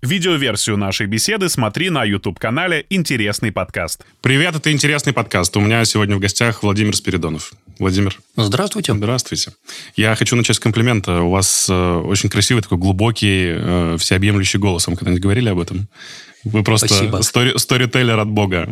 [0.00, 4.04] Видеоверсию нашей беседы смотри на YouTube-канале «Интересный подкаст».
[4.20, 5.56] Привет, это «Интересный подкаст».
[5.56, 7.52] У меня сегодня в гостях Владимир Спиридонов.
[7.80, 8.16] Владимир.
[8.36, 8.94] Здравствуйте.
[8.94, 9.54] Здравствуйте.
[9.96, 11.22] Я хочу начать с комплимента.
[11.22, 14.86] У вас э, очень красивый, такой глубокий, э, всеобъемлющий голос.
[14.86, 15.88] Вам когда-нибудь говорили об этом?
[16.44, 16.88] Вы просто
[17.22, 18.68] стори, сторителлер от Бога.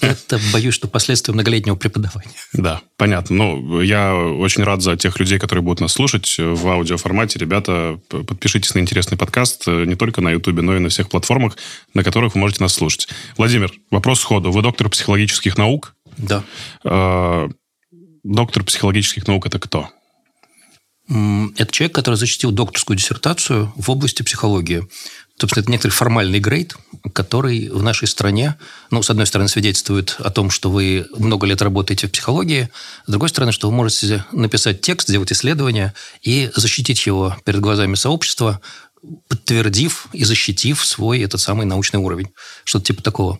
[0.00, 2.30] Это, боюсь, что последствия многолетнего преподавания.
[2.52, 3.36] Да, понятно.
[3.36, 7.38] Ну, я очень рад за тех людей, которые будут нас слушать в аудиоформате.
[7.38, 11.56] Ребята, подпишитесь на интересный подкаст э, не только на Ютубе, но и на всех платформах,
[11.94, 13.08] на которых вы можете нас слушать.
[13.36, 14.50] Владимир, вопрос сходу.
[14.50, 15.94] Вы доктор психологических наук?
[16.18, 16.44] Да.
[16.84, 17.48] Э,
[18.22, 19.88] доктор психологических наук– это кто?
[21.08, 24.86] Это человек, который защитил докторскую диссертацию в области психологии.
[25.38, 26.76] Собственно, это некоторый формальный грейд,
[27.12, 28.56] который в нашей стране,
[28.90, 32.70] ну, с одной стороны, свидетельствует о том, что вы много лет работаете в психологии,
[33.06, 37.96] с другой стороны, что вы можете написать текст, сделать исследование и защитить его перед глазами
[37.96, 38.62] сообщества,
[39.28, 42.30] подтвердив и защитив свой этот самый научный уровень.
[42.64, 43.38] Что-то типа такого.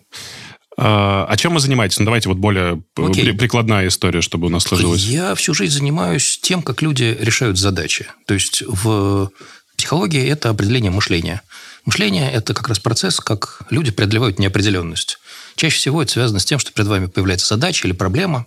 [0.77, 1.97] А, а чем вы занимаетесь?
[1.97, 3.33] Ну, давайте вот более okay.
[3.33, 5.03] прикладная история, чтобы у нас сложилось.
[5.03, 8.05] Я всю жизнь занимаюсь тем, как люди решают задачи.
[8.27, 9.31] То есть в
[9.75, 11.41] психологии это определение мышления.
[11.87, 15.19] Мышление– это как раз процесс, как люди преодолевают неопределенность.
[15.55, 18.45] Чаще всего это связано с тем, что перед вами появляется задача или проблема,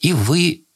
[0.00, 0.66] и вы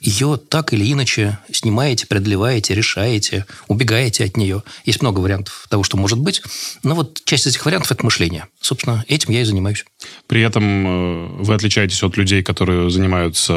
[0.00, 4.62] ее так или иначе снимаете, преодолеваете, решаете, убегаете от нее.
[4.84, 6.42] Есть много вариантов того, что может быть.
[6.84, 8.46] Но вот часть этих вариантов– это мышление.
[8.60, 9.84] Собственно, этим я и занимаюсь.
[10.28, 13.52] При этом э, вы отличаетесь от людей, которые занимаются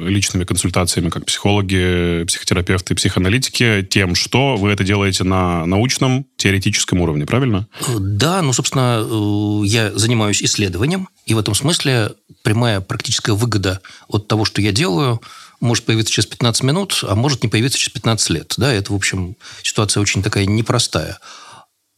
[0.00, 7.24] личными консультациями, как психологи, психотерапевты, психоаналитики, тем, что вы это делаете на научном, теоретическом уровне,
[7.24, 7.66] правильно?
[7.98, 14.28] Да, ну, собственно, э, я занимаюсь исследованием, и в этом смысле прямая практическая выгода от
[14.28, 15.22] того, что я делаю–
[15.64, 18.54] может появиться через 15 минут, а может не появиться через 15 лет.
[18.56, 21.18] Да, это, в общем, ситуация очень такая непростая.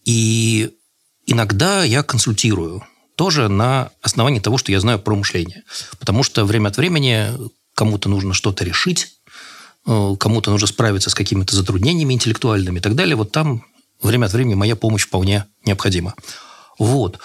[0.05, 0.70] И
[1.27, 2.83] иногда я консультирую
[3.17, 5.64] тоже на основании того, что я знаю про мышление.
[5.98, 7.28] Потому что время от времени
[7.75, 9.15] кому-то нужно что-то решить,
[9.87, 13.16] э, кому-то нужно справиться с какими-то затруднениями интеллектуальными и так далее.
[13.16, 13.65] Вот там
[14.00, 16.15] время от времени моя помощь вполне необходима.
[16.78, 17.19] Вот.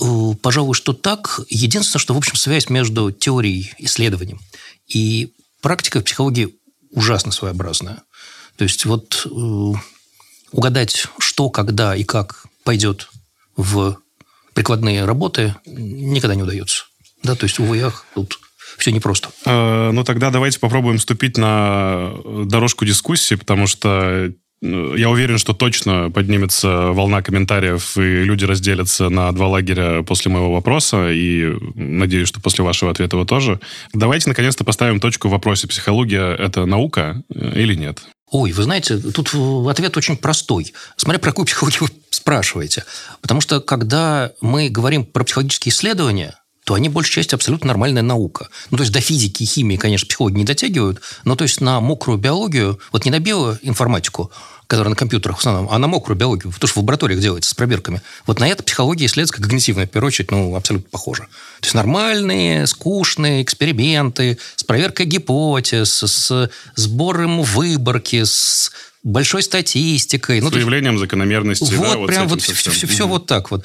[0.00, 1.40] Э, пожалуй, что так.
[1.48, 4.40] Единственное, что, в общем, связь между теорией, исследованием
[4.86, 5.32] и
[5.64, 6.54] практика в психологии
[6.90, 8.02] ужасно своеобразная.
[8.56, 9.72] То есть вот э,
[10.52, 13.08] угадать, что, когда и как пойдет
[13.56, 13.96] в
[14.52, 16.84] прикладные работы никогда не удается.
[17.22, 18.38] Да, то есть, увы, ах, тут
[18.76, 19.30] все непросто.
[19.46, 22.12] Э, ну, тогда давайте попробуем вступить на
[22.44, 24.30] дорожку дискуссии, потому что
[24.64, 30.52] я уверен, что точно поднимется волна комментариев, и люди разделятся на два лагеря после моего
[30.52, 33.60] вопроса, и надеюсь, что после вашего ответа вы тоже.
[33.92, 38.02] Давайте, наконец-то, поставим точку в вопросе, психология– это наука э, или нет?
[38.30, 39.34] Ой, вы знаете, тут
[39.68, 40.72] ответ очень простой.
[40.96, 42.84] Смотря про какую психологию вы спрашиваете.
[43.20, 48.48] Потому что, когда мы говорим про психологические исследования, то они большей части абсолютно нормальная наука.
[48.70, 51.80] Ну, то есть до физики и химии, конечно, психологи не дотягивают, но то есть на
[51.80, 54.32] мокрую биологию, вот не на биоинформатику,
[54.66, 57.54] которая на компьютерах в основном, а на мокрую биологию, потому что в лабораториях делается с
[57.54, 58.02] проверками.
[58.26, 61.24] Вот на это психология исследовательская когнитивная, в первую очередь, ну, абсолютно похожа.
[61.60, 70.40] То есть нормальные, скучные эксперименты с проверкой гипотез, с сбором выборки, с большой статистикой.
[70.40, 71.74] С ну, выявлением закономерности.
[71.74, 73.64] Вот, да, вот прям вот все, все, все вот так вот.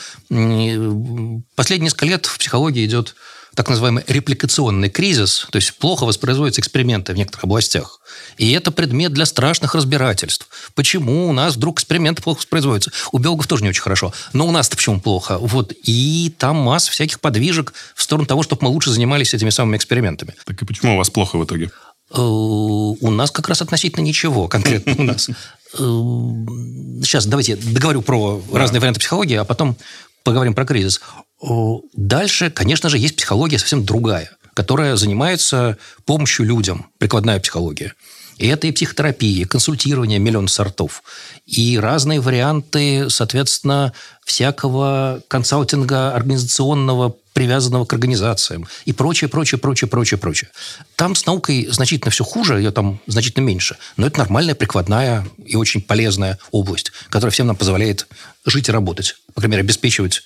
[1.56, 3.16] Последние несколько лет в психологии идет
[3.56, 8.00] так называемый репликационный кризис, то есть плохо воспроизводятся эксперименты в некоторых областях.
[8.38, 10.48] И это предмет для страшных разбирательств.
[10.76, 12.92] Почему у нас вдруг эксперименты плохо воспроизводятся?
[13.12, 14.14] У биологов тоже не очень хорошо.
[14.34, 15.38] Но у нас-то почему плохо?
[15.38, 15.74] Вот.
[15.84, 20.36] И там масса всяких подвижек в сторону того, чтобы мы лучше занимались этими самыми экспериментами.
[20.46, 21.70] Так и почему у вас плохо в итоге?
[22.12, 25.30] Э, у нас как раз относительно ничего конкретно у нас.
[25.74, 29.76] Сейчас э, давайте договорю про разные варианты психологии, а потом
[30.24, 31.02] поговорим про кризис.
[31.42, 37.94] Дальше, конечно же, есть психология совсем другая, которая занимается помощью людям, прикладная психология.
[38.38, 41.04] И это и психотерапия, и консультирование миллион сортов,
[41.46, 43.92] и разные варианты, соответственно,
[44.24, 50.50] всякого консалтинга организационного, привязанного к организациям, и прочее, прочее, прочее, прочее, прочее.
[50.96, 55.58] Там с наукой значительно все хуже, ее там значительно меньше, но это нормальная, прикладная и
[55.58, 58.08] очень полезная область, которая всем нам позволяет
[58.46, 60.24] жить и работать, по крайней мере, обеспечивать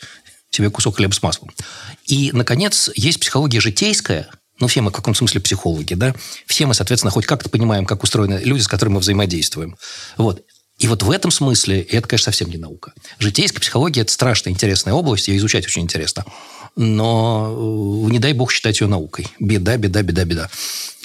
[0.56, 1.52] себе кусок хлеба с маслом.
[2.06, 4.30] И, наконец, есть психология житейская,
[4.60, 6.14] ну, все мы в каком смысле психологи, да?
[6.46, 9.78] Все мы, соответственно, хоть как-то понимаем, как устроены люди, с которыми мы взаимодействуем.
[10.18, 10.44] Вот.
[10.80, 12.94] И вот в этом смысле это, конечно, совсем не наука.
[13.20, 16.26] Житейская психология– это страшно интересная область, ее изучать очень интересно.
[16.76, 19.28] Но не дай бог считать ее наукой.
[19.40, 20.50] Беда, беда, беда, беда.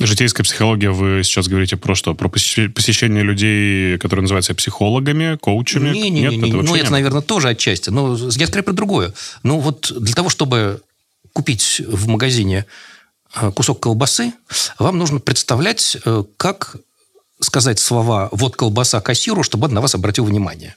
[0.00, 2.14] Житейская психология, вы сейчас говорите про что?
[2.14, 5.90] Про посещение людей, которые называются психологами, коучами?
[5.90, 6.48] Не, не, нет, не, не.
[6.48, 6.90] это ну вообще это, нет?
[6.90, 7.90] наверное, тоже отчасти.
[7.90, 9.12] Но я скорее про другое.
[9.42, 10.80] Ну вот для того, чтобы
[11.32, 12.64] купить в магазине
[13.34, 14.32] э, кусок колбасы,
[14.78, 16.76] вам нужно представлять, э, как
[17.40, 20.76] сказать слова «вот колбаса кассиру», чтобы он на вас обратил внимание.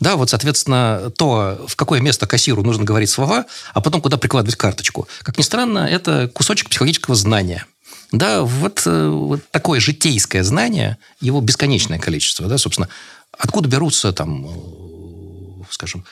[0.00, 4.56] Да, вот, соответственно, то, в какое место кассиру нужно говорить слова, а потом куда прикладывать
[4.56, 5.06] карточку.
[5.22, 7.66] Как ни странно, это кусочек психологического знания.
[8.12, 12.88] Да, вот, э, вот такое житейское знание, его бесконечное количество, да, собственно,
[13.38, 16.04] откуда берутся там, э, скажем,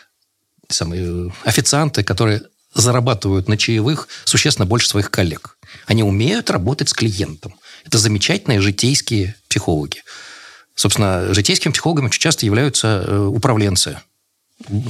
[0.68, 2.42] самые официанты, которые
[2.74, 5.56] зарабатывают на чаевых существенно больше своих коллег.
[5.86, 7.54] Они умеют работать с клиентом.
[7.84, 10.02] Это замечательные житейские психологи.
[10.74, 13.98] Собственно, житейскими психологами очень часто являются э, управленцы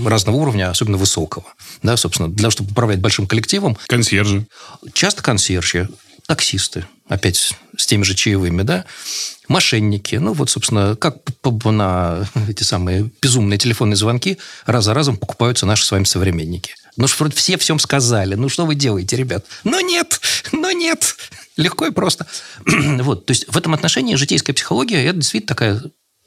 [0.05, 1.45] разного уровня, особенно высокого.
[1.83, 4.47] Да, собственно, для того, чтобы управлять большим коллективом, Консьержи.
[4.95, 5.89] часто консьержи,
[6.27, 8.85] таксисты, опять с теми же чаевыми, да,
[9.49, 10.17] мошенники.
[10.17, 11.17] Ну, вот, собственно, как
[11.65, 16.75] на эти самые безумные телефонные звонки раз за разом покупаются наши с вами современники.
[16.97, 18.35] Ну, что вроде все всем сказали.
[18.35, 19.47] Ну, что вы делаете, ребят?
[19.65, 20.21] Но нет,
[20.53, 21.17] но нет.
[21.59, 22.27] Легко и просто.
[23.01, 25.83] вот, то есть в этом отношении житейская психология– это действительно такая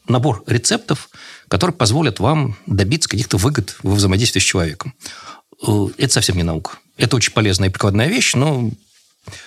[0.07, 1.09] набор рецептов,
[1.47, 4.93] которые позволят вам добиться каких-то выгод во взаимодействии с человеком.
[5.65, 6.73] Э, Это совсем не наука.
[6.97, 8.71] Это очень полезная и прикладная вещь, но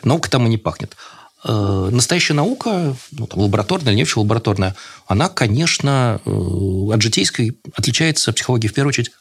[0.03, 0.97] наука там и не пахнет.
[1.45, 4.75] Э, Настоящая наука, ну, там, лабораторная или не очень лабораторная,
[5.07, 6.31] она, конечно, э,
[6.95, 9.13] от житейской отличается психологией в первую очередь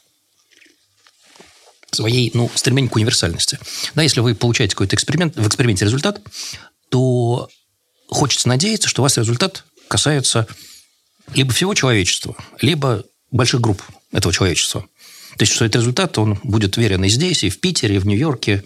[1.95, 3.59] своей, ну, стремлением к универсальности.
[3.95, 6.21] Да, если вы получаете какой-то эксперимент, в эксперименте результат,
[6.89, 7.49] то
[8.07, 10.47] хочется надеяться, что у вас результат касается
[11.33, 13.81] либо всего человечества, либо больших групп
[14.11, 14.85] этого человечества.
[15.37, 18.05] То есть, что этот результат, он будет верен и здесь, и в Питере, и в
[18.05, 18.63] Нью-Йорке,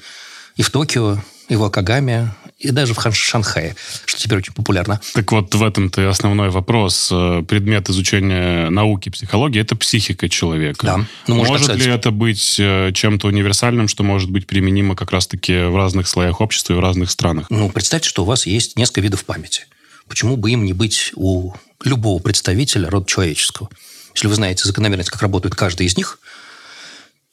[0.58, 3.76] и в Токио, и в Акагаме, и даже в Шанхае,
[4.06, 5.00] что теперь очень популярно.
[5.14, 7.10] Так вот, в этом-то и основной вопрос.
[7.12, 10.86] Э, Предмет изучения науки психологии– это психика человека.
[10.86, 11.06] Да.
[11.28, 15.76] Ну, может ли это быть э, чем-то универсальным, что может быть применимо как раз-таки в
[15.76, 17.48] разных слоях общества и в разных странах?
[17.52, 19.68] Ну, представьте, что у вас есть несколько видов памяти.
[20.08, 23.70] Почему бы им не быть у любого представителя рода человеческого?
[24.16, 26.18] Если вы знаете закономерность, как работает каждый из них,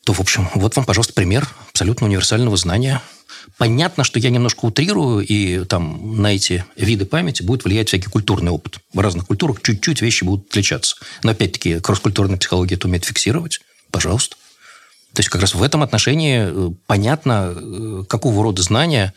[0.05, 3.00] то, в общем, вот вам, пожалуйста, пример абсолютно универсального знания.
[3.58, 8.50] Понятно, что я немножко утрирую, и там на эти виды памяти будет влиять всякий культурный
[8.50, 8.79] опыт.
[8.93, 10.96] В разных культурах чуть-чуть вещи будут отличаться.
[11.23, 13.61] Но, опять-таки, кросс-культурная психология это умеет фиксировать.
[13.91, 14.37] Пожалуйста.
[15.14, 19.14] То есть как раз в этом отношении э, понятно, э, какого рода знания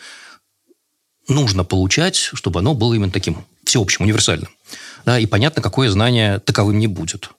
[1.28, 4.50] нужно получать, чтобы оно было именно таким всеобщим, универсальным.
[5.06, 7.32] Да, и понятно, какое знание таковым не будет.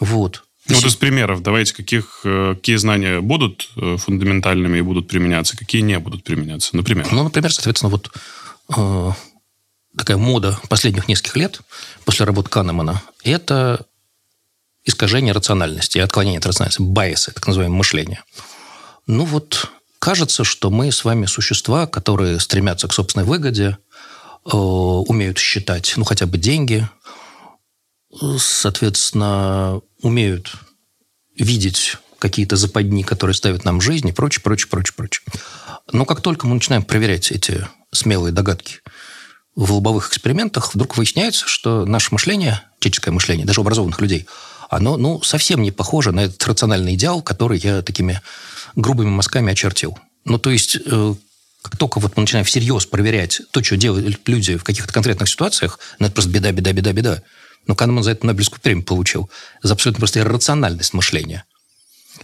[0.00, 0.44] Вот.
[0.68, 5.56] Ну, вот из примеров давайте, каких, э, какие знания будут э, фундаментальными и будут применяться,
[5.56, 7.08] какие не будут применяться, например.
[7.10, 8.10] Ну, например, соответственно, вот
[8.76, 9.12] э,
[9.96, 11.60] такая мода последних нескольких лет
[12.04, 13.86] после работы Канемана– это
[14.84, 18.22] искажение рациональности отклонение от рациональности, байесы, так называемое мышление.
[19.06, 23.78] Ну вот, кажется, что мы с вами существа, которые стремятся к собственной выгоде,
[24.44, 26.88] э, умеют считать, ну, хотя бы деньги,
[28.38, 30.52] соответственно, умеют
[31.36, 35.22] видеть какие-то западни, которые ставят нам жизнь и прочее, прочее, прочее, прочее.
[35.92, 38.80] Но как только мы начинаем проверять эти смелые догадки
[39.54, 44.26] в лобовых экспериментах, вдруг выясняется, что наше мышление, человеческое мышление, даже образованных людей,
[44.68, 48.20] оно ну, совсем не похоже на этот рациональный идеал, который я такими
[48.76, 49.98] грубыми мазками очертил.
[50.24, 51.14] Ну, то есть, э,
[51.62, 55.78] как только вот мы начинаем всерьез проверять то, что делают люди в каких-то конкретных ситуациях,
[55.98, 57.22] ну, это просто беда, беда, беда, беда.
[57.68, 59.30] Но Канеман за это Нобелевскую премию получил.
[59.62, 61.44] За абсолютно просто иррациональность мышления.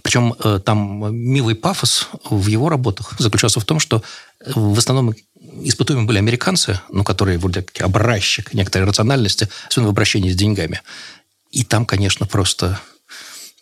[0.02, 4.02] Причем э, там милый пафос в его работах заключался в том, что
[4.40, 5.14] э, в основном
[5.62, 10.80] испытуемые были американцы, ну, которые вроде как образчик некоторой рациональности, особенно в обращении с деньгами.
[11.52, 12.80] И там, конечно, просто...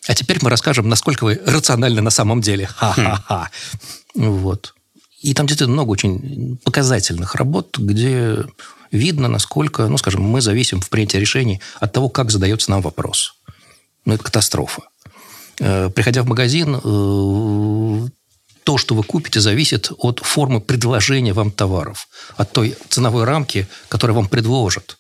[0.09, 2.67] А теперь мы расскажем, насколько вы рациональны на самом деле.
[2.67, 3.51] Ха-ха-ха.
[4.15, 4.75] Вот.
[5.21, 8.45] И там действительно много очень показательных работ, где
[8.93, 13.35] видно, насколько, ну, скажем, мы зависим в принятии решений от того, как задается нам вопрос.
[14.05, 14.83] Ну, это катастрофа.
[15.59, 18.09] Э, Приходя в магазин, э,
[18.65, 24.17] то, что вы купите, зависит от формы предложения вам товаров, от той ценовой рамки, которую
[24.17, 24.99] вам предложат.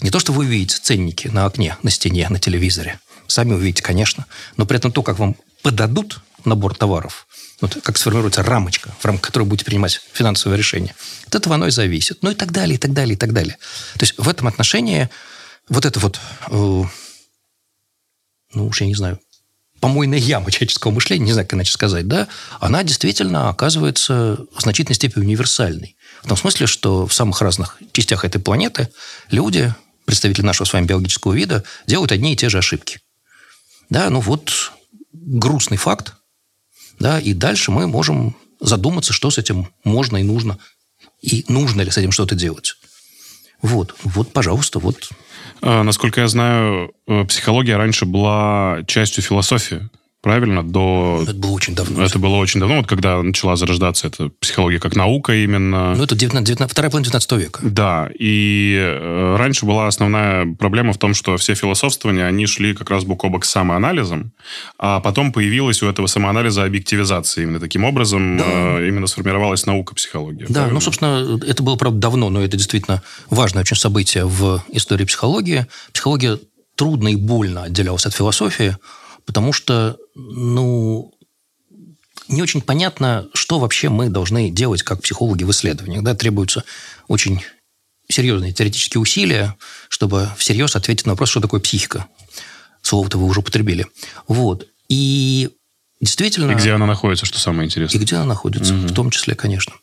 [0.00, 2.98] Не то, что вы увидите ценники на окне, на стене, на телевизоре.
[3.26, 4.26] Сами увидите, конечно.
[4.56, 7.26] Но при этом то, как вам подадут набор товаров,
[7.62, 10.94] вот как сформируется рамочка, в рамках которой будете принимать финансовое решение,
[11.26, 12.22] от этого оно и зависит.
[12.22, 13.56] Ну и так далее, и так далее, и так далее.
[13.94, 15.08] То есть в этом отношении
[15.68, 16.82] вот это вот, э,
[18.54, 19.20] ну уж я не знаю,
[19.80, 22.28] помойная яма человеческого мышления, не знаю, как иначе сказать, да,
[22.60, 25.96] она действительно оказывается в значительной степени универсальной.
[26.22, 28.90] В том смысле, что в самых разных частях этой планеты
[29.30, 33.00] люди, представители нашего с вами биологического вида, делают одни и те же ошибки.
[33.90, 34.72] Да, ну вот
[35.12, 36.14] грустный факт,
[37.02, 40.58] да, и дальше мы можем задуматься, что с этим можно и нужно,
[41.20, 42.76] и нужно ли с этим что-то делать.
[43.60, 45.10] Вот, вот, пожалуйста, вот.
[45.60, 49.88] А, насколько я знаю, э, психология раньше была частью философии
[50.22, 50.62] правильно?
[50.62, 51.20] До...
[51.22, 52.02] Это было очень давно.
[52.02, 55.94] Это было очень давно, вот когда начала зарождаться эта психология как наука именно.
[55.94, 57.60] Ну, это 19, 19, вторая половина 19 века.
[57.62, 62.88] Да, и э, раньше была основная проблема в том, что все философствования, они шли как
[62.88, 64.32] раз бок о бок с самоанализом,
[64.78, 67.42] а потом появилась у этого самоанализа объективизация.
[67.42, 68.44] Именно таким образом да.
[68.46, 70.46] э, именно сформировалась наука психологии.
[70.48, 70.74] Да, правильно?
[70.74, 75.66] ну, собственно, это было, правда, давно, но это действительно важное очень событие в истории психологии.
[75.92, 76.38] Психология
[76.76, 78.76] трудно и больно отделялась от философии,
[79.26, 81.12] потому что, ну,
[82.28, 86.02] не очень понятно, что вообще мы должны делать как психологи в исследованиях.
[86.02, 86.64] Да, требуются
[87.08, 87.42] очень
[88.08, 89.56] серьезные теоретические усилия,
[89.88, 92.06] чтобы всерьез ответить на вопрос, что такое психика.
[92.82, 93.86] Слово-то вы уже употребили.
[94.28, 94.66] Вот.
[94.88, 95.50] И
[96.00, 96.52] действительно...
[96.52, 97.98] И где она находится, что самое интересное.
[97.98, 98.88] И где она находится, угу.
[98.88, 99.74] в том числе, конечно.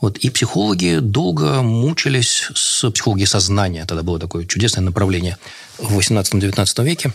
[0.00, 0.18] Вот.
[0.18, 3.84] И психологи долго мучились с психологией сознания.
[3.84, 5.36] Тогда было такое чудесное направление
[5.78, 7.12] в 18-19 веке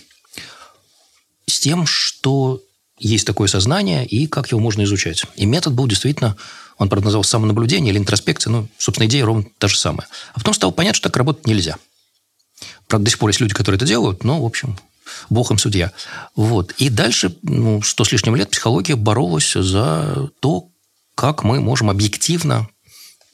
[1.50, 2.62] с тем, что
[2.98, 5.24] есть такое сознание и как его можно изучать.
[5.36, 6.36] И метод был действительно,
[6.77, 10.08] он, правда, назывался самонаблюдение или интроспекция, ну, собственно, идея ровно та же самая.
[10.34, 11.77] А потом стало понятно, что так работать нельзя.
[12.88, 14.77] Правда, до сих пор есть люди, которые это делают, но, в общем,
[15.29, 15.91] бог им судья.
[16.36, 16.74] Вот.
[16.74, 20.68] И дальше, ну, сто с лишним лет психология боролась за то,
[21.15, 22.68] как мы можем объективно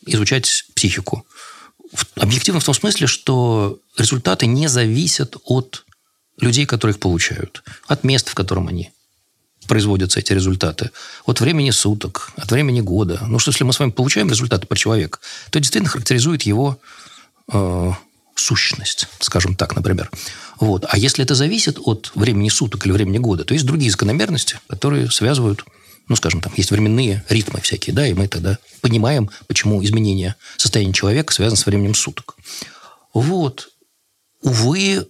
[0.05, 1.25] изучать психику.
[2.15, 5.84] Объективно в том смысле, что результаты не зависят от
[6.39, 8.91] людей, которые их получают, от места, в котором они
[9.67, 10.91] производятся эти результаты,
[11.25, 13.19] от времени суток, от времени года.
[13.27, 16.79] Ну что, если мы с вами получаем результаты про человека, то действительно характеризует его
[17.51, 17.91] э,
[18.35, 20.11] сущность, скажем так, например.
[20.59, 20.85] Вот.
[20.87, 25.09] А если это зависит от времени суток или времени года, то есть другие закономерности, которые
[25.09, 25.65] связывают,
[26.07, 30.93] ну, скажем, там есть временные ритмы всякие, да, и мы тогда понимаем, почему изменение состояния
[30.93, 32.35] человека связано с временем суток.
[33.13, 33.69] Вот.
[34.41, 35.07] Увы,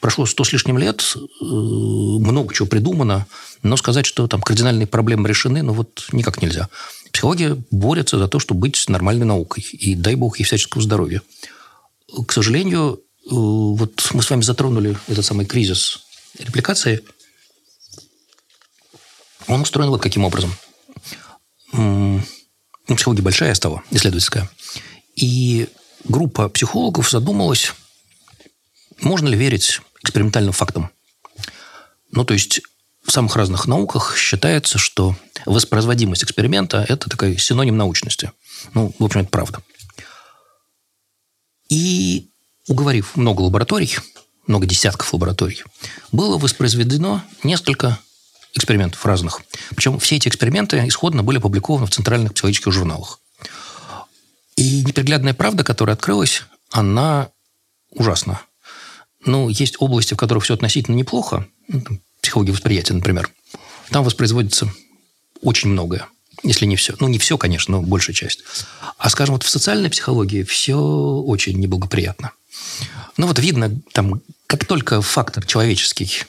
[0.00, 3.26] прошло сто с лишним лет, э, много чего придумано,
[3.62, 6.68] но сказать, что там кардинальные проблемы решены, ну вот никак нельзя.
[7.12, 9.62] Психология борется за то, чтобы быть нормальной наукой.
[9.62, 11.22] И дай бог ей всяческого здоровья.
[12.26, 16.00] К сожалению, э, вот мы с вами затронули этот самый кризис
[16.38, 17.02] репликации.
[19.46, 20.54] Он устроен вот каким образом.
[21.72, 22.20] Ну,
[22.96, 24.50] психология большая стала, исследовательская.
[25.14, 25.68] И
[26.04, 27.72] группа психологов задумалась
[29.02, 30.90] можно ли верить экспериментальным фактам?
[32.12, 32.60] Ну, то есть
[33.04, 35.16] в самых разных науках считается, что
[35.46, 38.32] воспроизводимость эксперимента– это такой синоним научности.
[38.74, 39.62] Ну, в общем, это правда.
[41.68, 42.30] И
[42.68, 43.96] уговорив много лабораторий,
[44.46, 45.62] много десятков лабораторий,
[46.12, 47.98] было воспроизведено несколько
[48.54, 49.40] экспериментов разных.
[49.70, 53.20] Причем все эти эксперименты исходно были опубликованы в центральных психологических журналах.
[54.56, 57.30] И неприглядная правда, которая открылась, она
[57.90, 58.40] ужасна.
[59.24, 63.30] Ну, есть области, в которых все относительно неплохо, ну, психология восприятия, например.
[63.90, 64.72] Там воспроизводится
[65.42, 66.06] очень многое,
[66.42, 66.94] если не все.
[67.00, 68.44] Ну, не все, конечно, но большая часть.
[68.96, 72.32] А, скажем, вот в социальной психологии все очень неблагоприятно.
[73.16, 76.24] Ну, вот видно, там, как только фактор человеческий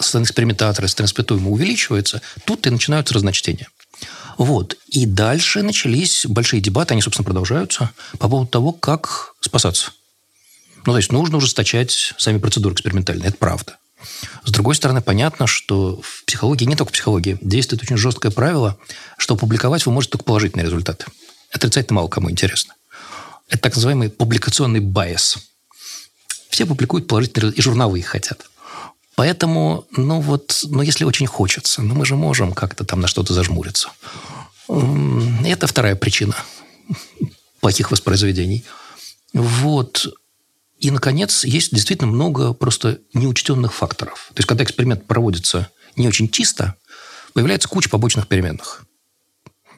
[0.00, 3.68] с экспериментатора, с транспетуема увеличивается, тут и начинаются разночтения.
[4.36, 4.76] Вот.
[4.88, 9.92] И дальше начались большие дебаты, они, собственно, продолжаются, по поводу того, как спасаться–
[10.86, 13.78] ну, то есть нужно ужесточать сами процедуры экспериментальные, это правда.
[14.44, 18.78] С другой стороны, понятно, что в психологии, не только в психологии, действует очень жесткое правило,
[19.16, 21.06] что публиковать вы можете только положительные результаты.
[21.50, 22.74] Отрицательно мало кому интересно.
[23.48, 25.38] Это так называемый публикационный байс.
[26.50, 28.46] Все публикуют положительные результаты, и журналы их хотят.
[29.16, 33.32] Поэтому, ну вот, ну если очень хочется, ну мы же можем как-то там на что-то
[33.32, 33.90] зажмуриться.
[35.44, 36.36] Это вторая причина
[37.60, 38.64] плохих воспроизведений.
[39.32, 40.08] Вот.
[40.84, 44.26] И, наконец, есть действительно много просто неучтенных факторов.
[44.34, 46.74] То есть, когда эксперимент проводится не очень чисто,
[47.32, 48.84] появляется куча побочных переменных.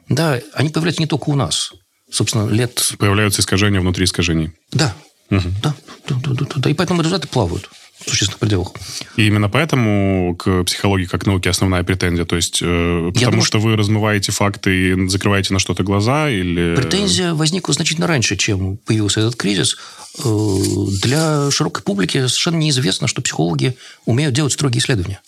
[0.09, 1.73] Да, они появляются не только у нас.
[2.11, 2.91] Собственно, лет...
[2.99, 4.51] Появляются искажения внутри искажений.
[4.73, 4.97] Да.
[5.31, 5.49] Угу.
[5.63, 5.77] Да,
[6.09, 6.71] да, да, да, да.
[6.71, 7.71] И поэтому результаты плавают
[8.07, 8.73] существенных пределах.
[9.17, 12.25] И именно поэтому к психологии как науке основная претензия?
[12.25, 16.31] То есть, э, потому думаю, что вы размываете факты и закрываете на что-то глаза?
[16.31, 16.75] Или...
[16.77, 19.77] Претензия возникла значительно раньше, чем появился этот кризис.
[20.25, 20.57] Э,
[21.03, 25.21] для широкой публики совершенно неизвестно, что психологи умеют делать строгие исследования.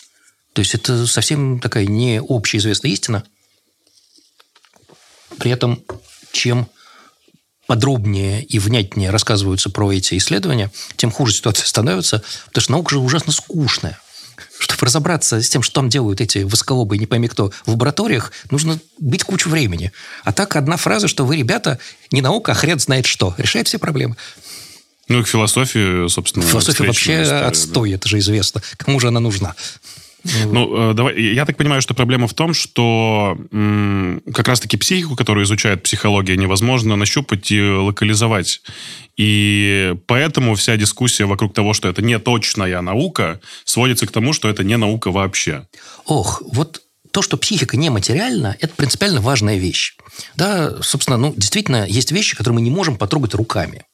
[0.52, 3.24] То есть это совсем такая не общеизвестная истина.
[5.38, 5.82] При этом,
[6.32, 6.68] чем
[7.68, 12.98] подробнее и внятнее рассказываются про эти исследования, тем хуже ситуация становится, потому что наука же
[12.98, 14.00] ужасно скучная.
[14.58, 18.80] Чтобы разобраться с тем, что там делают эти восколобы, не пойми кто, в лабораториях, нужно
[18.98, 19.92] быть кучу времени.
[20.24, 21.78] А так одна фраза, что вы, ребята,
[22.10, 23.34] не наука, а хрен знает что.
[23.36, 24.16] Решает все проблемы.
[25.08, 27.96] Ну, и к философии, собственно, Философия вообще история, отстой, да.
[27.96, 28.62] это же известно.
[28.78, 29.54] Кому же она нужна?
[30.24, 35.16] Ну, э, давай, я так понимаю, что проблема в том, что м, как раз-таки психику,
[35.16, 38.60] которую изучает психология, невозможно нащупать и локализовать.
[39.16, 44.48] И поэтому вся дискуссия вокруг того, что это не точная наука, сводится к тому, что
[44.48, 45.66] это не наука вообще.
[46.06, 49.96] Ох, вот то, что психика нематериальна, это принципиально важная вещь.
[50.36, 53.84] Да, собственно, ну, действительно, есть вещи, которые мы не можем потрогать руками.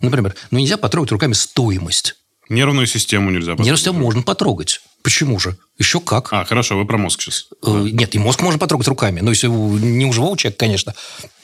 [0.00, 2.16] Например, ну, нельзя потрогать руками стоимость.
[2.48, 3.66] Нервную систему нельзя потрогать.
[3.66, 4.80] Нервную систему можно потрогать.
[5.08, 5.56] Почему же?
[5.78, 6.34] Еще как.
[6.34, 7.46] А, хорошо, вы про мозг сейчас.
[7.64, 9.20] Э, нет, и мозг можно потрогать руками.
[9.20, 10.94] Но если не у живого человека, конечно,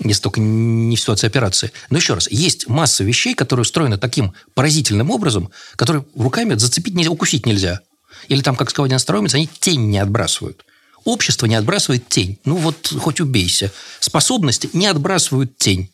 [0.01, 1.73] если только не в ситуации операции.
[1.89, 7.11] Но еще раз, есть масса вещей, которые устроены таким поразительным образом, которые руками зацепить нельзя,
[7.11, 7.81] укусить нельзя.
[8.29, 10.67] Или там, как сказал один старомец, они тень не отбрасывают.
[11.07, 12.39] Общество не отбрасывает тень.
[12.45, 13.73] Ну вот хоть убейся.
[13.99, 15.89] Способности не отбрасывают тень.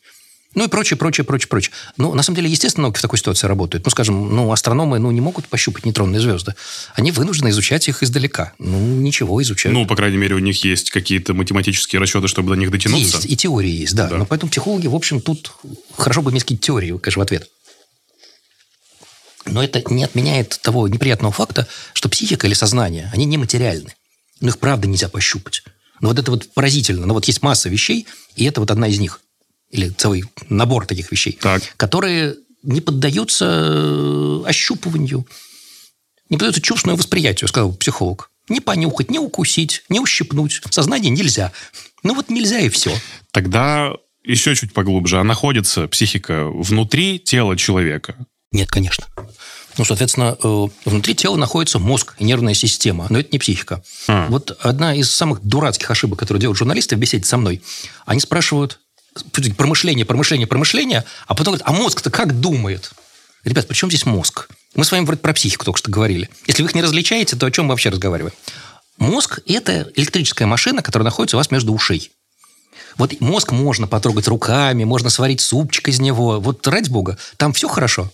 [0.53, 1.73] Ну и прочее, прочее, прочее, прочее.
[1.95, 3.85] Ну, на самом деле, естественно, науки в такой ситуации работают.
[3.85, 6.55] Ну, скажем, ну, астрономы ну, не могут пощупать нейтронные звезды.
[6.93, 8.51] Они вынуждены изучать их издалека.
[8.59, 9.77] Ну, ничего, изучают.
[9.77, 13.17] Ну, по крайней мере, у них есть какие-то математические расчеты, чтобы до них дотянуться.
[13.17, 14.07] Есть, и теории есть, да.
[14.07, 14.17] да.
[14.17, 15.53] Но поэтому психологи, в общем, тут
[15.97, 17.49] хорошо бы иметь какие-то теории, конечно, в ответ.
[19.45, 23.95] Но это не отменяет того неприятного факта, что психика или сознание, они нематериальны.
[24.41, 25.63] Но их правда нельзя пощупать.
[26.01, 27.05] Но вот это вот поразительно.
[27.05, 28.05] Но вот есть масса вещей,
[28.35, 29.21] и это вот одна из них
[29.71, 31.61] или целый набор таких вещей, так.
[31.77, 35.25] которые не поддаются э, ощупыванию,
[36.29, 38.29] не поддаются чувственному восприятию, сказал психолог.
[38.49, 40.61] Не понюхать, не укусить, не ущипнуть.
[40.69, 41.51] Сознание нельзя.
[42.03, 42.91] Ну вот нельзя и все.
[43.31, 45.19] Тогда еще чуть поглубже.
[45.19, 48.15] А находится психика внутри тела человека?
[48.51, 49.05] Нет, конечно.
[49.77, 53.81] Ну, соответственно, э, внутри тела находится мозг и нервная система, но это не психика.
[54.07, 54.27] А.
[54.27, 57.61] Вот одна из самых дурацких ошибок, которые делают журналисты в беседе со мной,
[58.05, 58.79] они спрашивают,
[59.57, 62.91] промышление, промышление, промышление, а потом говорят, а мозг-то как думает?
[63.43, 64.47] Ребят, при чем здесь мозг?
[64.75, 66.29] Мы с вами вроде про психику только что говорили.
[66.47, 68.33] Если вы их не различаете, то о чем мы вообще разговариваем?
[68.97, 72.11] Мозг– это электрическая машина, которая находится у вас между ушей.
[72.97, 76.39] Вот мозг можно потрогать руками, можно сварить супчик из него.
[76.39, 78.11] Вот ради бога, там все хорошо.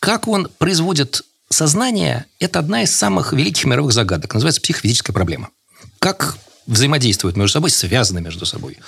[0.00, 4.34] Как он производит сознание, это одна из самых великих мировых загадок.
[4.34, 5.50] Называется психофизическая проблема.
[5.98, 8.78] Как взаимодействуют между собой, связаны между собой.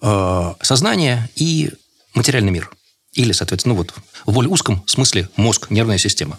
[0.00, 1.70] Э, сознание и
[2.14, 2.70] материальный мир.
[3.12, 3.94] Или, соответственно, ну вот
[4.26, 6.38] в более узком смысле мозг, нервная система.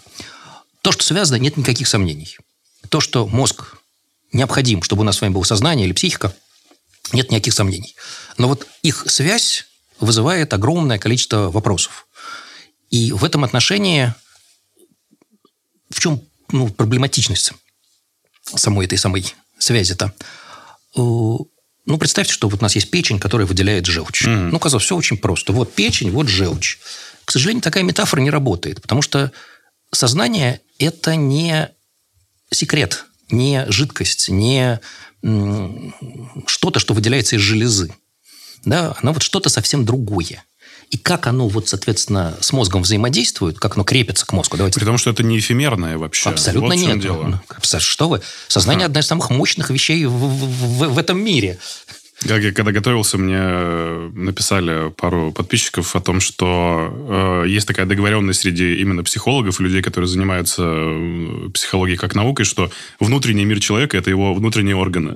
[0.82, 2.36] То, что связано, нет никаких сомнений.
[2.90, 3.76] То, что мозг
[4.32, 6.34] необходим, чтобы у нас с вами было сознание или психика,
[7.12, 7.96] нет никаких сомнений.
[8.36, 9.66] Но вот их связь
[9.98, 12.06] вызывает огромное количество вопросов.
[12.90, 14.14] И в этом отношении
[15.90, 17.52] в чем ну, проблематичность
[18.42, 20.12] самой этой самой связи-то?
[21.86, 24.26] Ну, представьте, что вот у нас есть печень, которая выделяет желчь.
[24.26, 24.50] Mm.
[24.50, 25.52] Ну, казалось, все очень просто.
[25.52, 26.78] Вот печень, вот желчь.
[27.24, 29.32] К сожалению, такая метафора не работает, потому что
[29.92, 31.70] сознание– это не
[32.50, 34.80] секрет, не жидкость, не
[36.46, 37.94] что-то, что выделяется из железы.
[38.64, 40.44] Да, оно вот что-то совсем другое.
[40.90, 44.56] И как оно, вот, соответственно, с мозгом взаимодействует, как оно крепится к мозгу.
[44.56, 44.78] Давайте.
[44.78, 46.30] При том, что это не эфемерное вообще.
[46.30, 47.00] Абсолютно вот нет.
[47.00, 47.42] Дело.
[47.78, 48.22] Что вы?
[48.46, 48.90] Сознание ага.
[48.90, 51.58] одна из самых мощных вещей в, в, в этом мире.
[52.22, 57.84] Как я когда готовился, мне э, написали пару подписчиков о том, что э, есть такая
[57.84, 63.96] договоренность среди именно психологов людей, которые занимаются э, психологией как наукой, что внутренний мир человека–
[63.98, 65.14] это его внутренние органы.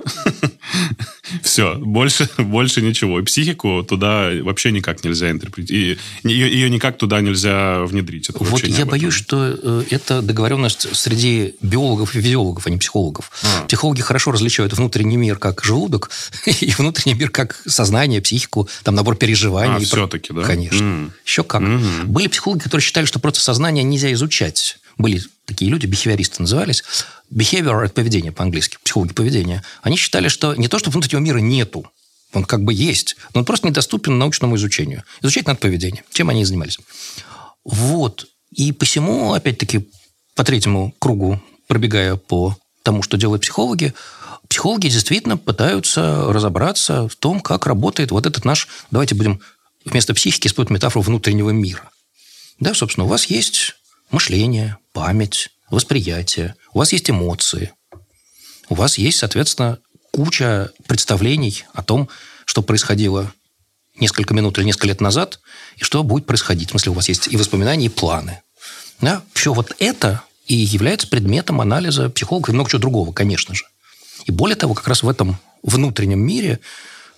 [1.43, 3.19] Все, больше, больше ничего.
[3.19, 5.97] И психику туда вообще никак нельзя интерпретировать.
[6.23, 8.29] Ее, ее никак туда нельзя внедрить.
[8.29, 13.31] Это вот я боюсь, что э, это договоренность среди биологов и физиологов, а не психологов.
[13.43, 13.65] А.
[13.65, 16.11] Психологи хорошо различают внутренний мир как желудок
[16.45, 19.83] и внутренний мир как сознание, психику, там набор переживаний.
[19.83, 20.43] А, все-таки, да?
[20.43, 20.83] Конечно.
[20.83, 21.11] Mm.
[21.25, 21.61] Еще как.
[21.61, 22.05] Mm-hmm.
[22.05, 24.77] Были психологи, которые считали, что просто сознание нельзя изучать.
[24.97, 26.83] Были такие люди, бихевиористы назывались.
[27.33, 29.63] Behavior– это поведение по-английски, психологи поведения.
[29.81, 31.89] Они считали, что не то, что внутреннего мира нету,
[32.33, 35.03] он как бы есть, но он просто недоступен научному изучению.
[35.21, 36.03] Изучать надо поведение.
[36.11, 36.79] Чем они и занимались.
[37.63, 38.27] Вот.
[38.51, 39.87] И посему, опять-таки,
[40.35, 43.93] по третьему кругу, пробегая по тому, что делают психологи,
[44.51, 49.39] психологи действительно пытаются разобраться в том, как работает вот этот наш, давайте будем
[49.85, 51.89] вместо психики использовать метафору внутреннего мира.
[52.59, 53.77] Да, собственно, у вас есть
[54.11, 57.71] мышление, память, восприятие, у вас есть эмоции.
[58.67, 59.79] у вас есть, соответственно,
[60.11, 62.09] куча представлений о том,
[62.43, 63.31] что происходило
[63.95, 65.39] несколько минут или несколько лет назад,
[65.77, 66.67] и что будет происходить.
[66.67, 68.41] В смысле, у вас есть и воспоминания, и планы.
[68.99, 69.23] Да?
[69.33, 73.63] Все вот это и является предметом анализа психологов и много чего другого, конечно же.
[74.25, 76.59] И более того, как раз в этом внутреннем мире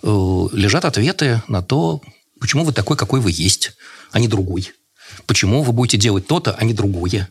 [0.02, 0.08] э,
[0.54, 2.02] лежат ответы на то,
[2.40, 3.74] почему вы такой, какой вы есть,
[4.12, 4.72] а не другой.
[5.26, 7.30] Почему вы будете делать то-то, а не другое.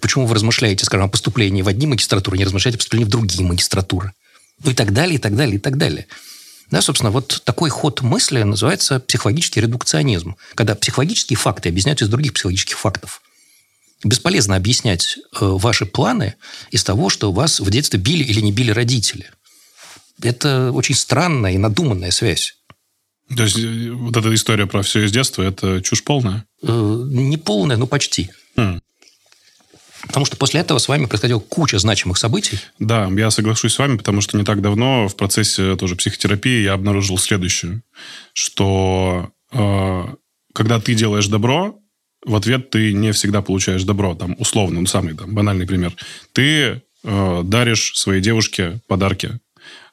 [0.00, 3.44] Почему вы размышляете, скажем, о поступлении в одни магистратуры, не размышляете о поступлении в другие
[3.44, 4.12] магистратуры.
[4.62, 6.06] Ну и так далее, и так далее, и так далее.
[6.70, 12.32] Да, собственно, вот такой ход мысли называется психологический редукционизм, когда психологические факты объясняются из других
[12.32, 13.22] психологических фактов.
[14.06, 16.36] Бесполезно объяснять э, ваши планы
[16.70, 19.26] из того, что вас в детстве били или не били родители.
[20.22, 22.54] Это очень странная и надуманная связь.
[23.36, 26.46] То есть э, вот эта история про все из детства– это чушь полная?
[26.62, 28.30] Э, не полная, но почти.
[28.56, 28.80] Хм.
[30.06, 32.60] Потому что после этого с вами происходила куча значимых событий.
[32.78, 36.74] Да, я соглашусь с вами, потому что не так давно в процессе тоже психотерапии я
[36.74, 37.82] обнаружил следующее,
[38.32, 40.04] что э,
[40.54, 41.80] когда ты делаешь добро,
[42.26, 44.14] в ответ ты не всегда получаешь добро.
[44.14, 45.92] Там, условно, ну, самый там, банальный пример.
[46.32, 49.38] Ты э, даришь своей девушке подарки,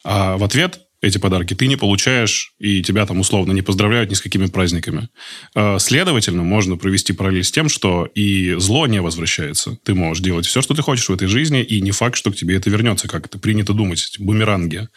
[0.04, 4.16] а в ответ эти подарки ты не получаешь, и тебя там условно не поздравляют ни
[4.16, 5.10] с какими праздниками.
[5.54, 9.78] А, следовательно, можно провести параллель с тем, что и зло не возвращается.
[9.84, 12.38] Ты можешь делать все, что ты хочешь в этой жизни, и не факт, что к
[12.38, 14.88] тебе это вернется, как это принято думать, бумеранги.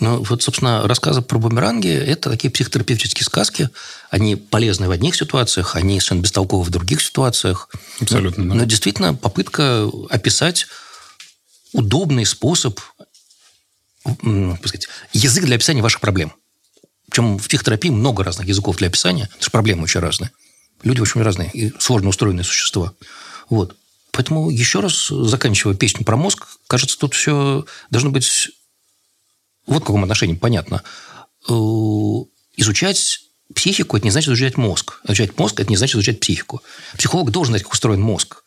[0.00, 3.70] Ну, вот, собственно, рассказы про бумеранги– это такие психотерапевтические сказки.
[4.10, 7.68] Они полезны в одних ситуациях, они совершенно бестолковы в других ситуациях.
[8.00, 8.60] Абсолютно, но, да.
[8.60, 10.66] Но действительно попытка описать
[11.72, 12.80] удобный способ
[14.04, 16.34] сказать, язык для описания ваших проблем.
[17.08, 20.30] Причем в психотерапии много разных языков для описания, потому что проблемы очень разные.
[20.82, 22.92] Люди очень разные и сложно устроенные существа.
[23.48, 23.76] Вот.
[24.10, 28.50] Поэтому еще раз, заканчивая песню про мозг, кажется, тут все должно быть
[29.66, 30.82] вот в каком отношении понятно.
[31.48, 31.52] Э,
[32.56, 33.20] изучать
[33.54, 35.00] психику– это не значит изучать мозг.
[35.04, 36.62] Изучать мозг– это не значит изучать психику.
[36.96, 38.42] Психолог должен знать, как устроен мозг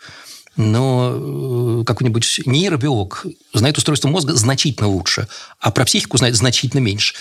[0.57, 5.27] но э, какой-нибудь нейробиолог знает устройство мозга значительно лучше,
[5.59, 7.13] а про психику знает значительно меньше.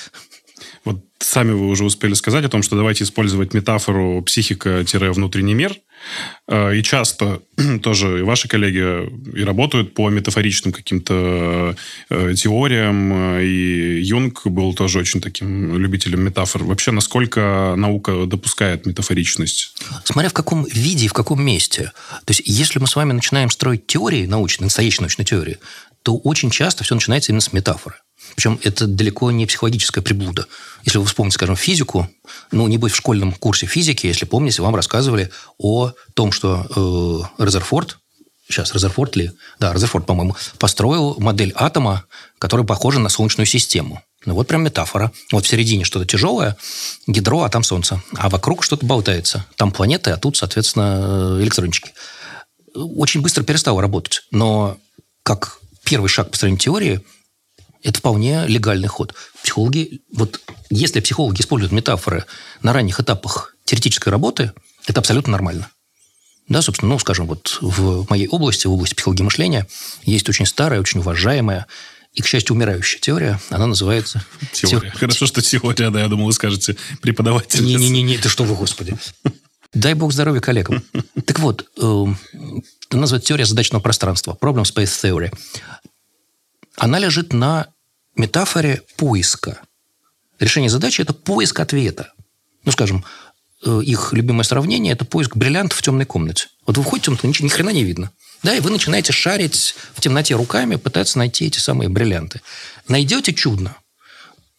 [0.86, 5.74] Вот сами вы уже успели сказать о том, что давайте использовать метафору психика-внутренний мир.
[6.46, 7.42] Э, и часто
[7.82, 11.74] тоже и ваши коллеги и работают по метафоричным каким-то
[12.08, 13.38] э, теориям.
[13.40, 16.62] И Юнг был тоже очень таким любителем метафор.
[16.62, 19.74] Вообще, насколько наука допускает метафоричность?
[20.04, 21.90] Смотря в каком виде и в каком месте.
[22.24, 25.58] То есть, если мы с вами начинаем строить теории научные, настоящие научные теории,
[26.06, 27.96] то очень часто все начинается именно с метафоры.
[28.36, 30.46] Причем это далеко не психологическая приблуда.
[30.84, 32.08] Если вы вспомните, скажем, физику,
[32.52, 37.42] ну, не быть в школьном курсе физики, если помните, вам рассказывали о том, что э,
[37.42, 37.98] Резерфорд,
[38.48, 39.32] сейчас Резерфорд ли?
[39.58, 42.04] Да, Резерфорд, по-моему, построил модель атома,
[42.38, 44.00] которая похожа на Солнечную систему.
[44.26, 45.10] Ну, вот прям метафора.
[45.32, 46.56] Вот в середине что-то тяжелое,
[47.08, 48.00] ядро, а там Солнце.
[48.14, 49.44] А вокруг что-то болтается.
[49.56, 51.90] Там планеты, а тут, соответственно, электрончики.
[52.76, 54.22] Очень быстро перестало работать.
[54.30, 54.78] Но
[55.24, 57.00] как первый шаг по строению теории–
[57.82, 59.14] это вполне легальный ход.
[59.42, 62.26] Психологи, вот если психологи используют метафоры
[62.60, 64.52] на ранних этапах теоретической работы,
[64.86, 65.70] это абсолютно нормально.
[66.48, 69.66] Да, собственно, ну, скажем, вот в моей области, в области психологии мышления,
[70.04, 71.66] есть очень старая, очень уважаемая
[72.12, 73.40] и, к счастью, умирающая теория.
[73.50, 74.24] Она называется...
[74.52, 74.90] Теория.
[74.90, 74.98] Те...
[74.98, 77.64] Хорошо, что теория, да, я думал, вы скажете преподаватель.
[77.64, 78.96] Не-не-не, ты что вы, господи.
[79.76, 80.82] Дай бог здоровья коллегам.
[81.26, 82.16] Так вот, эм,
[82.88, 85.30] это называется теория задачного пространства, Problem Space Theory.
[86.76, 87.66] Она лежит на
[88.14, 89.60] метафоре поиска.
[90.38, 92.12] Решение задачи– это поиск ответа.
[92.64, 93.04] Ну, скажем,
[93.66, 96.46] э, их любимое сравнение– это поиск бриллиантов в темной комнате.
[96.66, 98.10] Вот вы входите в комнату, ни хрена не видно.
[98.42, 102.40] Да, и вы начинаете шарить в темноте руками, пытаться найти эти самые бриллианты.
[102.88, 103.76] Найдете чудно.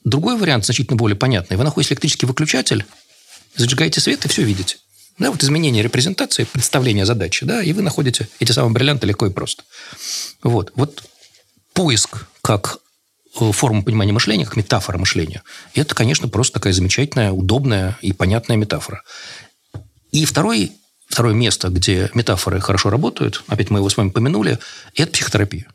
[0.03, 1.57] Другой вариант, значительно более понятный.
[1.57, 2.85] Вы находите электрический выключатель,
[3.55, 4.77] зажигаете свет и все видите.
[5.17, 9.31] Да, вот изменение репрезентации, представление задачи, да, и вы находите эти самые бриллианты легко и
[9.31, 9.63] просто.
[10.43, 10.71] Вот.
[10.75, 11.03] Вот
[11.73, 12.79] поиск как
[13.39, 18.57] Э, форму понимания мышления, как метафора мышления, это, конечно, просто такая замечательная, удобная и понятная
[18.57, 19.03] метафора.
[20.11, 20.71] И второй,
[21.07, 24.59] второе место, где метафоры хорошо работают, опять мы его с вами помянули,
[24.95, 25.67] это психотерапия.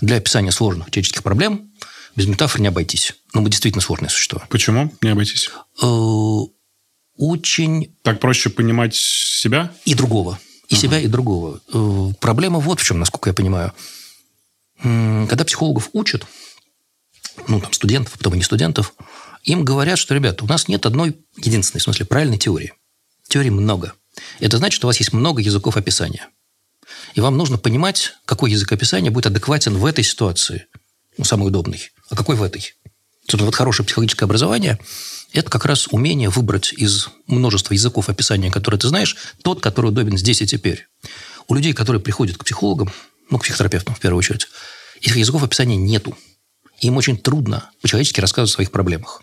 [0.00, 1.70] Для описания сложных человеческих проблем
[2.16, 3.14] без метафор не обойтись.
[3.34, 4.46] Но мы действительно сложные существа.
[4.48, 5.50] Почему не обойтись?
[7.16, 7.94] Очень...
[8.02, 9.72] Так проще понимать себя?
[9.84, 10.38] И другого.
[10.68, 10.80] И угу.
[10.80, 11.60] себя, и другого.
[11.72, 13.72] Э, проблема вот в чем, насколько я понимаю.
[14.82, 16.26] Когда психологов учат,
[17.48, 18.94] ну, там, студентов, а потом и не студентов,
[19.42, 22.74] им говорят, что, ребята, у нас нет одной единственной, в смысле, правильной теории.
[23.26, 23.94] Теорий много.
[24.38, 26.28] Это значит, что у вас есть много языков описания.
[27.14, 30.66] И вам нужно понимать, какой язык описания будет адекватен в этой ситуации.
[31.16, 32.74] ну, самый удобный, а какой в этой.
[33.22, 34.78] Собственно, вот хорошее психологическое образование–
[35.32, 40.16] это как раз умение выбрать из множества языков описания, которые ты знаешь, тот, который удобен
[40.16, 40.86] здесь и теперь.
[41.48, 42.90] У людей, которые приходят к психологам,
[43.30, 44.48] ну, к психотерапевтам в первую очередь,
[45.00, 46.16] этих языков описания нету.
[46.80, 49.22] Им очень трудно по-человечески рассказывать о своих проблемах.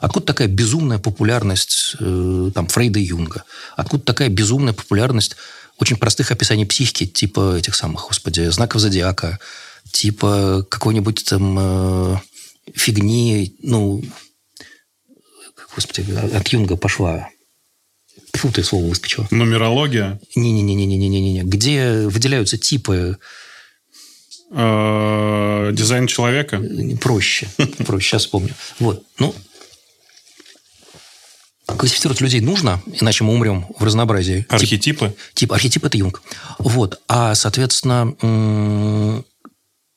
[0.00, 3.44] Откуда такая безумная популярность э, там, Фрейда и Юнга?
[3.76, 5.36] Откуда такая безумная популярность
[5.78, 9.38] очень простых описаний психики, типа этих самых, господи, знаков зодиака,
[9.90, 12.16] типа какой-нибудь там э,
[12.74, 14.02] фигни, ну,
[15.74, 17.28] господи, от Юнга пошла.
[18.34, 19.26] Фу, ты слово выскочило.
[19.30, 20.20] Нумерология?
[20.34, 21.42] Не-не-не-не-не-не-не.
[21.42, 23.18] Где выделяются типы
[24.56, 26.62] Э, дизайн человека?
[27.00, 27.48] Проще.
[27.86, 28.54] Проще, сейчас вспомню.
[28.78, 29.02] Вот.
[29.18, 29.34] Ну,
[31.66, 34.46] классифицировать людей нужно, иначе мы умрем в разнообразии.
[34.48, 35.08] Архетипы?
[35.08, 36.22] Тип, тип архетип– это Юнг.
[36.58, 37.00] Вот.
[37.08, 39.24] А, соответственно,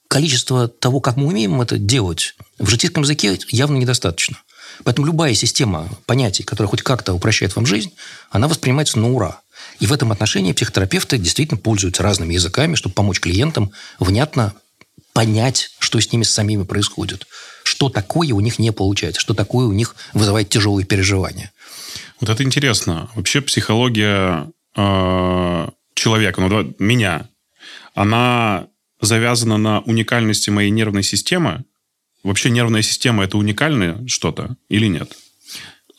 [0.08, 4.38] количество того, как мы умеем это делать, в житейском языке явно недостаточно.
[4.84, 7.94] Поэтому любая система понятий, которая хоть как-то упрощает вам жизнь,
[8.30, 9.42] она воспринимается на ура.
[9.80, 14.54] И в этом отношении психотерапевты действительно пользуются разными языками, чтобы помочь клиентам внятно
[15.14, 17.26] понять, что с ними с самими происходит.
[17.64, 21.52] Что такое у них не получается, что такое у них вызывает тяжелые переживания.
[22.20, 23.10] Вот это интересно.
[23.16, 27.30] Вообще психология э, человека, ну, меня,
[27.94, 28.68] она
[29.02, 31.66] завязана на уникальности моей нервной системы.
[32.24, 35.16] Вообще нервная система– это уникальное что-то или нет?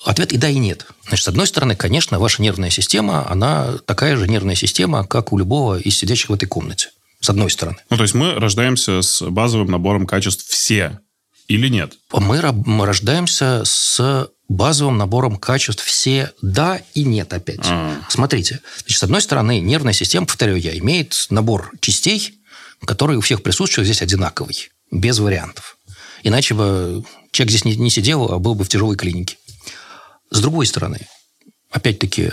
[0.05, 0.87] Ответ и да, и нет.
[1.07, 5.39] Значит, с одной стороны, конечно, ваша нервная система, она такая же нервная система, как у
[5.39, 6.91] любого из сидящих в этой комнате.
[7.21, 7.79] С одной стороны.
[7.91, 11.01] Ну, то есть мы рождаемся с базовым набором качеств все
[11.49, 11.95] или нет?
[12.13, 17.61] Мы, мы рождаемся с базовым набором качеств все да и нет опять.
[17.65, 18.07] А-а-а.
[18.09, 18.61] Смотрите.
[18.81, 22.35] Значит, с одной стороны, нервная система, повторяю я, имеет набор частей,
[22.85, 25.78] которые у всех присутствуют здесь одинаковый, без вариантов.
[26.23, 29.37] Иначе бы человек здесь не, не сидел, а был бы в тяжелой клинике.
[30.31, 31.07] С другой стороны,
[31.71, 32.33] опять-таки,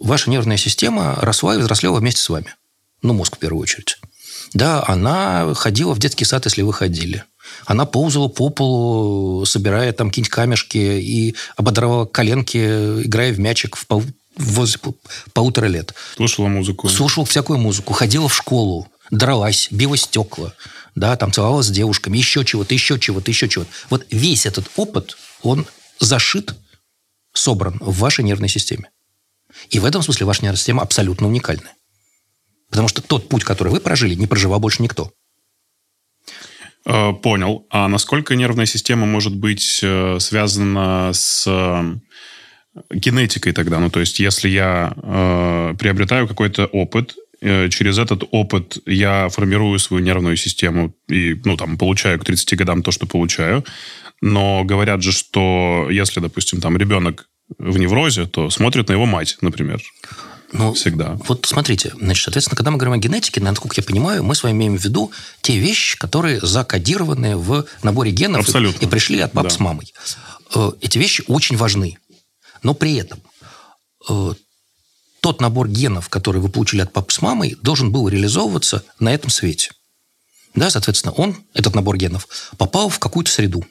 [0.00, 2.54] ваша нервная система росла и взрослела вместе с вами.
[3.02, 3.98] Ну, мозг в первую очередь.
[4.54, 7.24] Да, она ходила в детский сад, если вы ходили.
[7.66, 12.58] Она ползала по полу, собирая там какие-нибудь камешки и ободрывала коленки,
[13.04, 14.02] играя в мячик в пол,
[14.36, 14.78] возле
[15.32, 15.94] полутора лет.
[16.16, 16.88] Слушала музыку.
[16.88, 17.92] Слушала всякую музыку.
[17.92, 20.54] Ходила в школу, дралась, била стекла.
[20.94, 23.70] Да, там целовалась с девушками, еще чего-то, еще чего-то, еще чего-то.
[23.90, 25.66] Вот весь этот опыт, он
[26.00, 26.54] зашит
[27.32, 28.90] собран в вашей нервной системе.
[29.70, 31.70] И в этом смысле ваша нервная система абсолютно уникальна.
[32.70, 35.12] Потому что тот путь, который вы прожили, не проживал больше никто.
[36.84, 37.66] Э, понял.
[37.70, 41.94] А насколько нервная система может быть э, связана с э,
[42.90, 43.78] генетикой тогда?
[43.78, 50.02] Ну, то есть, если я э, приобретаю какой-то опыт, через этот опыт я формирую свою
[50.04, 53.64] нервную систему и, ну, там, получаю к 30 годам то, что получаю,
[54.20, 59.38] но говорят же, что если, допустим, там ребенок в неврозе, то смотрит на его мать,
[59.40, 59.80] например.
[60.52, 61.18] Ну, всегда.
[61.26, 64.54] Вот смотрите, значит, соответственно, когда мы говорим о генетике, насколько я понимаю, мы с вами
[64.54, 68.84] имеем в виду те вещи, которые закодированы в наборе генов Абсолютно.
[68.84, 69.50] и пришли от пап да.
[69.50, 69.92] с мамой.
[70.54, 71.98] Э, эти вещи очень важны.
[72.62, 73.20] Но при этом
[74.08, 74.32] э,
[75.20, 79.30] тот набор генов, который вы получили от папы с мамой, должен был реализовываться на этом
[79.30, 79.72] свете.
[80.54, 83.64] Да, соответственно, он, этот набор генов, попал в какую-то среду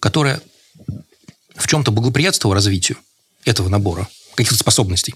[0.00, 0.42] которая
[1.54, 2.98] в чем-то благоприятствовала развитию
[3.44, 5.14] этого набора, каких-то способностей,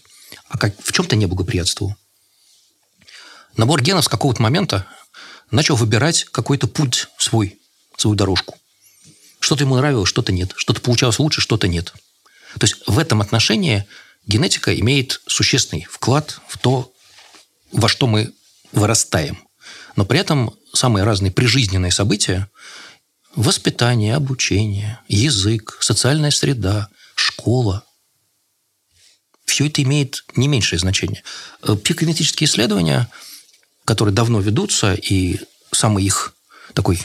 [0.48, 1.96] а как, в чем-то не благоприятствовал.
[3.56, 4.86] Набор генов с какого-то момента
[5.50, 7.58] начал выбирать какой-то путь свой,
[7.96, 8.56] свою дорожку.
[9.40, 10.52] Что-то ему нравилось, что-то нет.
[10.56, 11.92] Что-то получалось лучше, что-то нет.
[12.58, 13.86] То есть в этом отношении
[14.26, 16.92] генетика имеет существенный вклад в то,
[17.72, 18.32] во что мы
[18.72, 19.38] вырастаем.
[19.96, 22.48] Но при этом самые разные прижизненные события
[23.36, 27.84] Воспитание, обучение, язык, социальная среда, школа.
[29.44, 31.24] Все это имеет не меньшее значение.
[31.62, 33.10] Э, психогенетические исследования,
[33.84, 35.40] которые давно ведутся, и
[35.72, 36.34] самый их
[36.74, 37.00] такой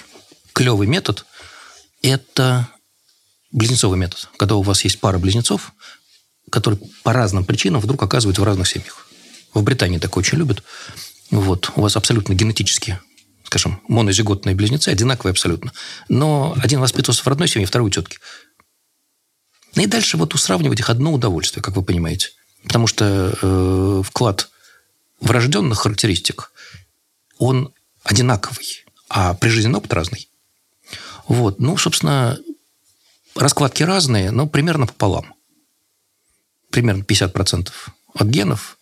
[0.54, 1.26] клевый метод–
[2.04, 2.70] это
[3.52, 4.30] близнецовый метод.
[4.38, 5.74] Когда у вас есть пара близнецов,
[6.50, 9.08] которые по разным причинам вдруг оказываются в разных семьях.
[9.54, 10.64] В Британии такое очень любят.
[11.32, 11.72] Вот.
[11.76, 13.00] У вас абсолютно генетически
[13.50, 15.74] скажем, монозиготные близнецы, одинаковые абсолютно.
[16.08, 18.20] Но один воспитывался в родной семье, второй у тетки.
[19.74, 22.30] И дальше вот сравнивать их одно удовольствие, как вы понимаете.
[22.64, 24.50] Потому что э, вклад
[25.20, 26.52] врожденных характеристик,
[27.40, 30.30] он одинаковый, а прижизненный опыт разный.
[31.28, 31.60] Вот.
[31.60, 32.38] Ну, собственно,
[33.36, 35.34] раскладки разные, но примерно пополам.
[36.72, 37.70] Примерно 50%
[38.16, 38.78] от генов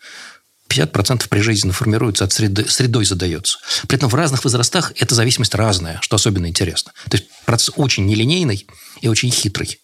[0.69, 3.59] 50% прижизненно формируется от среды, средой задается.
[3.87, 6.91] При этом в разных возрастах эта зависимость разная, что особенно интересно.
[7.09, 8.67] То есть процесс очень нелинейный
[9.01, 9.79] и очень хитрый.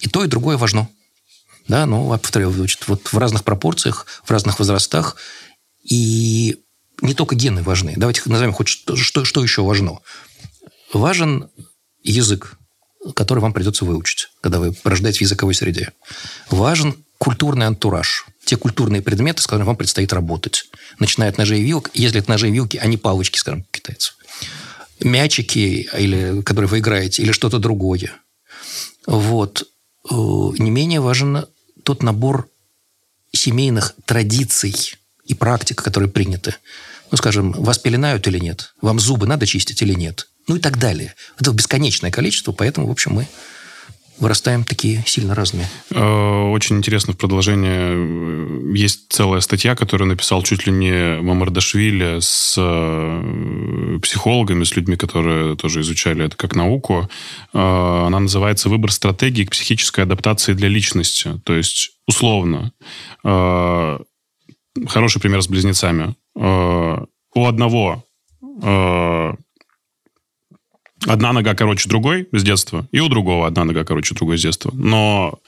[0.00, 0.88] И то, и другое важно.
[1.66, 5.16] Да, ну, повторяю, значит, вот в разных пропорциях, в разных возрастах.
[5.84, 6.56] И
[7.02, 7.94] не только гены важны.
[7.96, 9.98] Давайте назовем хоть что, что, что еще важно.
[10.92, 11.50] Важен
[12.02, 12.56] язык,
[13.14, 15.92] который вам придется выучить, когда вы рождаетесь в языковой среде.
[16.50, 18.26] Важен культурный антураж.
[18.44, 20.64] Те культурные предметы, с которыми вам предстоит работать.
[20.98, 21.90] Начиная от ножей и вилок.
[21.92, 24.16] Если это ножи и вилки, а не палочки, скажем, китайцев.
[25.00, 28.12] Мячики, или, которые вы играете, или что-то другое.
[29.06, 29.68] Вот.
[30.10, 31.46] Э, не менее важен
[31.84, 32.48] тот набор
[33.32, 34.74] семейных традиций
[35.24, 36.54] и практик, которые приняты.
[37.10, 38.74] Ну, скажем, вас пеленают или нет?
[38.80, 40.28] Вам зубы надо чистить или нет?
[40.46, 41.14] Ну и так далее.
[41.38, 43.28] Это бесконечное количество, поэтому, в общем, мы
[44.20, 45.66] вырастаем такие сильно разные.
[45.90, 47.94] Э, очень интересно в продолжение.
[47.94, 54.96] Э, есть целая статья, которую написал чуть ли не Мамардашвили с э, психологами, с людьми,
[54.96, 57.08] которые тоже изучали это как науку.
[57.52, 61.40] Она называется «Выбор стратегии к психической адаптации для личности».
[61.44, 62.72] То есть, условно,
[63.22, 66.14] хороший пример с близнецами.
[66.34, 68.04] У одного
[71.06, 74.70] одна нога короче другой с детства, и у другого одна нога короче другой с детства.
[74.74, 75.38] Но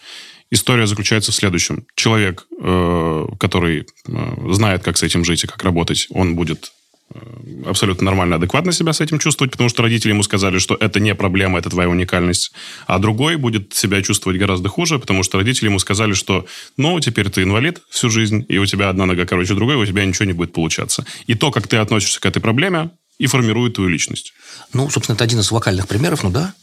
[0.50, 1.86] история заключается в следующем.
[1.94, 6.72] Человек, э, который э, знает, как с этим жить и как работать, он будет
[7.12, 7.18] э,
[7.66, 11.14] абсолютно нормально, адекватно себя с этим чувствовать, потому что родители ему сказали, что это не
[11.14, 12.52] проблема, это твоя уникальность.
[12.86, 17.28] А другой будет себя чувствовать гораздо хуже, потому что родители ему сказали, что ну, теперь
[17.30, 20.32] ты инвалид всю жизнь, и у тебя одна нога короче другой, у тебя ничего не
[20.32, 21.04] будет получаться.
[21.26, 24.32] И то, как ты относишься к этой проблеме, и формирует твою личность.
[24.72, 26.54] Ну, собственно, это один из вокальных примеров, ну да.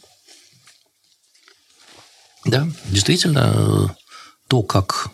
[2.44, 3.96] Да, действительно,
[4.48, 5.08] то, как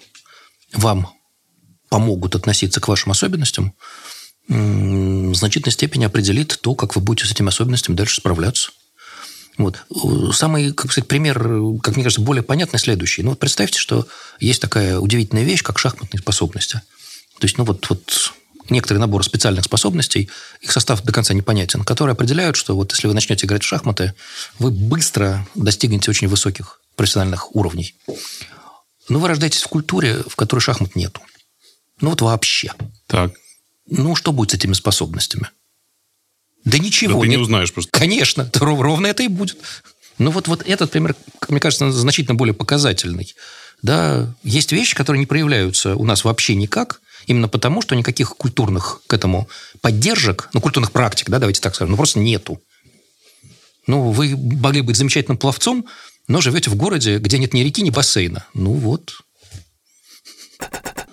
[0.72, 1.12] вам
[1.90, 3.74] помогут относиться к вашим особенностям,
[4.48, 8.70] в значительной степени определит то, как вы будете с этими особенностями дальше справляться.
[9.58, 9.84] Вот.
[10.32, 11.38] Самый, как сказать, пример,
[11.82, 13.22] как мне кажется, более понятный следующий.
[13.22, 14.08] Ну, вот представьте, что
[14.40, 16.80] есть такая удивительная вещь, как шахматные способности.
[17.38, 18.32] То есть, ну, вот, вот
[18.70, 23.14] некоторый набор специальных способностей, их состав до конца непонятен, которые определяют, что вот если вы
[23.14, 24.14] начнете играть в шахматы,
[24.58, 27.94] вы быстро достигнете очень высоких профессиональных уровней.
[29.08, 31.20] Но вы рождаетесь в культуре, в которой шахмат нету.
[32.00, 32.72] Ну вот вообще.
[33.06, 33.32] Так.
[33.86, 35.50] Ну что будет с этими способностями?
[36.64, 37.14] Да ничего.
[37.14, 37.90] Да ты не узнаешь просто.
[37.92, 39.58] Конечно, ровно это и будет.
[40.18, 43.34] Ну вот, вот этот пример, как мне кажется, значительно более показательный.
[43.82, 49.02] Да, есть вещи, которые не проявляются у нас вообще никак, Именно потому, что никаких культурных
[49.06, 49.48] к этому
[49.80, 52.60] поддержек, ну, культурных практик, да, давайте так скажем, ну, просто нету.
[53.86, 55.86] Ну, вы могли быть замечательным пловцом,
[56.28, 58.46] но живете в городе, где нет ни реки, ни бассейна.
[58.54, 59.14] Ну, вот.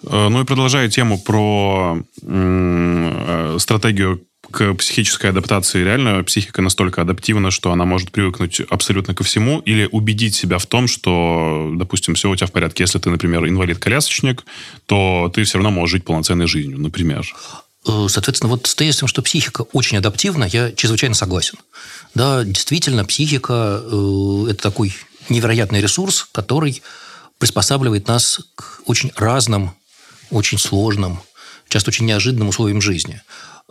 [0.04, 7.52] Э, ну и продолжая тему про э, стратегию к психической адаптации реально психика настолько адаптивна,
[7.52, 12.30] что она может привыкнуть абсолютно ко всему или убедить себя в том, что, допустим, все
[12.30, 12.84] у тебя в порядке.
[12.84, 14.44] Если ты, например, инвалид-колясочник,
[14.88, 17.26] то ты все равно можешь жить полноценной жизнью, например.
[17.88, 21.58] Э, соответственно, вот с тезисом, что психика очень адаптивна, я чрезвычайно согласен.
[22.14, 24.94] Да, действительно, психика э,– это такой
[25.30, 26.82] невероятный ресурс, который
[27.38, 29.72] приспосабливает нас к очень разным,
[30.30, 31.22] очень сложным,
[31.70, 33.22] часто очень неожиданным условиям жизни.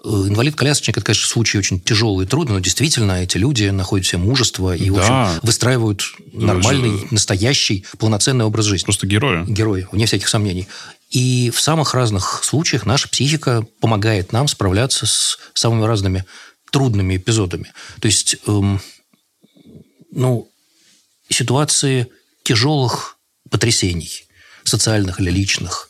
[0.05, 4.75] Инвалид-колясочник– это, конечно, случай очень тяжелый и трудный, но действительно эти люди находят себе мужество
[4.75, 7.07] и, в общем, выстраивают нормальный, же...
[7.11, 8.85] настоящий, полноценный образ жизни.
[8.85, 9.45] Просто герои.
[9.47, 10.69] Герои, вне всяких сомнений.
[11.11, 16.25] И в самых разных случаях наша психика помогает нам справляться с самыми разными
[16.71, 17.73] трудными эпизодами.
[18.01, 18.81] То есть, эм,
[20.13, 20.49] ну,
[21.29, 22.07] ситуации
[22.43, 23.17] тяжелых
[23.51, 24.25] потрясений,
[24.65, 25.90] социальных или личных,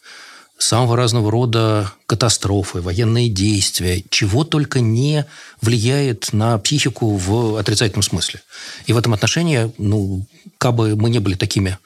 [0.63, 5.25] самого разного рода катастрофы, военные действия, чего только не
[5.63, 8.43] влияет на психику в отрицательном смысле.
[8.87, 10.27] И в этом отношении, ну,
[10.59, 11.79] как бы мы не были такими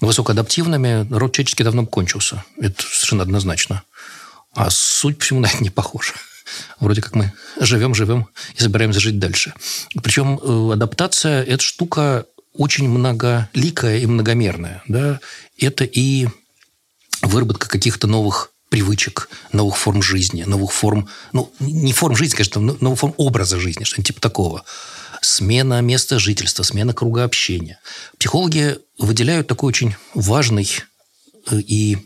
[0.00, 2.44] высокоадаптивными, род человеческий давно кончился.
[2.58, 3.82] Это совершенно однозначно.
[4.54, 6.12] А суть по всему на это не похожа.
[6.80, 9.54] Вроде как мы живем, живем и собираемся жить дальше.
[10.02, 14.82] Причем э, адаптация– это штука очень многоликая и многомерная.
[14.88, 15.20] Да?
[15.58, 16.28] Это и
[17.22, 22.98] выработка каких-то новых привычек, новых форм жизни, новых форм, ну, не форм жизни, конечно, новых
[22.98, 24.64] форм образа жизни, что-нибудь типа такого.
[25.20, 27.78] Смена места жительства, смена круга общения.
[28.18, 30.68] Психологи выделяют такой очень важный
[31.50, 31.98] э, и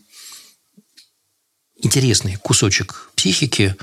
[1.76, 3.76] интересный кусочек психики.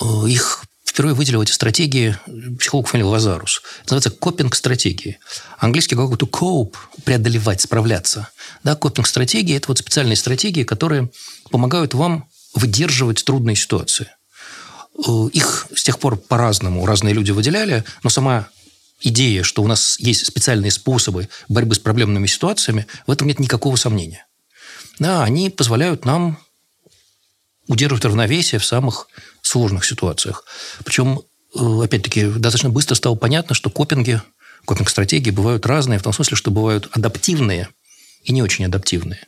[0.00, 0.64] Э, их
[0.94, 2.16] впервые выделил эти стратегии
[2.56, 3.62] психолог фамилия Лазарус.
[3.82, 5.18] Это называется копинг-стратегии.
[5.58, 8.28] Английский глагол to cope– преодолевать, справляться.
[8.62, 11.10] Да, копинг-стратегии– это вот специальные стратегии, которые
[11.50, 14.06] помогают вам выдерживать трудные ситуации.
[15.04, 18.46] Э, их с тех пор по-разному разные люди выделяли, но сама
[19.00, 23.74] идея, что у нас есть специальные способы борьбы с проблемными ситуациями, в этом нет никакого
[23.74, 24.26] сомнения.
[25.00, 26.38] Да, они позволяют нам
[27.66, 29.08] удерживать равновесие в самых
[29.46, 30.44] сложных ситуациях.
[30.84, 31.20] Причем,
[31.54, 34.20] э, опять-таки, достаточно быстро стало понятно, что копинги,
[34.64, 37.68] копинг-стратегии бывают разные, в том смысле, что бывают адаптивные
[38.24, 39.20] и не очень адаптивные.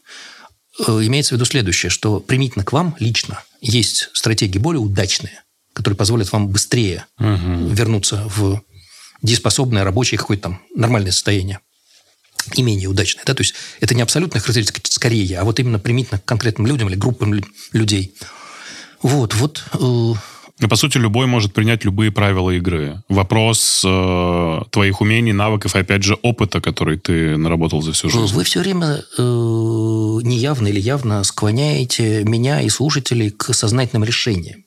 [0.87, 5.43] Э, имеется в виду следующее, что применительно к вам лично есть стратегии более удачные,
[5.73, 7.69] которые позволят вам быстрее угу.
[7.69, 8.63] вернуться в
[9.23, 11.61] дееспособное, рабочее какое-то там нормальное состояние
[12.55, 13.25] и менее удачное.
[13.25, 13.35] Да?
[13.35, 16.97] То есть это не абсолютная характеристика скорее, а вот именно применительно к конкретным людям или
[16.97, 17.35] группам
[17.73, 18.15] людей.
[19.03, 20.15] Вот, вот э,
[20.59, 23.03] ну, по сути, любой может принять любые правила игры.
[23.11, 28.35] Вопрос э, твоих умений, навыков и, опять же, опыта, который ты наработал за всю жизнь.
[28.35, 34.65] Вы все время э, неявно или явно склоняете меня и слушателей к сознательным решениям.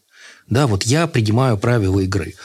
[0.47, 2.35] Да, вот я принимаю правила игры.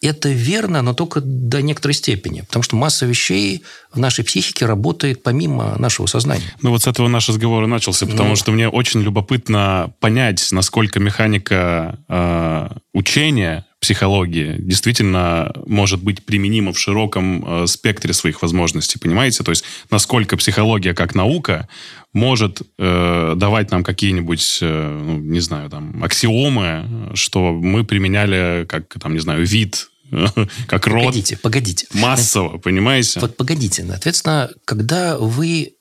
[0.00, 5.22] Это верно, но только до некоторой степени, потому что масса вещей в нашей психике работает
[5.22, 6.54] помимо нашего сознания.
[6.62, 10.48] Ну вот с этого наш разговор и начался, потому ну, что мне очень любопытно понять,
[10.52, 18.98] насколько механика э, учения психологии действительно может быть применима в широком э, спектре своих возможностей,
[18.98, 19.44] понимаете?
[19.44, 21.68] То есть насколько психология как наука
[22.12, 28.98] может э, давать нам какие-нибудь, э, ну, не знаю, там, аксиомы, что мы применяли как,
[29.00, 29.88] там, не знаю, вид
[30.66, 31.04] как род.
[31.04, 31.86] Погодите, погодите.
[31.92, 33.20] Массово, понимаете?
[33.20, 33.84] Вот погодите.
[33.86, 35.74] Соответственно, когда вы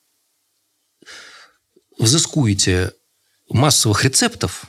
[1.97, 2.91] взыскуете
[3.49, 4.65] массовых рецептов,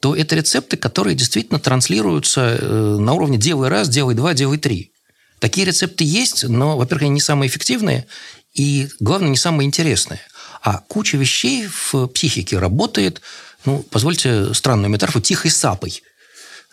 [0.00, 4.92] то это рецепты, которые действительно транслируются э, на уровне «делай раз», «делай два», «делай три».
[5.40, 8.06] Такие рецепты есть, но, во-первых, они не самые эффективные,
[8.54, 10.20] и, главное, не самые интересные–
[10.62, 13.20] а куча вещей в психике работает,
[13.64, 16.02] ну, позвольте странную метафору, тихой сапой.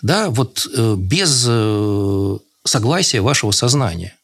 [0.01, 4.15] Да, вот э, без э, согласия вашего сознания.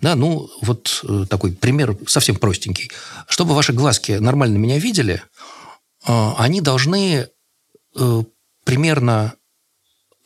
[0.00, 2.90] Да, ну, вот такой пример совсем простенький.
[3.28, 5.22] Чтобы ваши глазки нормально меня видели,
[6.04, 7.28] они должны
[8.64, 9.34] примерно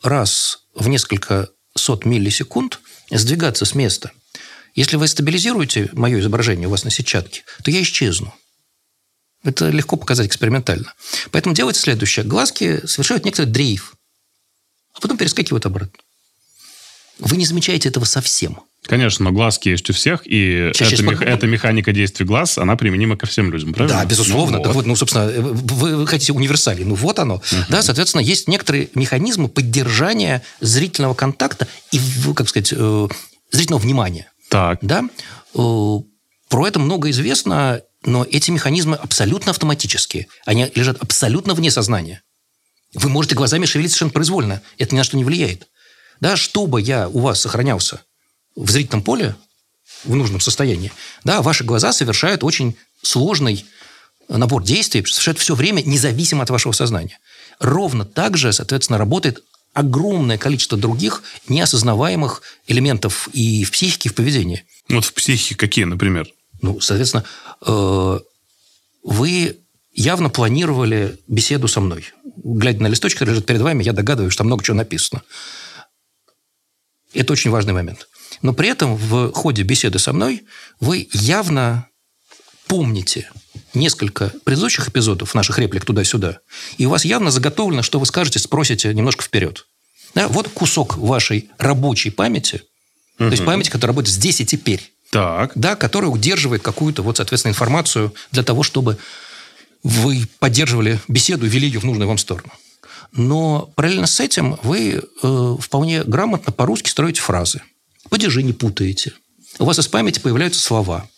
[0.03, 4.11] раз в несколько сот миллисекунд сдвигаться с места.
[4.75, 8.33] Если вы стабилизируете мое изображение у вас на сетчатке, то я исчезну.
[9.43, 10.93] Это легко показать экспериментально.
[11.31, 12.25] Поэтому делается следующее.
[12.25, 13.95] Глазки совершают некоторый дрейф,
[14.93, 15.97] а потом перескакивают обратно.
[17.19, 18.59] Вы не замечаете этого совсем.
[18.87, 21.21] Конечно, но глазки есть у всех, и сейчас, эта, мех...
[21.21, 23.99] эта механика действий глаз, она применима ко всем людям, правильно?
[23.99, 24.57] Да, безусловно.
[24.57, 24.85] Ну, так вот.
[24.85, 27.35] ну, собственно, вы, вы хотите универсалии, ну вот оно.
[27.35, 27.65] Uh-huh.
[27.69, 31.99] Да, соответственно, есть некоторые механизмы поддержания зрительного контакта и,
[32.33, 33.07] как сказать, э,
[33.51, 34.31] зрительного внимания.
[34.49, 34.79] Так.
[34.81, 35.03] Да?
[35.53, 35.97] Э,
[36.49, 40.27] про это много известно, но эти механизмы абсолютно автоматические.
[40.45, 42.21] Они лежат абсолютно вне сознания.
[42.93, 44.61] Вы можете глазами шевелить совершенно произвольно.
[44.77, 45.67] Это ни на что не влияет.
[46.19, 48.01] Да, чтобы я у вас сохранялся
[48.55, 49.35] в зрительном поле,
[50.03, 50.91] в нужном состоянии,
[51.23, 53.65] да, ваши глаза совершают очень сложный
[54.29, 57.19] набор действий, совершают все время независимо от вашего сознания.
[57.59, 59.43] Ровно так же, соответственно, работает
[59.73, 64.65] огромное количество других неосознаваемых элементов и в психике, и в поведении.
[64.89, 66.27] Вот в психике какие, например?
[66.61, 67.23] Ну, соответственно,
[67.65, 68.19] э,
[69.03, 69.57] вы
[69.93, 72.05] явно планировали беседу со мной.
[72.43, 75.21] Глядя на листочек, который лежит перед вами, я догадываюсь, что там много чего написано.
[77.13, 78.07] Это очень важный момент.
[78.41, 80.43] Но при этом в ходе беседы со мной
[80.79, 81.87] вы явно
[82.67, 83.29] помните
[83.73, 86.39] несколько предыдущих эпизодов наших реплик туда-сюда,
[86.77, 89.65] и у вас явно заготовлено, что вы скажете, спросите немножко вперед.
[90.15, 92.63] Да, вот кусок вашей рабочей памяти,
[93.19, 93.29] угу.
[93.29, 94.91] то есть памяти, которая работает здесь и теперь.
[95.11, 95.51] Так.
[95.55, 98.97] Да, которая удерживает какую-то, вот, соответственно, информацию для того, чтобы
[99.83, 102.51] вы поддерживали беседу и вели ее в нужную вам сторону.
[103.11, 107.61] Но параллельно с этим вы э, вполне грамотно по-русски строите фразы.
[108.09, 109.13] Падежи не путаете.
[109.59, 111.09] У вас из памяти появляются слова.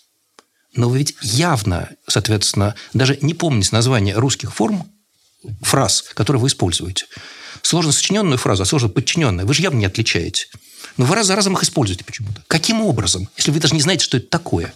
[0.75, 4.89] Но вы ведь явно, соответственно, даже не помните название русских форм,
[5.61, 7.05] фраз, которые вы используете.
[7.61, 9.47] Сложно сочиненную фразу, а сложно подчиненную.
[9.47, 10.47] Вы же явно не отличаете.
[10.97, 12.43] Но вы раз за разом их используете почему-то.
[12.47, 13.29] Каким образом?
[13.37, 14.73] Если вы даже не знаете, что это такое.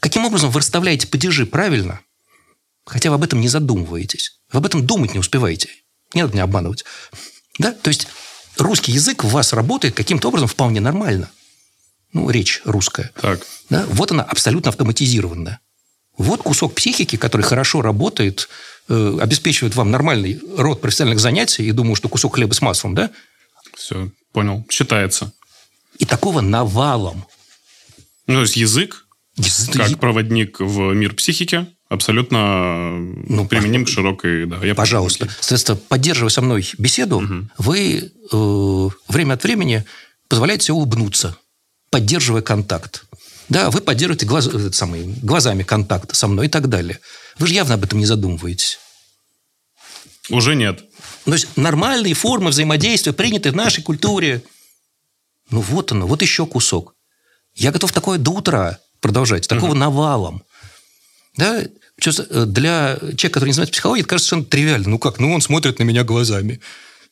[0.00, 2.00] Каким образом вы расставляете падежи правильно,
[2.84, 4.38] хотя вы об этом не задумываетесь?
[4.54, 5.68] Вы об этом думать не успеваете.
[6.14, 6.84] Не надо меня обманывать.
[7.58, 7.72] Да?
[7.72, 8.06] То есть
[8.56, 11.28] русский язык в вас работает каким-то образом вполне нормально.
[12.12, 13.10] Ну, речь русская.
[13.20, 13.44] Так.
[13.68, 13.84] Да?
[13.90, 15.58] Вот она абсолютно автоматизированная.
[16.16, 18.48] Вот кусок психики, который хорошо работает,
[18.88, 23.10] э, обеспечивает вам нормальный род профессиональных занятий, и думаю, что кусок хлеба с маслом, да?
[23.74, 24.64] Все, понял.
[24.70, 25.32] Считается.
[25.98, 27.26] И такого навалом.
[28.28, 29.04] Ну, то есть язык,
[29.36, 29.98] язык как язык.
[29.98, 34.46] проводник в мир психики, Абсолютно ну, применим к широкой...
[34.46, 35.28] Да, я пожалуйста.
[35.40, 37.48] Соответственно, поддерживая со мной беседу, угу.
[37.58, 39.84] вы э, время от времени
[40.28, 41.36] позволяете себе улыбнуться,
[41.90, 43.04] поддерживая контакт.
[43.48, 46.98] Да, вы поддерживаете глаз, самый, глазами контакт со мной и так далее.
[47.38, 48.78] Вы же явно об этом не задумываетесь.
[50.30, 50.82] Уже нет.
[51.26, 54.42] То есть нормальные формы взаимодействия приняты в нашей культуре.
[55.50, 56.94] Ну вот оно, вот еще кусок.
[57.54, 59.78] Я готов такое до утра продолжать, такого угу.
[59.78, 60.44] навалом.
[61.36, 61.62] Да?
[61.62, 64.88] Э, для человека, который не знает психологии, это кажется совершенно тривиально.
[64.88, 65.18] Ну как?
[65.18, 66.60] Ну он смотрит на меня глазами.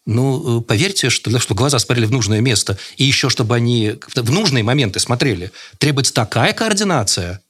[0.04, 4.30] Ну, э, поверьте, что, что глаза смотрели в нужное место, и еще чтобы они в
[4.30, 7.40] нужные моменты смотрели, требуется такая координация.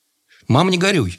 [0.48, 1.18] Мам, не горюй.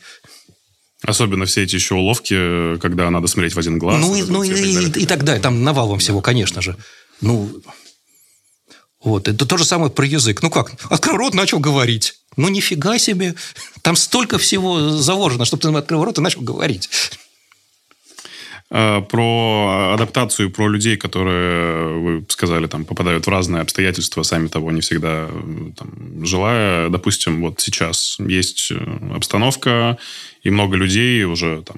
[1.06, 4.00] Особенно все эти еще уловки, когда надо смотреть в один глаз.
[4.00, 5.42] Ну, и, ну и, и, и, и так далее.
[5.42, 6.78] Там навалом всего, конечно же.
[7.20, 7.62] Ну,
[9.04, 9.28] вот.
[9.28, 10.42] Это то же самое про язык.
[10.42, 10.72] Ну как?
[10.90, 12.16] Открыл рот, начал говорить.
[12.38, 13.36] Ну, нифига себе.
[13.82, 16.90] Там столько всего заложено, чтобы ты открыл рот и начал говорить.
[18.76, 24.72] А, про адаптацию, про людей, которые, вы сказали, там, попадают в разные обстоятельства, сами того
[24.72, 25.30] не всегда
[25.78, 26.90] там, желая.
[26.90, 30.00] Допустим, вот сейчас есть э, обстановка,
[30.42, 31.78] и много людей уже там,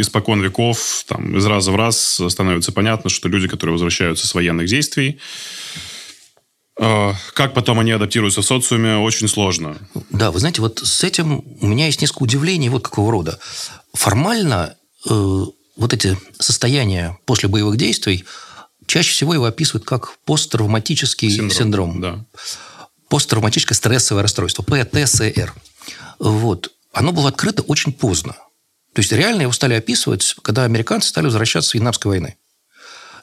[0.00, 4.68] испокон веков, там, из раза в раз становится понятно, что люди, которые возвращаются с военных
[4.68, 5.18] действий,
[5.76, 5.91] а,
[7.34, 9.76] как потом они адаптируются в социуме, очень сложно.
[10.10, 13.38] Да, вы знаете, вот с этим у меня есть несколько удивлений вот какого рода.
[13.94, 14.74] Формально
[15.08, 15.44] э,
[15.76, 18.24] вот эти состояния после боевых действий
[18.86, 21.50] чаще всего его описывают как посттравматический синдром.
[21.50, 22.00] синдром.
[22.00, 22.24] Да.
[23.08, 25.54] Посттравматическое стрессовое расстройство, ПТСР.
[26.18, 26.72] Вот.
[26.92, 28.34] Оно было открыто очень поздно.
[28.92, 32.36] То есть реально его стали описывать, когда американцы стали возвращаться с Вьетнамской войны.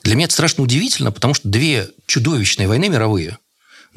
[0.03, 3.37] Для меня это страшно удивительно, потому что две чудовищные войны мировые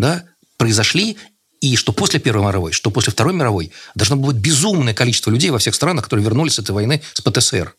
[0.02, 0.24] да,
[0.58, 1.16] произошли,
[1.60, 5.50] и что после Первой мировой, что после Второй мировой должно было быть безумное количество людей
[5.50, 7.74] во всех странах, которые вернулись с этой войны с ПТСР.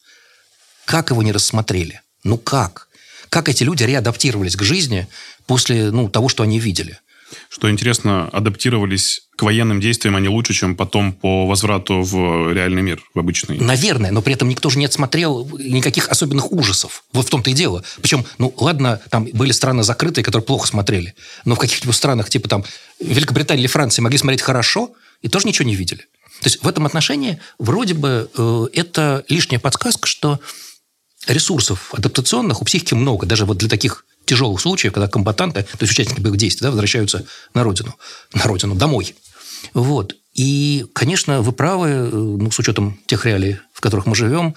[0.85, 2.01] Как его не рассмотрели?
[2.23, 2.87] Ну как?
[3.29, 5.07] Как эти люди реадаптировались к жизни
[5.45, 6.99] после ну, того, что они видели?
[7.49, 13.01] Что интересно, адаптировались к военным действиям они лучше, чем потом по возврату в реальный мир,
[13.13, 13.57] в обычный.
[13.57, 17.03] Наверное, но при этом никто же не отсмотрел никаких особенных ужасов.
[17.13, 17.83] Вот в том-то и дело.
[18.01, 21.15] Причем, ну ладно, там были страны закрытые, которые плохо смотрели,
[21.45, 22.63] но в каких-нибудь странах, типа там
[22.99, 26.01] Великобритании или Франции, могли смотреть хорошо и тоже ничего не видели.
[26.41, 30.39] То есть в этом отношении вроде бы э, это лишняя подсказка, что
[31.27, 35.91] ресурсов адаптационных у психики много, даже вот для таких тяжелых случаев, когда комбатанты, то есть
[35.91, 37.95] участники боевых действий, да, возвращаются на родину,
[38.33, 39.15] на родину, домой.
[39.73, 40.15] Вот.
[40.33, 44.55] И, конечно, вы правы, э, ну, с учетом тех реалий, в которых мы живем,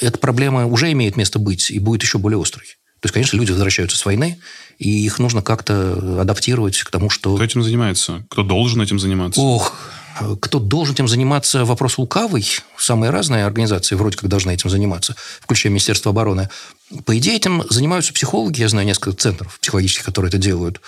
[0.00, 2.66] эта проблема уже имеет место быть и будет еще более острой.
[3.00, 4.40] То есть, конечно, люди возвращаются с войны,
[4.78, 7.34] и их нужно как-то адаптировать к тому, что...
[7.34, 8.24] Кто этим занимается?
[8.30, 9.40] Кто должен этим заниматься?
[9.40, 9.74] Ох,
[10.40, 12.44] кто должен этим заниматься, вопрос лукавый.
[12.76, 16.48] Самые разные организации вроде как должны этим заниматься, включая Министерство обороны.
[17.04, 18.60] По идее, этим занимаются психологи.
[18.60, 20.80] Я знаю несколько центров психологических, которые это делают.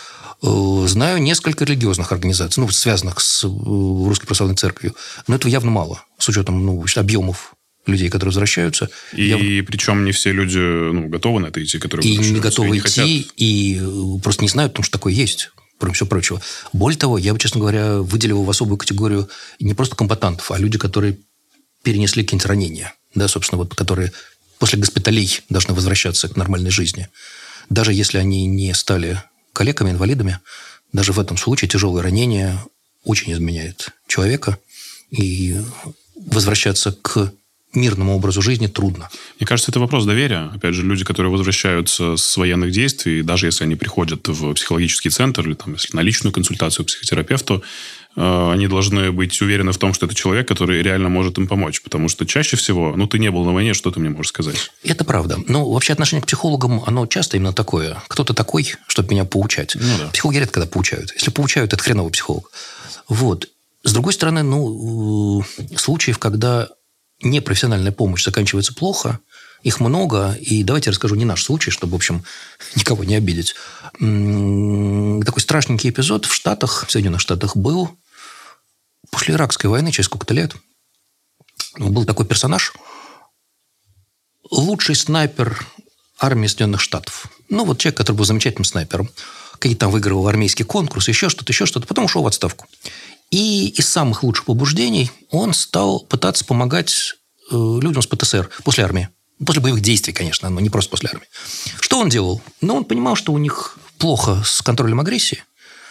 [0.42, 4.94] Э, знаю несколько религиозных организаций, ну, связанных с э, Русской Православной Церковью.
[5.26, 7.54] Но этого явно мало, с учетом ну, объемов
[7.86, 8.88] людей, которые возвращаются.
[9.12, 9.64] И я...
[9.64, 13.02] причем не все люди ну, готовы на это идти, которые И не готовы и идти,
[13.02, 16.42] не и э, просто не знают, потому что такое есть кроме всего прочего.
[16.74, 19.30] Более того, я бы, честно говоря, выделил в особую категорию
[19.60, 21.16] не просто комбатантов, а люди, которые
[21.82, 24.12] перенесли какие-нибудь ранения, да, собственно, вот, которые
[24.60, 27.08] после госпиталей должны возвращаться к нормальной жизни.
[27.70, 29.20] Даже если они не стали
[29.52, 30.38] коллегами, инвалидами,
[30.92, 32.62] даже в этом случае тяжелое ранение
[33.04, 34.58] очень изменяет человека.
[35.10, 35.56] И
[36.14, 37.32] возвращаться к
[37.74, 39.08] мирному образу жизни трудно.
[39.38, 40.50] Мне кажется, это вопрос доверия.
[40.54, 45.46] Опять же, люди, которые возвращаются с военных действий, даже если они приходят в психологический центр
[45.46, 47.62] или там, если на личную консультацию к психотерапевту,
[48.16, 51.80] они должны быть уверены в том, что это человек, который реально может им помочь.
[51.82, 54.70] Потому что чаще всего, ну, ты не был на войне, что ты мне можешь сказать?
[54.82, 55.38] Это правда.
[55.46, 58.02] Но вообще отношение к психологам, оно часто именно такое.
[58.08, 59.76] Кто-то такой, чтобы меня поучать.
[59.76, 60.08] Ну, да.
[60.08, 61.12] Психологи редко когда поучают.
[61.14, 62.50] Если поучают, это хреновый психолог.
[63.08, 63.48] Вот.
[63.82, 66.68] С другой стороны, ну, э, случаев, когда
[67.22, 69.20] непрофессиональная помощь заканчивается плохо,
[69.62, 72.24] их много, и давайте расскажу не наш случай, чтобы, в общем,
[72.74, 73.54] никого не обидеть.
[73.92, 77.90] Такой страшненький эпизод в Штатах, в Соединенных Штатах был
[79.10, 80.54] после Иракской войны, через сколько-то лет.
[81.78, 82.72] Был такой персонаж,
[84.50, 85.66] лучший снайпер
[86.18, 87.26] армии Соединенных Штатов.
[87.48, 89.10] Ну, вот человек, который был замечательным снайпером.
[89.58, 91.86] Какие там выигрывал армейский конкурс, еще что-то, еще что-то.
[91.86, 92.66] Потом ушел в отставку.
[93.30, 97.14] И из самых лучших побуждений он стал пытаться помогать
[97.50, 99.08] э, людям с ПТСР после армии.
[99.44, 101.26] После боевых действий, конечно, но не просто после армии.
[101.80, 102.42] Что он делал?
[102.60, 105.42] Ну, он понимал, что у них плохо с контролем агрессии.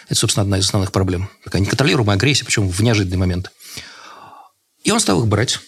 [0.08, 1.30] Это, собственно, одна из основных проблем.
[1.44, 3.50] Такая неконтролируемая агрессия, причем в неожиданный момент.
[4.84, 5.58] И он стал их брать,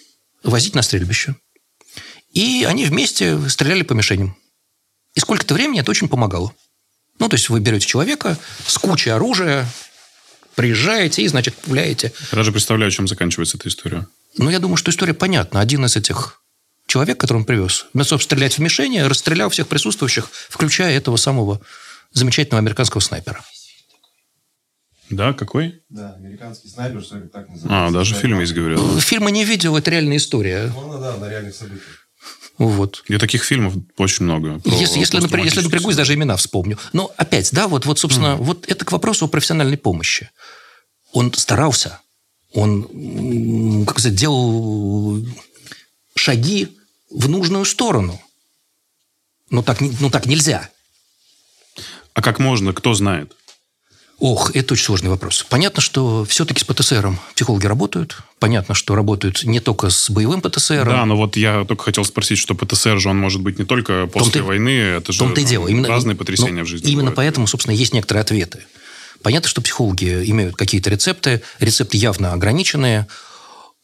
[0.45, 1.37] возить на стрельбище.
[2.33, 4.37] И они вместе стреляли по мишеням.
[5.15, 6.55] И сколько-то времени это очень помогало.
[7.19, 9.69] Ну, то есть вы берете человека с кучей оружия,
[10.55, 12.13] приезжаете и, значит, пуляете.
[12.31, 14.07] Я даже представляю, чем заканчивается эта история.
[14.39, 15.61] Ну, я думаю, что история понятна.
[15.61, 16.42] Один из этих
[16.93, 21.63] человек, который он привез, вместо того, стрелять в мишени, расстрелял всех присутствующих, включая этого самого
[22.13, 23.43] замечательного американского снайпера.
[25.09, 25.81] Да, какой?
[25.89, 27.87] Да, американский снайпер, что ли, так называется.
[27.87, 28.79] А, даже фильм есть, говорят.
[29.01, 30.71] Фильма не видел, это реальная история.
[30.75, 32.07] Ну, да, на реальных событиях.
[32.59, 33.03] Вот.
[33.09, 34.61] И таких фильмов очень много.
[34.67, 36.79] Если, если, напря- если напрягусь, даже имена вспомню.
[36.93, 40.31] Но опять, да, вот, вот собственно, вот это к вопросу о профессиональной помощи.
[41.13, 42.01] Он старался,
[42.53, 45.25] он, как сказать, делал
[46.15, 46.69] шаги
[47.15, 48.21] в нужную сторону.
[49.51, 50.69] Но так, ну, так нельзя.
[52.15, 53.35] А как можно, кто знает?
[54.19, 55.45] Ох, это очень сложный вопрос.
[55.49, 58.19] Понятно, что все-таки с ПТСРом психологи работают.
[58.39, 60.87] Понятно, что работают не только с боевым ПТСРом.
[60.87, 64.07] Да, но вот я только хотел спросить, что ПТСР же он может быть не только
[64.07, 65.67] после том-то- войны, это же том-то и дело.
[65.67, 66.87] Именно, разные ну, потрясения в жизни.
[66.87, 67.17] Именно бывают.
[67.17, 68.65] поэтому, собственно, есть некоторые ответы.
[69.23, 73.09] Понятно, что психологи имеют какие-то рецепты, рецепты явно ограниченные,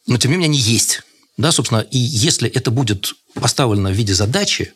[0.07, 1.01] но тем не менее они есть.
[1.35, 4.73] Да, собственно, и если это будет поставлено в виде задачи,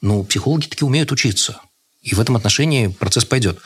[0.00, 1.60] ну, психологи таки умеют учиться.
[2.02, 3.58] И в этом отношении процесс пойдет.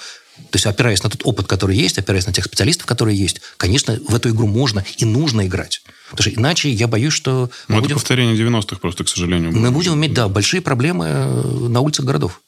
[0.50, 3.98] То есть, опираясь на тот опыт, который есть, опираясь на тех специалистов, которые есть, конечно,
[4.08, 5.82] в эту игру можно и нужно играть.
[6.10, 9.52] Потому что иначе я боюсь, что Ну, это будем, повторение 90-х просто, к сожалению.
[9.52, 12.40] мы будем иметь, да, большие проблемы э, на улицах городов.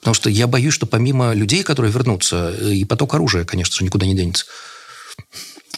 [0.00, 3.84] Потому что я боюсь, что помимо людей, которые вернутся, э, и поток оружия, конечно же,
[3.84, 4.44] никуда не денется.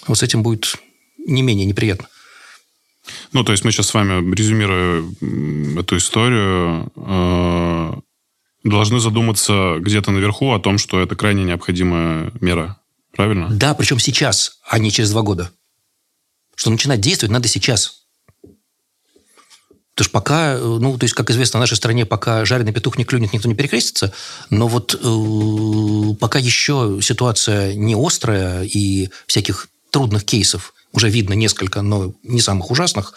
[0.08, 0.74] Вот с этим будет
[1.24, 2.08] не менее неприятно.
[3.32, 5.04] Ну, то есть мы сейчас с вами, резюмируя
[5.80, 7.92] эту историю, э,
[8.64, 12.78] должны задуматься где-то наверху о том, что это крайне необходимая мера.
[13.14, 13.48] Правильно?
[13.50, 15.50] Да, причем сейчас, а не через два года.
[16.54, 18.02] Что начинать действовать надо сейчас.
[19.98, 22.98] Потому что пока, э, ну, то есть, как известно, в нашей стране пока жареный петух
[22.98, 24.12] не клюнет, никто не перекрестится,
[24.48, 31.82] но вот э, пока еще ситуация не острая и всяких трудных кейсов уже видно несколько,
[31.82, 33.14] но не самых ужасных,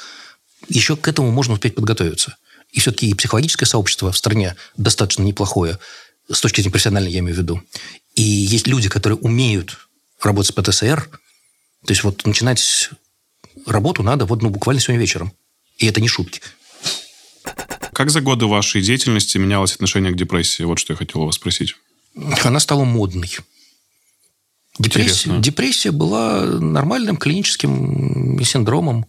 [0.68, 2.38] еще к этому можно успеть подготовиться.
[2.72, 5.80] И все-таки и психологическое сообщество в стране достаточно неплохое,
[6.30, 7.62] с точки зрения профессиональной, я имею в виду.
[8.16, 9.88] И есть люди, которые умеют
[10.22, 11.10] работать с ПТСР.
[11.86, 12.90] То есть вот начинать
[13.66, 15.34] работу надо вот ну, буквально сегодня вечером.
[15.78, 16.42] И это не шутки.
[17.94, 20.64] Как за годы вашей деятельности менялось отношение к депрессии?
[20.64, 21.76] Вот что я хотел у вас спросить.
[22.44, 23.38] Она стала модной.
[24.80, 29.06] Депрессия, депрессия была нормальным клиническим синдромом,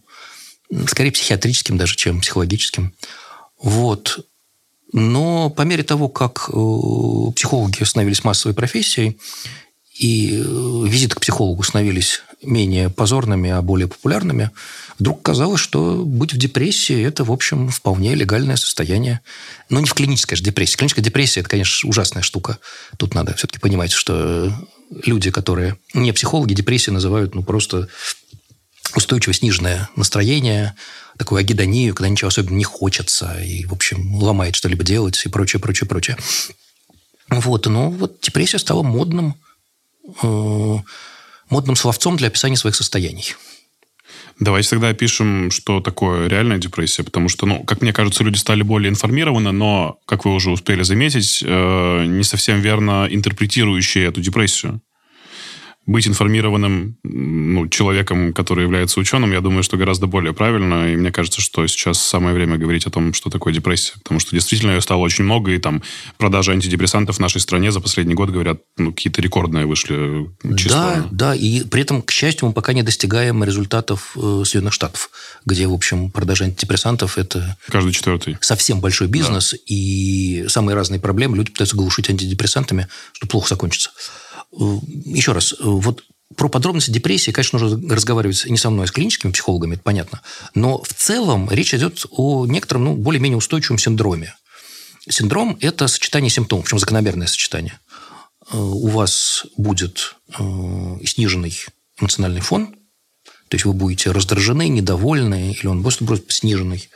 [0.87, 2.93] скорее психиатрическим даже, чем психологическим.
[3.61, 4.25] Вот.
[4.91, 9.17] Но по мере того, как э, психологи становились массовой профессией,
[9.97, 14.51] и э, визиты к психологу становились менее позорными, а более популярными,
[14.99, 19.21] вдруг казалось, что быть в депрессии– это, в общем, вполне легальное состояние.
[19.69, 20.75] Но не в клинической же депрессии.
[20.75, 22.57] Клиническая депрессия– это, конечно, ужасная штука.
[22.97, 24.51] Тут надо все-таки понимать, что
[25.05, 27.89] люди, которые не психологи, депрессию называют ну, просто
[28.95, 30.75] устойчиво сниженное настроение,
[31.17, 35.59] такую агидонию, когда ничего особенно не хочется, и, в общем, ломает что-либо делать, и прочее,
[35.59, 36.17] прочее, прочее.
[37.29, 39.35] Вот, но вот депрессия стала модным,
[40.21, 40.77] э,
[41.49, 43.35] модным словцом для описания своих состояний.
[44.39, 48.61] Давайте тогда опишем, что такое реальная депрессия, потому что, ну, как мне кажется, люди стали
[48.63, 54.81] более информированы, но, как вы уже успели заметить, э, не совсем верно интерпретирующие эту депрессию.
[55.85, 60.93] Быть информированным ну, человеком, который является ученым, я думаю, что гораздо более правильно.
[60.93, 63.93] И мне кажется, что сейчас самое время говорить о том, что такое депрессия.
[64.01, 65.83] Потому что действительно ее стало очень много, и там
[66.17, 70.95] продажи антидепрессантов в нашей стране за последний год, говорят, ну, какие-то рекордные вышли числа.
[70.95, 75.09] Да, да, и при этом, к счастью, мы пока не достигаем результатов э, Соединенных Штатов,
[75.45, 78.37] где, в общем, продажа антидепрессантов– это Каждый четвертый.
[78.39, 83.91] совсем большой бизнес, и самые разные проблемы люди пытаются глушить антидепрессантами, что плохо закончится.
[84.59, 86.03] Э, Еще раз, э, вот
[86.35, 90.21] про подробности депрессии, конечно, нужно разговаривать не со мной, а с клиническими психологами, это понятно.
[90.55, 94.35] Но в целом речь идет о некотором, ну, более-менее устойчивом синдроме.
[95.07, 97.79] Синдром– это сочетание симптомов, причем закономерное сочетание.
[98.51, 100.15] Э, У вас будет
[101.05, 101.55] сниженный
[101.99, 102.75] эмоциональный фон,
[103.47, 106.89] то есть вы будете раздражены, недовольны, или он просто просто сниженный.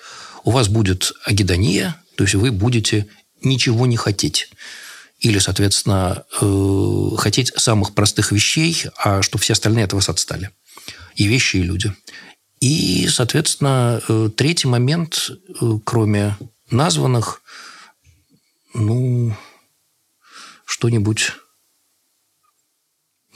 [0.44, 3.06] У вас будет агидония, то есть вы будете
[3.44, 4.50] ничего не хотеть.
[5.20, 10.52] Или, соответственно, э, хотеть самых простых вещей, а что все остальные от вас отстали.
[11.16, 11.92] И вещи, и люди.
[12.60, 16.38] И, соответственно, э, третий момент, э, кроме
[16.70, 17.42] названных,
[18.74, 19.36] ну,
[20.66, 21.32] что-нибудь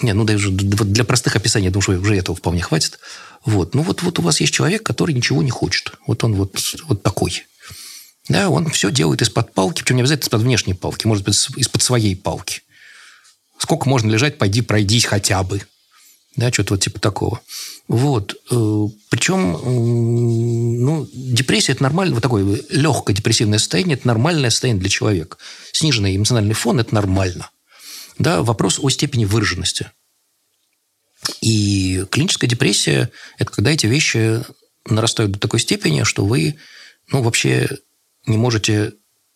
[0.03, 2.97] Не, ну даже для простых описаний, я думаю, что уже этого вполне хватит.
[3.45, 3.75] Вот.
[3.75, 5.91] Ну вот, вот у вас есть человек, который ничего не хочет.
[6.07, 7.45] Вот он вот, вот такой.
[8.31, 11.81] Да, он все делает из-под палки, причем не обязательно из-под внешней палки, может быть, из-под
[11.81, 12.61] своей палки.
[13.57, 15.61] Сколько можно лежать, пойди пройдись хотя бы.
[16.37, 17.41] Да, что-то вот типа такого.
[17.89, 18.35] Вот.
[18.49, 19.51] Э, Причем,
[20.81, 25.35] ну, депрессия– это нормально, вот такое легкое депрессивное состояние– это нормальное состояние для человека.
[25.73, 27.49] Сниженный эмоциональный фон– это нормально.
[28.17, 29.91] Да, вопрос о степени выраженности.
[31.41, 34.41] И клиническая депрессия– это когда эти вещи
[34.85, 36.55] нарастают до такой степени, что вы
[37.11, 37.67] ну, вообще
[38.25, 38.93] не можете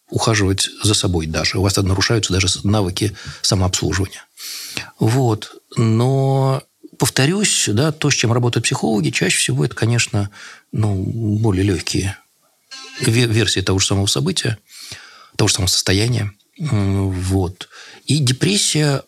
[0.10, 1.58] ухаживать за собой даже.
[1.58, 4.24] У вас нарушаются даже навыки самообслуживания.
[5.00, 5.52] Вот.
[5.78, 6.64] Но
[6.98, 10.30] повторюсь, да, то, с чем работают психологи, чаще всего это, конечно,
[10.72, 12.18] ну, более легкие
[13.00, 14.58] версии того же самого события,
[15.36, 16.32] того же самого состояния.
[16.60, 17.68] Вот.
[18.06, 19.02] И депрессия,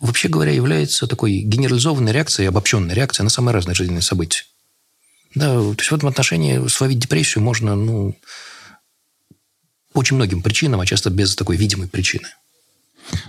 [0.00, 4.44] вообще говоря, является такой генерализованной реакцией, обобщенной реакцией на самые разные жизненные события.
[5.34, 8.14] Да, то есть в этом отношении словить депрессию можно, ну,
[9.92, 12.28] по очень многим причинам, а часто без такой видимой причины.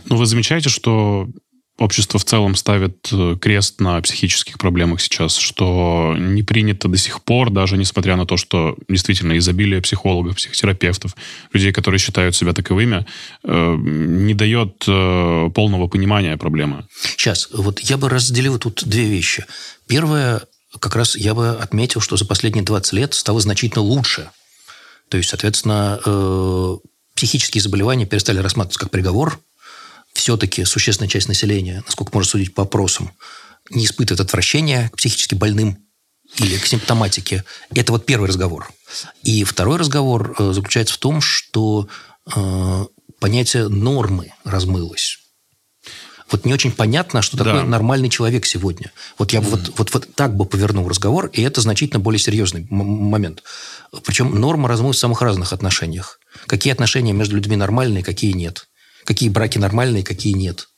[0.05, 1.27] Ну, вы замечаете, что
[1.77, 7.21] общество в целом ставит э, крест на психических проблемах сейчас, что не принято до сих
[7.23, 11.15] пор, даже несмотря на то, что действительно изобилие психологов, психотерапевтов,
[11.51, 13.05] людей, которые считают себя таковыми,
[13.43, 16.85] э, не дает э, полного понимания проблемы.
[17.01, 19.45] Сейчас, вот я бы разделил тут две вещи.
[19.87, 20.43] Первое,
[20.79, 24.29] как раз я бы отметил, что за последние 20 лет стало значительно лучше.
[25.09, 25.99] То есть, соответственно,
[27.15, 29.39] психические заболевания перестали рассматриваться как приговор–
[30.13, 33.11] все-таки существенная часть населения, насколько можно судить по опросам,
[33.69, 35.85] не испытывает отвращения к психически больным
[36.37, 37.43] или к симптоматике.
[37.73, 38.71] Это вот первый разговор.
[39.23, 41.87] И второй разговор э, заключается в том, что
[42.33, 42.85] э,
[43.19, 45.19] понятие нормы размылось.
[46.33, 47.63] Вот не очень понятно, что такое да.
[47.63, 48.91] нормальный человек сегодня.
[49.17, 49.49] Вот я бы mm-hmm.
[49.51, 53.43] вот, вот, вот так бы повернул разговор, и это значительно более серьезный момент.
[54.03, 56.19] Причем норма размылась в самых разных отношениях.
[56.47, 58.67] Какие отношения между людьми нормальные, какие нет
[59.03, 60.69] какие браки нормальные, какие нет.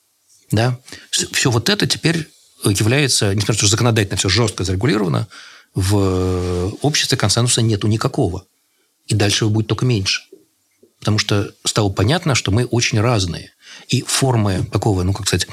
[0.52, 0.80] Да?
[1.10, 2.30] Все вот это теперь
[2.64, 5.28] является, несмотря на то, что законодательно все жестко зарегулировано,
[5.74, 8.46] в обществе консенсуса нету никакого.
[9.08, 10.24] И дальше его будет только меньше.
[11.00, 13.52] Потому что стало понятно, что мы очень разные.
[13.88, 15.48] И формы такого, ну, как сказать,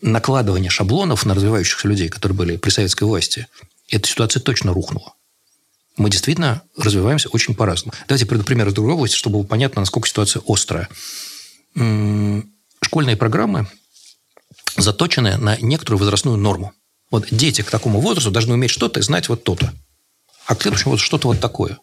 [0.00, 3.46] накладывания шаблонов на развивающихся людей, которые были при советской власти,
[3.88, 5.14] эта ситуация точно рухнула.
[5.96, 7.94] Мы действительно развиваемся очень по-разному.
[8.08, 10.88] Давайте приведу пример из другой области, чтобы было понятно, насколько ситуация острая
[11.74, 13.66] школьные программы
[14.76, 16.72] заточены на некоторую возрастную норму.
[17.10, 19.72] Вот дети к такому возрасту должны уметь что-то и знать вот то-то.
[20.46, 21.78] А к следующему вот что-то вот такое.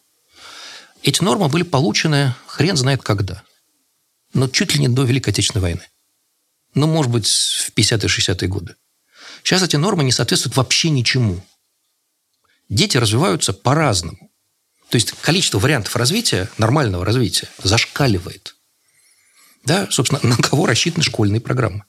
[1.04, 3.44] Эти нормы были получены хрен знает когда.
[4.34, 5.88] Но чуть ли не до Великой Отечественной войны.
[6.74, 8.76] Ну, может быть, в 50-60-е годы.
[9.44, 11.44] Сейчас эти нормы не соответствуют вообще ничему.
[12.70, 14.32] Дети развиваются по-разному.
[14.90, 18.56] То есть количество вариантов развития, нормального развития, зашкаливает.
[19.64, 21.84] Да, собственно, на кого рассчитаны школьные программы?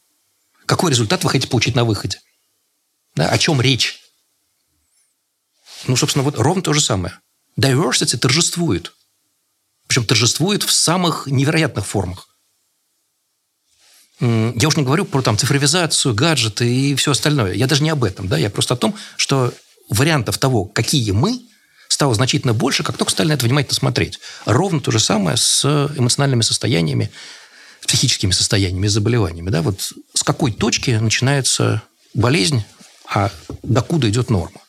[0.67, 2.21] Какой результат вы хотите получить на выходе?
[3.15, 4.01] Да, о чем речь?
[5.87, 7.19] Ну, собственно, вот ровно то же самое.
[7.59, 8.93] Diversity торжествует.
[9.87, 12.32] Причем торжествует в самых невероятных формах.
[14.23, 17.55] Я уж не говорю про там, цифровизацию, гаджеты и все остальное.
[17.55, 18.29] Я даже не об этом.
[18.29, 18.39] Да?
[18.39, 19.53] Я просто о том, что
[19.89, 21.41] вариантов того, какие мы,
[21.89, 24.21] стало значительно больше, как только стали на это внимательно смотреть.
[24.47, 25.65] Ровно то же самое с
[25.97, 27.11] эмоциональными состояниями,
[27.81, 29.51] с психическими состояниями, с заболеваниями.
[29.51, 29.61] Да?
[29.61, 31.83] Вот с какой точки начинается
[32.15, 32.65] болезнь,
[33.13, 33.33] а
[33.65, 34.61] докуда идет норма.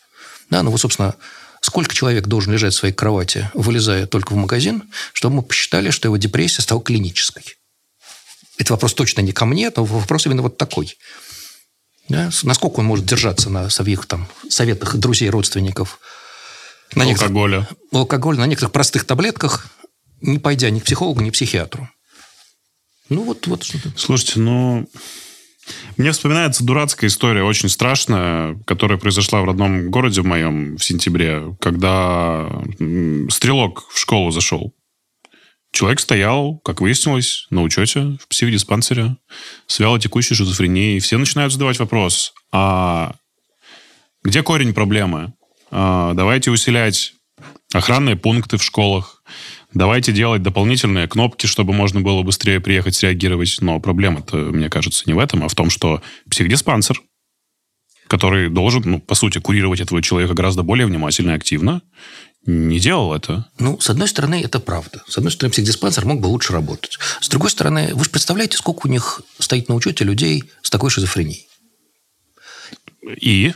[0.49, 0.63] Да?
[0.63, 1.13] Ну вот, собственно,
[1.61, 4.83] сколько человек должен лежать в своей кровати, вылезая только в магазин,
[5.13, 7.43] чтобы мы посчитали, что его депрессия стала клинической.
[8.57, 10.97] Это вопрос точно не ко мне, но вопрос именно вот такой.
[12.09, 12.29] Да?
[12.43, 15.99] Насколько он может держаться на своих там, советах друзей, родственников.
[16.95, 17.67] На алкоголя.
[17.91, 19.67] Алкоголь на некоторых простых таблетках,
[20.21, 21.89] не пойдя ни к психологу, ни к психиатру.
[23.09, 23.91] Ну, вот, вот что-то.
[23.95, 24.87] Слушайте, ну...
[25.95, 31.55] Мне вспоминается дурацкая история, очень страшная, которая произошла в родном городе в моем в сентябре,
[31.61, 32.49] когда
[33.29, 34.73] стрелок в школу зашел.
[35.73, 39.17] Человек стоял, как выяснилось, на учете в психодиспансере
[39.67, 40.99] с вялотекущей шизофренией.
[40.99, 43.15] Все начинают задавать вопрос, а
[44.23, 45.33] где корень проблемы?
[45.71, 47.13] А, давайте усилять
[47.73, 49.23] охранные пункты в школах,
[49.73, 53.57] Давайте делать дополнительные кнопки, чтобы можно было быстрее приехать, среагировать.
[53.61, 57.01] Но проблема-то, мне кажется, не в этом, а в том, что психдиспансер,
[58.07, 61.81] который должен, ну, по сути, курировать этого человека гораздо более внимательно и активно,
[62.45, 63.47] не делал это.
[63.57, 65.01] Ну, с одной стороны, это правда.
[65.07, 66.99] С одной стороны, психдиспансер мог бы лучше работать.
[67.21, 70.89] С другой стороны, вы же представляете, сколько у них стоит на учете людей с такой
[70.89, 71.47] шизофренией.
[73.21, 73.53] И?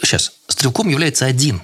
[0.00, 0.32] Сейчас.
[0.48, 1.62] Стрелком является один.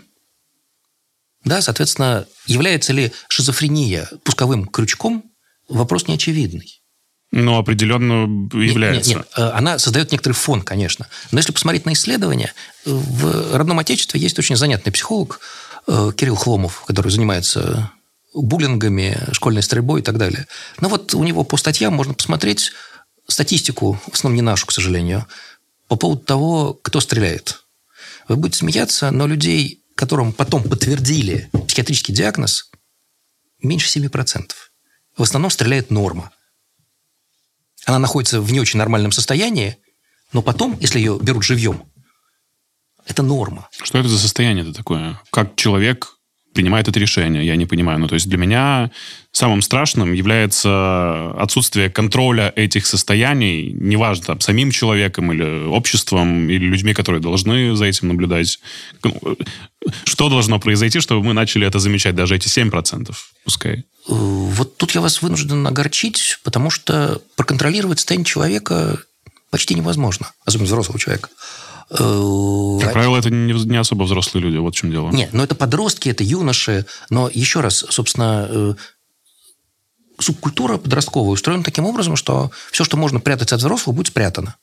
[1.44, 5.24] Да, соответственно, является ли шизофрения пусковым крючком,
[5.68, 6.82] вопрос неочевидный.
[7.30, 9.10] Ну, определенно является.
[9.10, 11.08] Нет, нет, нет, она создает некоторый фон, конечно.
[11.30, 12.54] Но если посмотреть на исследования,
[12.86, 15.40] в родном отечестве есть очень занятный психолог
[15.88, 17.90] Кирилл Хломов, который занимается
[18.34, 20.46] буллингами, школьной стрельбой и так далее.
[20.80, 22.72] Но вот у него по статьям можно посмотреть
[23.26, 25.26] статистику, в основном не нашу, к сожалению,
[25.88, 27.64] по поводу того, кто стреляет.
[28.28, 32.70] Вы будете смеяться, но людей, которым потом подтвердили психиатрический диагноз,
[33.62, 34.52] меньше 7%.
[35.16, 36.30] В основном стреляет норма.
[37.86, 39.78] Она находится в не очень нормальном состоянии,
[40.32, 41.90] но потом, если ее берут живьем,
[43.08, 43.68] это норма.
[43.82, 45.20] Что это за состояние-то такое?
[45.30, 46.18] Как человек
[46.54, 48.00] принимает это решение, я не понимаю.
[48.00, 48.90] Ну, то есть для меня
[49.30, 56.94] самым страшным является отсутствие контроля этих состояний, неважно, там, самим человеком или обществом, или людьми,
[56.94, 58.58] которые должны за этим наблюдать.
[59.04, 59.36] Ну,
[60.04, 63.74] что должно произойти, чтобы мы начали это замечать, даже эти 7%, пускай?
[63.74, 68.98] Э, вот тут я вас вынужден огорчить, потому что проконтролировать состояние человека
[69.50, 71.28] почти невозможно, особенно взрослого человека.
[71.90, 75.10] Э, как правило, это не, не особо взрослые люди, вот в чем дело.
[75.10, 76.86] Нет, но это подростки, это юноши.
[77.08, 78.74] Но еще раз, собственно, э,
[80.18, 84.56] субкультура подростковая устроена таким образом, что все, что можно прятать от взрослых, будет спрятано.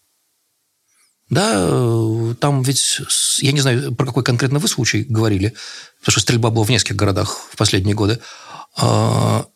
[1.29, 3.01] Да, э, там ведь,
[3.39, 5.55] я не знаю, про какой конкретно вы случай говорили,
[6.01, 8.19] потому что стрельба была в нескольких городах в последние годы.
[8.77, 9.47] А,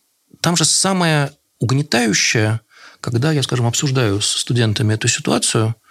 [0.41, 2.61] там же самое угнетающее,
[3.01, 5.75] когда я, скажем, обсуждаю с студентами эту ситуацию–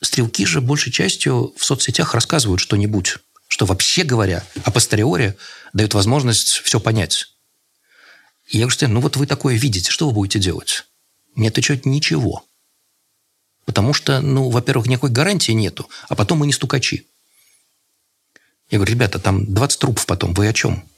[0.00, 3.16] Стрелки же большей частью в соцсетях рассказывают что-нибудь,
[3.48, 5.36] что вообще говоря, а постериоре
[5.72, 7.34] дает возможность все понять.
[8.48, 10.84] И я говорю, ну вот вы такое видите, что вы будете делать?
[11.34, 12.44] Мне отвечают ничего.
[13.64, 17.06] Потому что, ну, во-первых, никакой гарантии нету, а потом мы не стукачи.
[18.70, 20.88] Я говорю, ребята, там 20 трупов потом, вы о чем?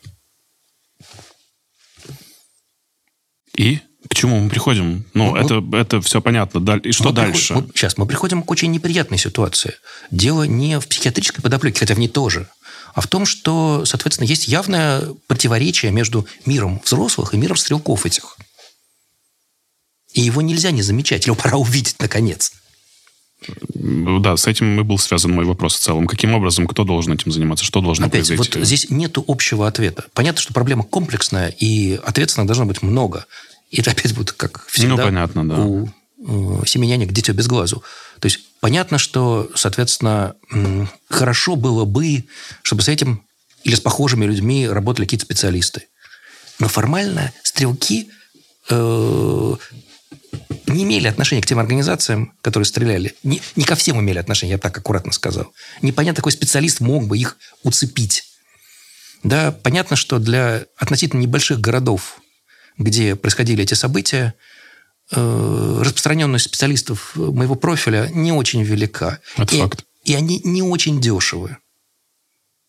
[3.57, 3.80] И?
[4.09, 5.05] К чему мы приходим?
[5.12, 6.76] Ну, мы, это, это все понятно.
[6.78, 7.55] И что дальше?
[7.55, 7.70] Приход...
[7.74, 9.74] Сейчас мы приходим к очень неприятной ситуации.
[10.11, 12.48] Дело не в психиатрической подоплеке, хотя в ней тоже,
[12.94, 18.36] а в том, что, соответственно, есть явное противоречие между миром взрослых и миром стрелков этих.
[20.12, 22.53] И его нельзя не замечать, его пора увидеть наконец.
[23.74, 26.07] Да, с этим и был связан мой вопрос в целом.
[26.07, 28.59] Каким образом, кто должен этим заниматься, что должно Опять, произойти?
[28.59, 30.05] вот здесь нет общего ответа.
[30.12, 33.26] Понятно, что проблема комплексная, и ответственных должно быть много.
[33.71, 35.59] И это опять будет как всегда ну, понятно, да.
[35.61, 37.83] у э, семеняник дитё без глазу.
[38.18, 40.35] То есть понятно, что, соответственно,
[41.09, 42.25] хорошо было бы,
[42.62, 43.23] чтобы с этим
[43.62, 45.85] или с похожими людьми работали какие-то специалисты.
[46.59, 48.09] Но формально стрелки
[48.68, 49.57] э,
[50.66, 53.14] не имели отношения к тем организациям, которые стреляли.
[53.23, 55.53] Не, не ко всем имели отношения, я так аккуратно сказал.
[55.83, 58.25] Непонятно, какой специалист мог бы их уцепить.
[59.23, 62.21] Да, понятно, что для относительно небольших городов
[62.81, 64.35] где происходили эти события,
[65.12, 69.20] э, распространенность специалистов моего профиля не очень велика.
[69.37, 69.85] Это и, факт.
[70.05, 71.59] И они не очень дешевые.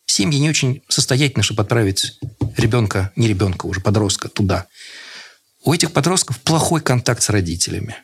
[0.06, 2.20] Семьи не очень состоятельны, чтобы отправить
[2.58, 4.68] ребенка, не ребенка, уже подростка туда.
[5.64, 7.96] У этих подростков плохой контакт с родителями.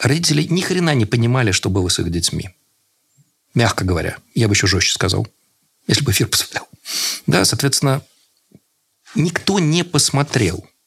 [0.00, 2.50] Родители ни хрена не понимали, что было с их детьми.
[3.54, 4.18] Мягко говоря.
[4.34, 5.26] Я бы еще жестче сказал,
[5.86, 6.68] если бы эфир посмотрел.
[7.26, 8.02] Да, соответственно,
[9.14, 10.66] никто не посмотрел–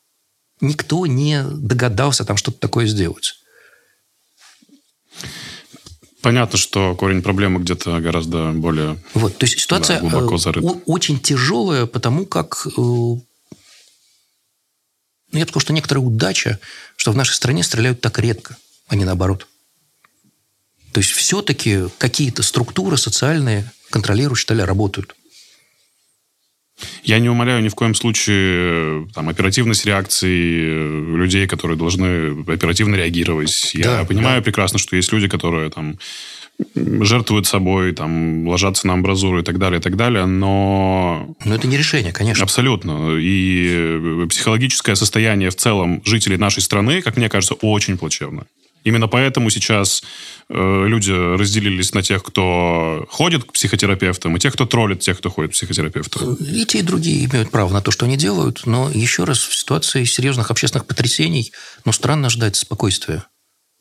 [0.61, 3.35] никто не догадался там что-то такое сделать.
[6.21, 10.67] Понятно, что корень проблемы где-то гораздо более вот, то есть ситуация да, глубоко зарыта.
[10.85, 12.71] очень тяжелая, потому как э,
[15.31, 16.59] ну, я бы сказал, что некоторая удача,
[16.95, 18.57] что в нашей стране стреляют так редко,
[18.87, 19.47] а не наоборот.
[20.91, 25.15] То есть все-таки какие-то структуры социальные, контролирующие, что ли, работают.
[27.03, 32.43] Я не умоляю ни в коем случае э, там, оперативность реакции э, людей, которые должны
[32.47, 33.71] оперативно реагировать.
[33.73, 34.43] Я да, понимаю да.
[34.43, 35.97] прекрасно, что есть люди, которые там
[36.75, 41.35] жертвуют собой, там, ложатся на амбразуру и так далее, и так далее, но...
[41.43, 42.43] Но это не решение, конечно.
[42.43, 43.17] Абсолютно.
[43.17, 48.45] И э, психологическое состояние в целом жителей нашей страны, как мне кажется, очень плачевно.
[48.83, 50.03] Именно поэтому сейчас
[50.49, 55.29] э, люди разделились на тех, кто ходит к психотерапевтам, и тех, кто троллит тех, кто
[55.29, 56.35] ходит к психотерапевтам.
[56.35, 59.55] И те, и другие имеют право на то, что они делают, но еще раз, в
[59.55, 61.51] ситуации серьезных общественных потрясений,
[61.85, 63.25] ну, странно ждать спокойствия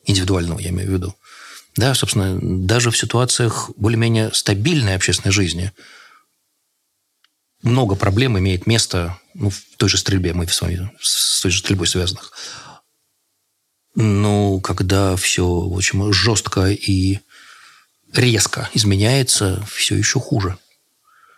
[0.05, 1.15] индивидуального, я имею в виду.
[1.75, 5.71] Да, собственно, даже в ситуациях более-менее стабильной общественной жизни
[7.63, 11.59] много проблем имеет место ну, в той же стрельбе, мы с вами с той же
[11.59, 12.33] стрельбой связанных.
[13.95, 17.19] Ну, когда все, в общем, жестко и
[18.13, 20.57] резко изменяется все еще хуже.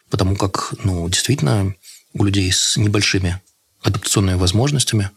[0.10, 1.76] Потому как, ну, действительно,
[2.14, 3.42] у людей с небольшими
[3.82, 5.10] адаптационными возможностями,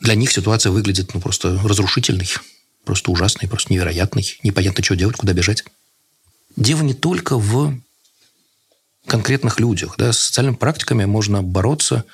[0.00, 2.28] для них ситуация выглядит ну, просто разрушительной,
[2.84, 4.38] просто ужасной, просто невероятной.
[4.42, 5.64] Непонятно, что делать, куда бежать.
[6.56, 7.76] Дело не только в
[9.06, 9.94] конкретных людях.
[9.98, 12.04] Да, с социальными практиками можно бороться.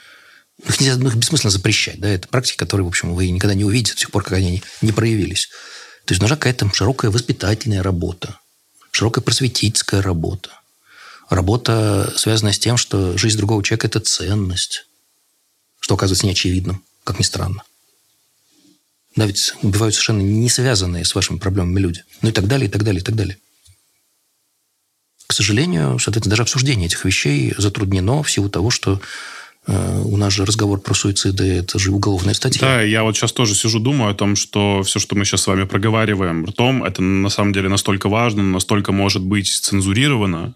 [0.66, 2.00] Их, нельзя, их бессмысленно запрещать.
[2.00, 4.62] Да, это практики, которые, в общем, вы никогда не увидите до сих пор, как они
[4.82, 5.48] не, проявились.
[6.04, 8.38] То есть нужна какая-то широкая воспитательная работа,
[8.90, 10.50] широкая просветительская работа,
[11.28, 14.86] работа, связанная с тем, что жизнь другого человека– это ценность,
[15.78, 17.62] что оказывается неочевидным, как ни странно.
[19.16, 22.04] Да, ведь убивают совершенно не связанные с вашими проблемами люди.
[22.22, 23.38] Ну и так далее, и так далее, и так далее.
[25.26, 29.00] К сожалению, соответственно, даже обсуждение этих вещей затруднено в силу того, что
[29.66, 32.60] у нас же разговор про суициды– это же уголовная статья.
[32.60, 35.46] Да, я вот сейчас тоже сижу, думаю о том, что все, что мы сейчас с
[35.46, 40.54] вами проговариваем ртом, это на самом деле настолько важно, настолько может быть цензурировано.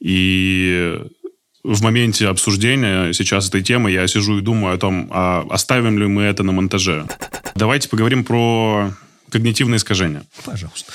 [0.00, 0.98] И
[1.64, 6.06] в моменте обсуждения сейчас этой темы я сижу и думаю о том, а оставим ли
[6.06, 7.06] мы это на монтаже.
[7.56, 8.94] Давайте поговорим про
[9.30, 10.24] когнитивные искажения.
[10.44, 10.92] Пожалуйста.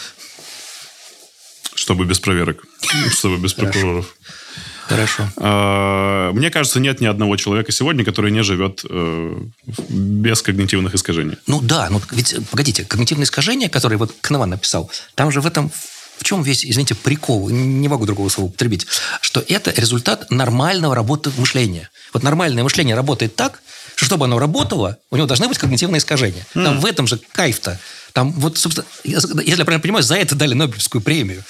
[1.75, 2.63] Чтобы без проверок.
[3.11, 4.05] Чтобы без прокуроров.
[4.05, 4.42] Хорошо.
[5.37, 9.37] А, Мне кажется, нет ни одного человека сегодня, который не живет э,
[9.89, 11.37] без когнитивных искажений.
[11.47, 15.71] Ну да, ну ведь, погодите, когнитивные искажения, которые вот Кнован написал, там же в этом
[16.17, 18.85] в чем весь, извините, прикол, не могу другого слова употребить,
[19.19, 21.89] что это результат нормального работы мышления.
[22.13, 23.61] Вот нормальное мышление работает так,
[23.95, 26.45] что чтобы оно работало, у него должны быть когнитивные искажения.
[26.53, 27.79] Там в этом же кайф-то.
[28.13, 31.43] Там вот, собственно, если я правильно понимаю, за это дали Нобелевскую премию.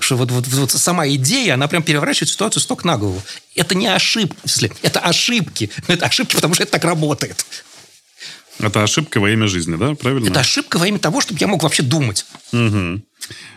[0.00, 3.22] Что вот, вот, вот сама идея, она прям переворачивает ситуацию с ног на голову.
[3.54, 4.38] Это не ошибки,
[4.82, 5.70] это ошибки.
[5.86, 7.44] Это ошибки, потому что это так работает.
[8.60, 9.94] Это ошибка во имя жизни, да?
[9.94, 10.28] Правильно?
[10.28, 12.26] Это ошибка во имя того, чтобы я мог вообще думать.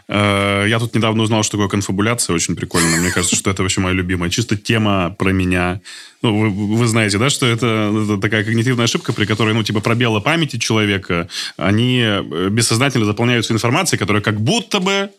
[0.07, 2.35] Э, Я тут недавно узнал, что такое конфабуляция.
[2.35, 2.97] Очень прикольно.
[2.97, 4.29] Мне кажется, что это вообще моя любимая.
[4.29, 5.79] Чисто тема про меня.
[6.21, 9.79] Ну, вы, вы знаете, да, что это, это такая когнитивная ошибка, при которой, ну, типа,
[9.79, 15.09] пробелы памяти человека, они э, бессознательно заполняются информацией, которая как будто бы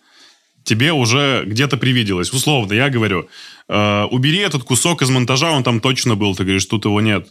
[0.64, 2.32] тебе уже где-то привиделось.
[2.32, 3.28] Условно, я говорю,
[3.68, 6.34] э, убери этот кусок из монтажа, он там точно был.
[6.34, 7.28] Ты говоришь, тут его нет.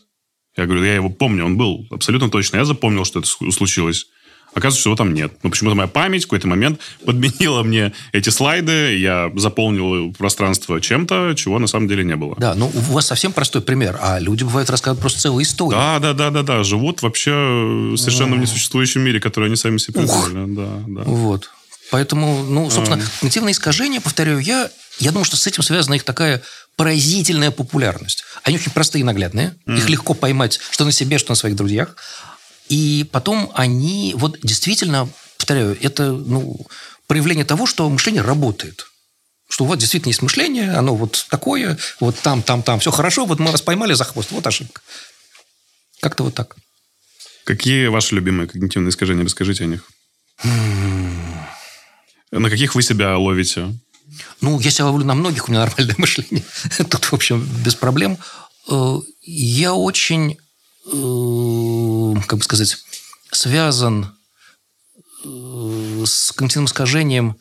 [0.58, 2.58] Я говорю, я его помню, он был абсолютно точно.
[2.58, 4.08] Я запомнил, что это случилось.
[4.54, 5.32] Оказывается, что его там нет.
[5.44, 11.34] Но почему-то моя память в какой-то момент подменила мне эти слайды, я заполнил пространство чем-то,
[11.36, 12.36] чего на самом деле не было.
[12.38, 15.72] Да, ну у вас совсем простой пример, а люди бывают рассказывают просто целые истории.
[15.72, 16.64] Да, да, да, да, да.
[16.64, 20.54] Живут вообще э, совершенно в несуществующем мире, который они сами себе придумали.
[20.54, 21.02] Да, да.
[21.06, 21.50] Вот.
[21.92, 26.42] Поэтому, ну, собственно, когнитивные искажения, повторяю я, я думаю, что с этим связана их такая
[26.78, 28.24] поразительная популярность.
[28.44, 29.56] Они очень простые и наглядные.
[29.68, 31.98] Их легко поймать, что на себе, что на своих друзьях.
[32.70, 36.66] И потом они, вот действительно, повторяю, это ну,
[37.08, 38.88] проявление того, что мышление работает.
[39.50, 43.26] Что у вас действительно есть мышление, оно вот такое, вот там, там, там, все хорошо,
[43.26, 44.82] вот мы вас поймали за хвост, вот ошибка.
[46.00, 46.56] Как-то вот так.
[47.44, 49.26] Какие ваши любимые когнитивные искажения?
[49.26, 49.84] Расскажите о них.
[52.32, 53.74] На каких вы себя ловите?
[54.40, 56.44] Ну, я себя ловлю на многих, у меня нормальное мышление.
[56.78, 58.18] Тут, в общем, без проблем.
[58.70, 60.38] Э, Я очень,
[60.86, 62.78] э, как бы сказать,
[63.32, 64.12] связан
[65.26, 67.38] э, с когнитивным искажением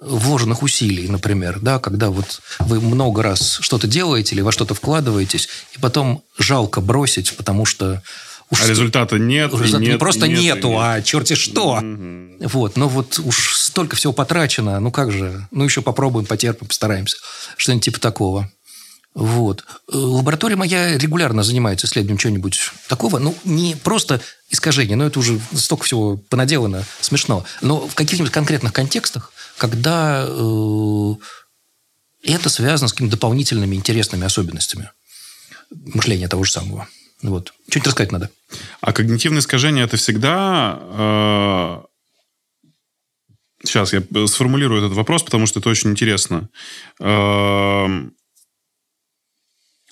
[0.00, 5.48] вложенных усилий, например, да, когда вот вы много раз что-то делаете или во что-то вкладываетесь,
[5.74, 8.02] и потом жалко бросить, потому что
[8.50, 10.80] уж А результата нет, Результата не нет, просто нет, нету, нет.
[10.80, 11.80] а черти что.
[11.80, 12.36] Мгм.
[12.40, 17.16] Вот, но вот уж столько всего потрачено, ну как же, ну еще попробуем, потерпим, постараемся.
[17.56, 18.50] Что-нибудь типа такого.
[19.14, 19.64] Вот.
[19.92, 23.18] Э, Лаборатория моя регулярно занимается исследованием чего-нибудь такого.
[23.18, 24.20] Ну, не просто
[24.50, 27.44] искажение, но это уже столько всего понаделано, смешно.
[27.62, 31.14] Но в каких-нибудь конкретных контекстах, когда э,
[32.24, 34.90] это связано с какими-то дополнительными интересными особенностями
[35.70, 36.88] мышления того же самого.
[37.24, 37.52] Вот.
[37.68, 38.30] Что-нибудь рассказать надо.
[38.80, 41.82] А когнитивные искажения это всегда...
[43.64, 46.50] Сейчас я сформулирую этот вопрос, потому что это очень интересно.
[47.00, 47.86] Э,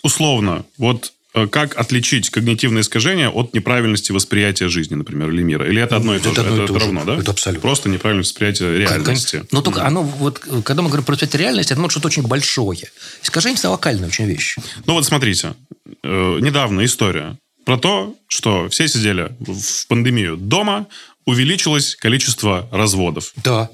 [0.02, 1.12] Условно, вот э,
[1.50, 5.66] как отличить когнитивное искажение от неправильности восприятия жизни, например, или мира?
[5.68, 6.48] Или это одно и то Это же?
[6.48, 6.84] одно и Это то же.
[6.84, 7.16] равно, да?
[7.16, 7.62] Это абсолютно.
[7.62, 9.36] Просто неправильное восприятие реальности.
[9.38, 12.22] Кон- Но только оно, вот, когда мы говорим про цвет реальности, это может что-то очень
[12.22, 12.90] большое.
[13.22, 14.56] Искажение– это локальная очень вещь.
[14.86, 15.54] Ну вот смотрите,
[16.02, 20.86] э, недавно история про то, что все сидели в пандемию дома,
[21.24, 23.32] увеличилось количество разводов.
[23.42, 23.70] Да.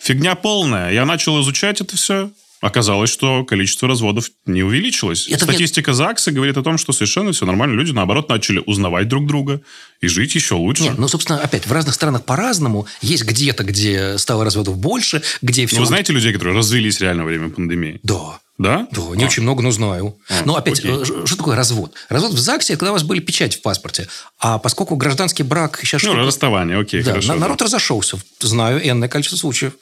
[0.00, 0.92] Фигня полная.
[0.92, 2.30] Я начал изучать это все.
[2.60, 5.28] Оказалось, что количество разводов не увеличилось.
[5.28, 7.74] Это Статистика ЗАГСа говорит о том, что совершенно все нормально.
[7.74, 9.60] Люди, наоборот, начали узнавать друг друга
[10.00, 10.82] и жить еще лучше.
[10.84, 12.86] Нет, ну, собственно, опять, в разных странах по-разному.
[13.00, 15.76] Есть где-то, где стало разводов больше, где все...
[15.76, 18.00] Ну, Вы знаете людей, которые развелись реально во время пандемии?
[18.02, 18.40] Да.
[18.58, 18.88] Да?
[18.90, 20.16] Да, не очень много, но знаю.
[20.28, 20.90] А, но опять, окей.
[20.90, 21.94] э, что такое развод?
[22.08, 24.08] Развод в ЗАГСе, это когда у вас были печати в паспорте.
[24.40, 27.28] А поскольку гражданский брак сейчас Ну, расставание, окей, Да, хорошо.
[27.28, 27.40] на- да.
[27.42, 28.18] народ разошелся.
[28.40, 29.74] Знаю энное количество случаев.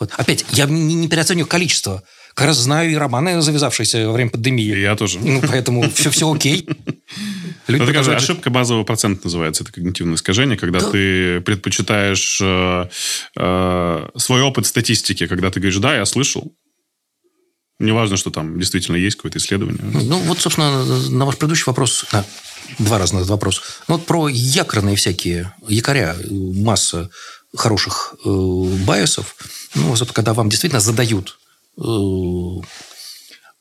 [0.00, 0.10] Вот.
[0.16, 2.02] Опять, я не, не переоцениваю количество.
[2.34, 4.76] Как раз знаю и романы, завязавшиеся во время И пандемии.
[4.76, 5.20] Я тоже.
[5.20, 6.68] Ну, поэтому все, все окей.
[7.68, 9.62] Люди Это такая же ошибка базового процента называется.
[9.62, 10.90] Это когнитивное искажение, когда Да.
[10.90, 12.88] ты предпочитаешь э,
[13.38, 16.52] э, свой опыт статистики, когда ты говоришь, да, я слышал.
[17.78, 19.80] Неважно, что там действительно есть какое-то исследование.
[19.82, 22.24] Ну, вот, собственно, на ваш предыдущий вопрос, а,
[22.78, 23.62] два раза на этот вопрос.
[23.88, 27.10] Ну, вот про якорные всякие, якоря, масса
[27.56, 28.28] хороших э,
[28.86, 29.36] байосов.
[29.74, 31.38] Ну, когда вам действительно задают
[31.78, 31.82] э,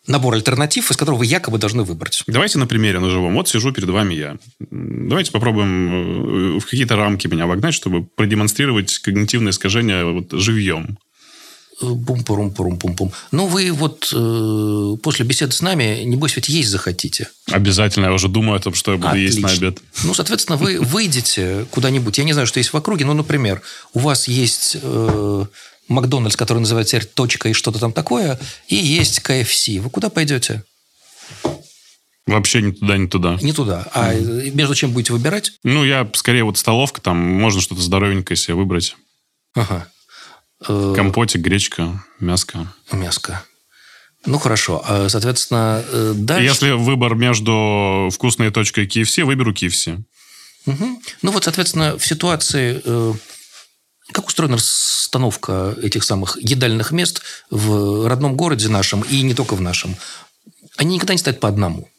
[0.08, 2.24] набор альтернатив, из которого вы якобы должны выбрать.
[2.28, 3.36] Давайте на примере на живом.
[3.36, 4.38] Вот сижу перед вами я.
[4.60, 10.98] Давайте попробуем э, в какие-то рамки меня вогнать, чтобы продемонстрировать когнитивное искажение вот живьем.
[11.84, 16.50] Бум пурум пурум пум пум Ну, вы вот э, после беседы с нами, небось, ведь
[16.50, 17.30] есть захотите.
[17.52, 18.06] Обязательно.
[18.06, 19.68] Я уже думаю о том, что я буду есть на Отлично.
[19.68, 19.80] обед.
[20.04, 22.18] Ну, соответственно, вы выйдете куда-нибудь.
[22.18, 23.62] Я не знаю, что есть в округе, но, например,
[23.94, 25.46] у вас есть э,
[25.88, 29.68] Макдональдс, который называется теперь «Точка» и что-то там такое, и есть КФС.
[29.68, 30.64] Вы куда пойдете?
[32.26, 33.38] Вообще ни туда, ни туда.
[33.42, 33.88] Не туда.
[33.94, 35.54] А э, между чем будете выбирать?
[35.64, 38.96] Ну, я скорее вот столовка, там можно что-то здоровенькое себе выбрать.
[39.56, 39.88] Ага.
[40.68, 42.74] Э, Компотик, гречка, мяско.
[42.91, 43.43] Мяско.
[44.26, 44.82] Ну, хорошо.
[44.88, 46.45] А, Соответственно, э, дальше...
[46.45, 50.01] Если выбор между вкусной точкой и KFC, выберу KFC.
[50.66, 50.99] Мгм.
[51.22, 53.14] Ну вот, соответственно, в ситуации, э,
[54.14, 59.61] как устроена расстановка этих самых едальных мест в родном городе нашем и не только в
[59.61, 59.95] нашем,
[60.78, 61.89] они никогда не стоят по одному.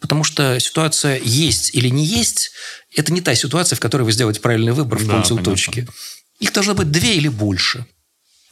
[0.00, 2.50] Потому что ситуация есть или не есть,
[2.94, 5.52] это не та ситуация, в которой вы сделаете правильный выбор в Да, пункте у понятно.
[5.52, 5.88] точки.
[6.40, 7.86] Их должно быть две или больше.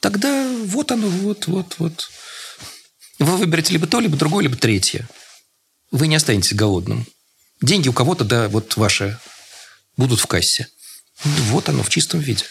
[0.00, 2.10] Тогда вот оно, вот, вот, вот.
[3.18, 5.08] Вы выберете либо то, либо другое, либо третье.
[5.90, 7.06] Вы не останетесь голодным.
[7.60, 9.18] Деньги у кого-то, да, вот ваши,
[9.96, 10.68] будут в кассе.
[11.24, 12.44] Вот оно в чистом виде.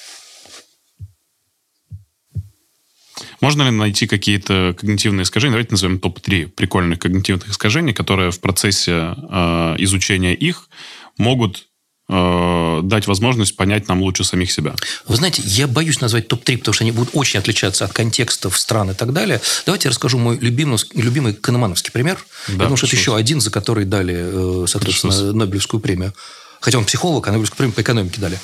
[3.42, 5.54] Можно ли найти какие-то когнитивные искажения?
[5.54, 10.70] Давайте назовем топ-3 прикольных когнитивных искажений, которые в процессе э, изучения их
[11.18, 11.68] могут
[12.12, 14.76] э, дать возможность понять нам лучше самих себя.
[15.08, 18.92] Вы знаете, я боюсь назвать топ-3, потому что они будут очень отличаться от контекстов стран
[18.92, 19.42] и так далее.
[19.66, 22.24] Давайте я расскажу мой любимый, любимый канемановский пример.
[22.48, 25.36] Да, потому что это еще один, за который дали, э, соответственно, Пришлось.
[25.36, 26.14] Нобелевскую премию.
[26.60, 28.40] Хотя он психолог, а Нобелевскую премию по экономике дали.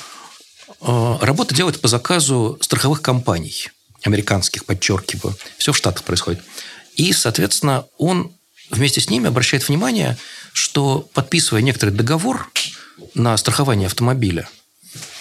[0.80, 3.68] Э, Работа делается по заказу страховых компаний.
[4.04, 5.36] Американских, подчеркиваю.
[5.58, 6.40] Все в Штатах происходит.
[6.96, 8.32] И, соответственно, он
[8.70, 10.16] вместе с ними обращает внимание,
[10.52, 12.50] что подписывая некоторый договор
[13.14, 14.48] на страхование автомобиля,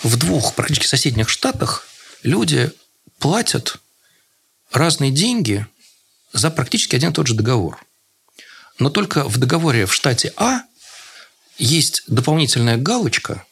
[0.03, 1.87] в двух практически соседних штатах
[2.23, 2.71] люди
[3.19, 3.77] платят
[4.71, 5.65] разные деньги
[6.33, 7.83] за практически один и тот же договор.
[8.79, 10.61] Но только в договоре в штате А
[11.57, 13.43] есть дополнительная галочка,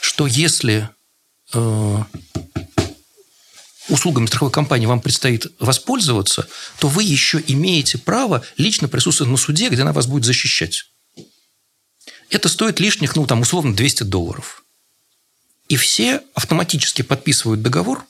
[0.00, 0.88] что если
[1.54, 1.98] э,
[3.88, 6.48] услугами страховой компании вам предстоит воспользоваться,
[6.78, 10.86] то вы еще имеете право лично присутствовать на суде, где она вас будет защищать.
[12.30, 14.64] Это стоит лишних, ну, там, условно, 200 долларов.
[15.68, 18.04] И все автоматически подписывают договор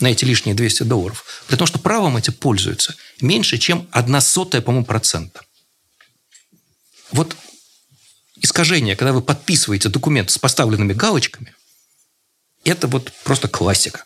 [0.00, 4.62] на эти лишние 200 долларов, при том, что правом эти пользуются меньше, чем одна сотая,
[4.62, 5.42] по-моему, процента.
[7.12, 7.36] Вот
[8.40, 11.54] искажение, когда вы подписываете документ с поставленными галочками,
[12.64, 14.04] это вот просто классика.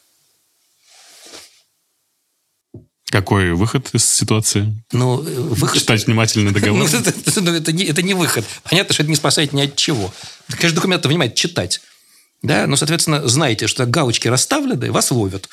[3.14, 4.74] Какой выход из ситуации?
[4.90, 5.78] Ну, выход...
[5.78, 6.84] Читать внимательно Ну, договор.
[6.92, 8.44] это, это- ну, это не, это не выход.
[8.68, 10.12] Понятно, что это не спасает ни от чего.
[10.48, 11.80] Конечно, документ понимает читать.
[12.42, 12.66] Да?
[12.66, 15.48] Но, соответственно, знаете, что галочки расставлены, вас ловят.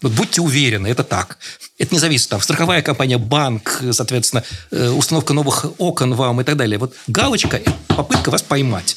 [0.00, 1.36] Вот будьте уверены, это так.
[1.76, 6.56] Это не зависит, там, страховая компания, банк, соответственно, э, установка новых окон вам и так
[6.56, 6.78] далее.
[6.78, 8.96] Вот галочка– попытка вас поймать.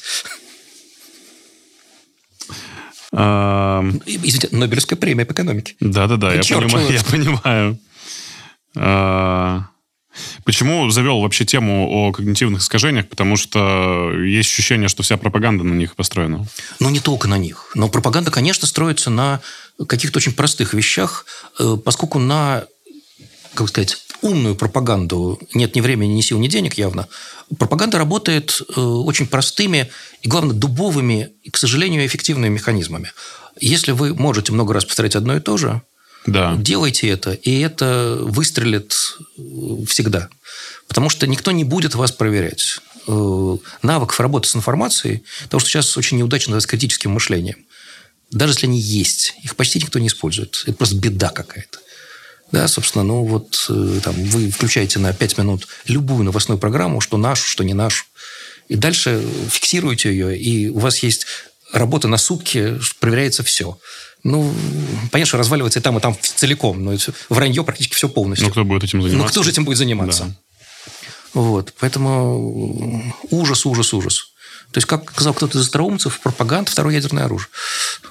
[3.12, 5.74] А, Извините, Нобелевская премия по экономике.
[5.80, 6.92] Да-да-да, я понимаю.
[6.92, 7.78] Я понимаю.
[8.76, 9.64] А,
[10.44, 13.08] Почему завел вообще тему о когнитивных искажениях?
[13.08, 16.46] Потому что есть ощущение, что вся пропаганда на них построена.
[16.80, 17.70] Но не только на них.
[17.74, 19.40] Но пропаганда, конечно, строится на
[19.86, 21.24] каких-то очень простых вещах,
[21.58, 22.64] э, поскольку на,
[23.54, 27.08] как сказать, умную пропаганду нет ни времени, ни сил, ни денег явно.
[27.58, 29.90] Пропаганда работает э, очень простыми
[30.22, 33.12] и, главное, дубовыми и, к сожалению, эффективными механизмами.
[33.60, 35.82] Если вы можете много раз повторять одно и то же,
[36.26, 36.56] Да.
[36.58, 38.92] Делайте это, и это выстрелит
[39.38, 39.42] э,
[39.86, 40.28] всегда.
[40.86, 42.80] Потому что никто не будет вас проверять.
[43.06, 47.56] Э, навыков работы с информацией, потому что сейчас очень неудачно с критическим мышлением.
[48.30, 50.62] Даже если они есть, их почти никто не использует.
[50.66, 51.78] Это просто беда какая-то.
[52.52, 57.16] Да, собственно, ну вот э, там, вы включаете на 5 минут любую новостную программу, что
[57.16, 58.06] нашу, что не нашу,
[58.68, 61.26] и дальше фиксируете ее, и у вас есть
[61.72, 63.78] работа на сутки, проверяется все.
[64.24, 64.52] Ну,
[65.12, 66.96] понятно, что разваливается и там, и там целиком, но
[67.28, 68.46] вранье практически все полностью.
[68.46, 69.24] Ну, кто будет этим заниматься?
[69.24, 70.24] Ну, кто же этим будет заниматься?
[70.24, 70.34] Да.
[71.34, 71.74] Вот.
[71.78, 74.32] Поэтому ужас, ужас, ужас.
[74.72, 77.48] То есть, как сказал кто-то из остроумцев, пропаганда– второе ядерное оружие.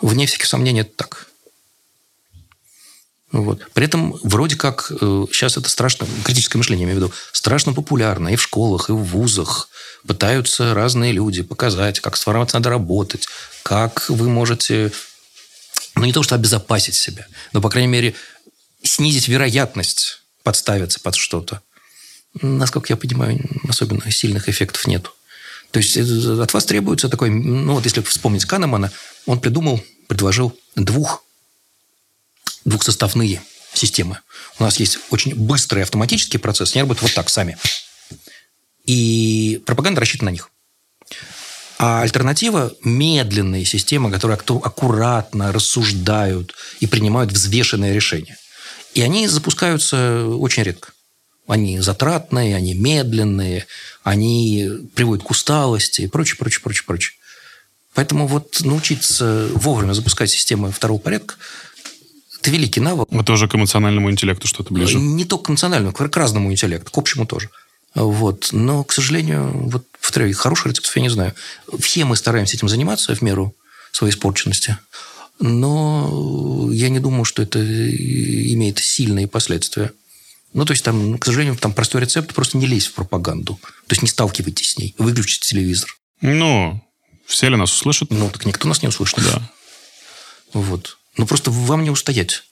[0.01, 1.27] Вне всяких сомнений, это так.
[3.37, 3.61] Вот.
[3.73, 7.71] При этом вроде как э, сейчас это страшно, критическое мышление, я имею в виду, страшно
[7.71, 9.69] популярно и в школах, и в вузах.
[10.07, 13.27] Пытаются разные люди показать, как с надо работать,
[13.61, 14.91] как вы можете,
[15.95, 18.15] ну не то что обезопасить себя, но, по крайней мере,
[18.81, 21.61] снизить вероятность подставиться под что-то.
[22.41, 23.39] Насколько я понимаю,
[23.69, 25.11] особенно сильных эффектов нет.
[25.69, 28.91] То есть э, от вас требуется такой, ну вот если вспомнить Канемана,
[29.27, 31.23] он придумал, предложил двух,
[32.67, 33.41] двухсоставные
[33.73, 34.19] системы.
[34.59, 37.57] У нас есть очень быстрый автоматический процесс, они работают вот так сами.
[38.85, 40.49] И пропаганда рассчитана на них.
[41.79, 48.37] А альтернатива– медленные системы, которые аккуратно рассуждают и принимают взвешенные решения.
[48.95, 50.91] И они запускаются очень редко.
[51.47, 53.67] Они затратные, они медленные,
[54.03, 57.13] они приводят к усталости и прочее, прочее, прочее, прочее.
[57.93, 61.35] Поэтому вот научиться вовремя запускать системы второго порядка–
[62.47, 63.09] это великий навык.
[63.11, 64.97] Это уже к эмоциональному интеллекту что-то ближе.
[64.97, 67.49] Не только к эмоциональному, к разному интеллекту, к общему тоже.
[67.93, 68.49] Вот.
[68.51, 71.33] Но, к сожалению, вот, повторяю, хороших рецептов я не знаю.
[71.79, 73.53] Все мы стараемся этим заниматься в меру
[73.91, 74.77] своей испорченности.
[75.39, 79.91] Но я не думаю, что это имеет сильные последствия.
[80.53, 83.59] Ну, то есть, там, к сожалению, там простой рецепт просто не лезь в пропаганду.
[83.87, 84.95] То есть, не сталкивайтесь с ней.
[84.97, 85.95] Выключите телевизор.
[86.21, 86.81] Ну,
[87.25, 88.09] все ли нас услышат?
[88.09, 89.19] Ну, так никто нас не услышит.
[89.19, 89.41] Да.
[90.53, 90.96] Вот.
[91.17, 92.43] Ну, просто вам не устоять.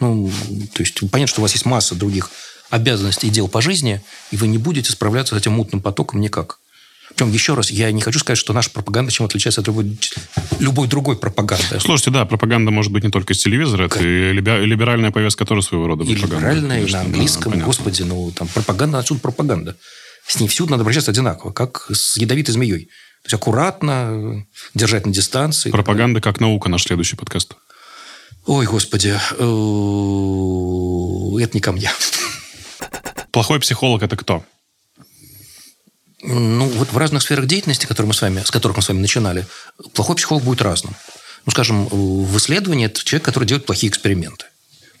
[0.00, 0.30] Ну,
[0.74, 2.30] то есть, понятно, что у вас есть масса других
[2.70, 6.58] обязанностей и дел по жизни, и вы не будете справляться с этим мутным потоком никак.
[7.10, 9.98] Причем, еще раз, я не хочу сказать, что наша пропаганда чем отличается от любой,
[10.58, 11.78] любой другой пропаганды.
[11.78, 13.98] Слушайте, да, пропаганда может быть не только из телевизора, как?
[13.98, 16.36] это и либеральная повестка тоже своего рода и пропаганда.
[16.36, 19.76] либеральная, конечно, на английском, да, господи, ну, там, пропаганда, отсюда пропаганда.
[20.26, 22.86] С ней всюду надо обращаться одинаково, как с ядовитой змеей.
[22.86, 25.70] То есть аккуратно, держать на дистанции.
[25.70, 27.54] Пропаганда как наука, наш следующий подкаст.
[28.46, 29.14] Ой, господи, э,
[31.42, 31.90] это не ко мне.
[33.30, 34.44] Плохой психолог– это кто?
[36.22, 39.00] Ну, вот в разных сферах деятельности, которые мы с вами, с которых мы с вами
[39.00, 39.46] начинали,
[39.94, 40.94] плохой психолог будет разным.
[41.46, 44.46] Ну, скажем, в исследовании это человек, который делает плохие эксперименты.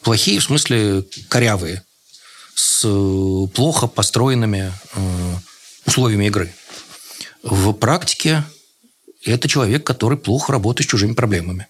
[0.02, 1.82] Плохие, в смысле, корявые,
[2.54, 2.82] с
[3.54, 5.34] плохо построенными э,
[5.86, 6.54] условиями игры.
[7.42, 8.44] В практике
[9.24, 11.68] это человек, который плохо работает с чужими проблемами.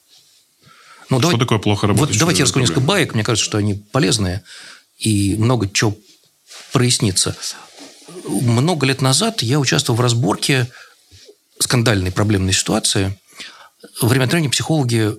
[1.14, 2.14] Ну, Что давай, такое плохо работать?
[2.14, 3.14] Вот давайте я расскажу несколько баек.
[3.14, 4.42] Мне кажется, что они полезные.
[4.98, 5.96] И много чего
[6.72, 7.36] прояснится.
[8.26, 10.68] Много лет назад я участвовал в разборке
[11.58, 13.18] скандальной проблемной ситуации.
[14.00, 15.16] Время от времени психологи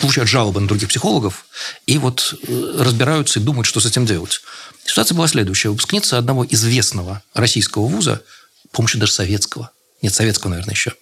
[0.00, 1.46] получают жалобы на других психологов
[1.86, 4.40] и вот э, разбираются и думают, что с этим делать.
[4.84, 5.70] Ситуация была следующая.
[5.70, 8.22] Выпускница одного известного российского вуза,
[8.70, 9.70] помощи даже советского,
[10.02, 10.92] нет, советского, наверное, еще,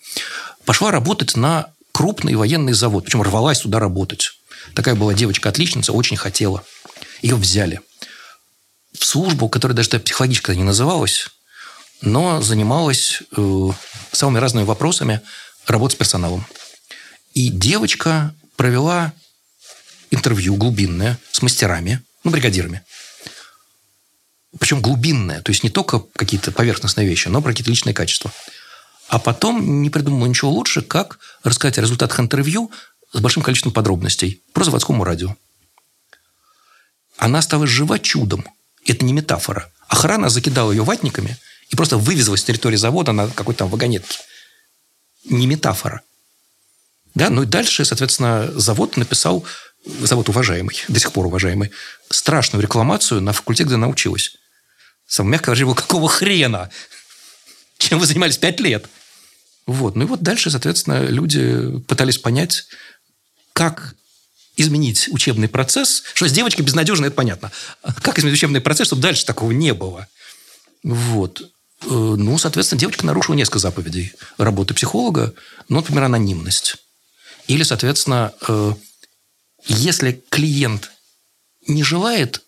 [0.64, 4.30] пошла работать на крупный военный завод, причем рвалась туда работать.
[4.76, 6.62] Такая была девочка-отличница, очень хотела.
[7.22, 7.80] Ее взяли
[8.96, 11.26] в службу, которая даже психологически не называлась,
[12.00, 13.68] но занималась э,
[14.12, 15.22] самыми разными вопросами
[15.66, 16.46] работы с персоналом.
[17.34, 19.12] И девочка провела
[20.12, 22.82] интервью глубинное с мастерами, ну, бригадирами.
[24.60, 28.32] Причем глубинное, то есть не только какие-то поверхностные вещи, но про какие-то личные качества.
[29.08, 32.70] А потом не придумала ничего лучше, как рассказать о результатах интервью
[33.12, 35.36] с большим количеством подробностей про заводскому радио.
[37.16, 38.46] Она стала жива чудом–
[38.88, 39.70] это не метафора.
[39.88, 41.36] Охрана закидала ее ватниками
[41.70, 44.18] и просто вывезла с территории завода на какой-то там вагонетке.
[45.24, 46.02] Не метафора.
[47.14, 49.44] Да, ну и дальше, соответственно, завод написал,
[49.84, 51.70] завод уважаемый, до сих пор уважаемый,
[52.10, 54.36] страшную рекламацию на факультете, где она училась.
[55.06, 56.70] Самое мягкое выражение было, какого хрена?
[57.78, 58.86] Чем вы занимались пять лет?
[59.68, 59.96] Вот.
[59.96, 62.64] Ну и вот дальше, соответственно, люди пытались понять,
[63.52, 63.94] как
[64.56, 67.52] изменить учебный процесс, что с девочкой безнадежно, это понятно.
[68.00, 70.08] Как изменить учебный процесс, чтобы дальше такого не было?
[70.82, 71.42] Вот.
[71.42, 75.34] Э, ну, соответственно, девочка нарушила несколько заповедей работы психолога.
[75.68, 76.76] Ну, например, анонимность.
[77.46, 78.72] Или, соответственно, э,
[79.66, 80.92] если клиент
[81.66, 82.42] не желает,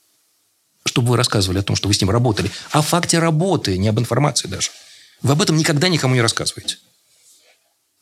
[0.87, 4.01] чтобы вы рассказывали о том, что вы с ним работали, о факте работы, не об
[4.01, 4.71] информации даже.
[5.21, 6.79] Вы об этом никогда никому не рассказываете.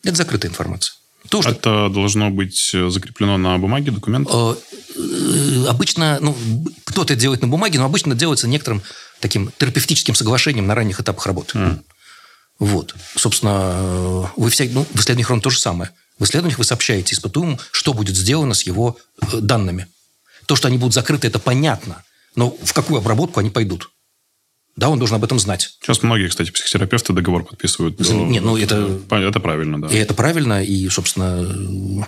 [0.05, 0.95] Это закрытая информация.
[1.29, 4.29] То, что Это должно быть э, закреплено на бумаге, документ?
[4.33, 4.55] Э,
[4.97, 6.37] э, обычно, ну,
[6.85, 8.83] кто-то это делает на бумаге, но обычно это делается некоторым
[9.20, 11.59] таким терапевтическим соглашением на ранних этапах работы.
[11.59, 11.85] М.
[12.59, 12.95] Вот.
[13.16, 15.91] Собственно, вы вся, ну, в исследованиях ровно то же самое.
[16.19, 18.97] В исследованиях вы сообщаете испытуемому, что будет сделано с его
[19.33, 19.87] данными.
[20.47, 22.03] То, что они будут закрыты, это понятно.
[22.35, 23.91] Но в какую обработку они пойдут?
[24.78, 25.76] Да, он должен об этом знать.
[25.82, 27.98] Сейчас многие, кстати, психотерапевты договор подписывают.
[27.98, 29.88] За- не, ну, это- Это правильно, да.
[29.88, 32.06] И это правильно, и, собственно...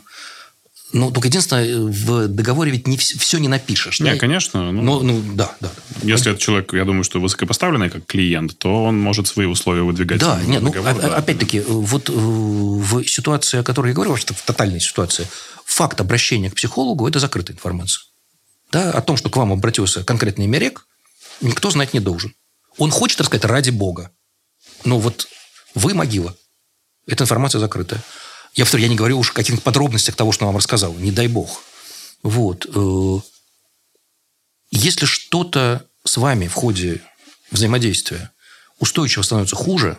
[0.93, 3.99] Ну, только единственное, в договоре ведь не все не напишешь.
[4.01, 4.19] Не, да?
[4.19, 4.71] конечно.
[4.73, 5.71] ну, Ну, ну, да, да.
[6.03, 10.21] Если этот человек, я думаю, что высокопоставленный как клиент, то он может свои условия выдвигать.
[10.21, 11.17] Да, нет, ну, договор, о- да.
[11.17, 15.27] опять-таки, вот э, в ситуации, о которой я говорю, что в тотальной ситуации,
[15.65, 18.05] факт обращения к психологу– это закрытая информация.
[18.73, 20.87] Да, о том, что к вам обратился конкретный мерек,
[21.41, 22.33] никто знать не должен.
[22.81, 24.11] Он хочет рассказать ради Бога.
[24.85, 25.29] Но вот
[25.75, 26.35] вы могила.
[27.07, 28.03] Эта информация закрытая.
[28.55, 30.95] Я, повторю, я не говорю уж о каких-то подробностях того, что он вам рассказал.
[30.95, 31.63] Не дай бог.
[32.23, 32.67] Вот.
[32.75, 33.21] э,
[34.71, 37.03] Если что-то с вами в ходе
[37.51, 38.33] взаимодействия
[38.79, 39.99] устойчиво становится хуже,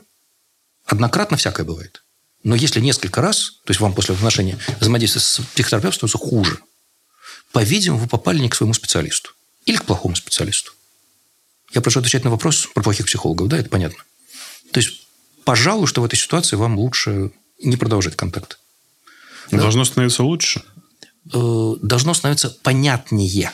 [0.86, 2.03] однократно всякое бывает.
[2.44, 6.58] Но если несколько раз, то есть вам после отношения взаимодействия с психотерапевтом становится хуже,
[7.52, 9.34] по-видимому, вы попали не к своему специалисту.
[9.68, 10.72] Или к плохому специалисту.
[11.73, 14.03] Я прошу отвечать на вопрос про плохих психологов, да, это понятно.
[14.72, 15.07] То есть,
[15.45, 17.31] пожалуй, что в этой ситуации вам лучше
[17.64, 18.60] не продолжать контакт.
[19.52, 20.64] Должно становиться лучше.
[21.34, 23.52] Э, должно становиться понятнее.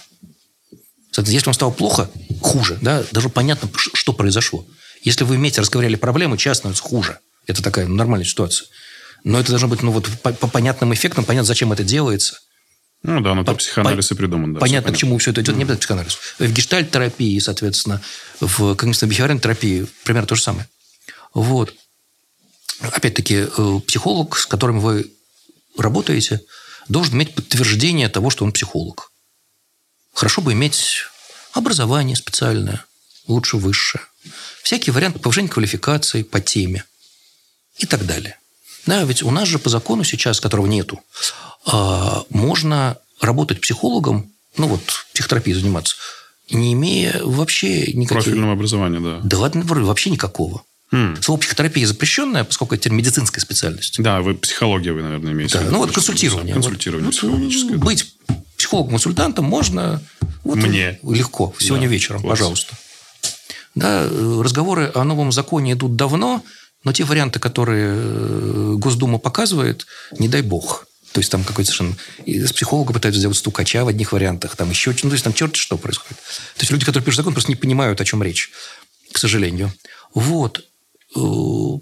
[1.11, 2.09] Соответственно, если вам стало плохо,
[2.41, 4.65] хуже, да, даже понятно, что произошло.
[5.01, 7.19] Если вы вместе разговаривали проблемы, часто становится хуже.
[7.47, 8.67] Это такая нормальная ситуация.
[9.23, 12.39] Но это должно быть ну, вот, по, по понятным эффектам, понятно, зачем это делается.
[13.07, 14.53] Ну да, но По- психоанализ по- и придуман.
[14.53, 16.17] Да, понятно, к чему все это идет, не обязательно психоанализ.
[16.39, 18.01] В гештальт-терапии, соответственно,
[18.41, 20.67] в когнитивно-бихевиоральной терапии примерно то же самое.
[21.33, 21.73] Вот.
[22.81, 25.09] Опять-таки, э, психолог, с которым вы
[25.77, 26.41] работаете,
[26.89, 29.09] должен иметь подтверждение того, что он психолог.
[30.13, 31.05] Хорошо бы иметь
[31.53, 32.83] образование специальное,
[33.27, 34.03] лучше высшее.
[34.63, 36.83] Всякие варианты повышения квалификации по теме
[37.77, 38.37] и так далее.
[38.87, 40.99] Да, ведь у нас же по закону сейчас, которого нету,
[41.65, 44.81] а, можно работать психологом, ну вот
[45.13, 45.95] психотерапией заниматься,
[46.49, 48.23] не имея вообще никаких...
[48.23, 49.19] Профильного образования, да.
[49.23, 50.63] Да ладно, вообще никакого.
[50.93, 51.21] М.
[51.21, 54.01] Слово психотерапия запрещенное, поскольку это медицинская специальность.
[54.01, 55.55] Да, вы психология, вы, наверное, имеете.
[55.55, 55.73] Да, в виду.
[55.73, 56.53] ну вот консультирование.
[56.53, 57.75] Консультирование Вот, психологическое.
[57.77, 57.85] да.
[57.85, 58.13] Быть
[58.57, 60.01] психологом-консультантом можно
[60.45, 60.97] вот Мне.
[61.03, 62.31] легко, сегодня Да, вечером, класс.
[62.39, 62.75] пожалуйста.
[63.75, 66.41] Да, э, разговоры о новом законе идут давно,
[66.87, 69.85] но те варианты, которые э, Госдума показывает,
[70.19, 70.87] не дай бог.
[71.11, 71.97] То есть там какой-то совершенно...
[72.23, 74.91] и С психолога пытаются сделать стукача в одних вариантах, там еще...
[75.03, 76.15] Ну, то есть там черт что происходит.
[76.55, 78.51] То есть люди, которые пишут закон, просто не понимают, о чем речь,
[79.11, 79.73] к сожалению.
[80.13, 80.63] Вот.
[81.13, 81.19] Э,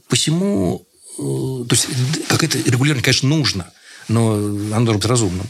[0.10, 0.88] Посему...
[1.19, 1.88] э, То есть
[2.27, 3.72] какое-то регулирование, конечно, нужно,
[4.07, 5.48] но оно должно быть разумным.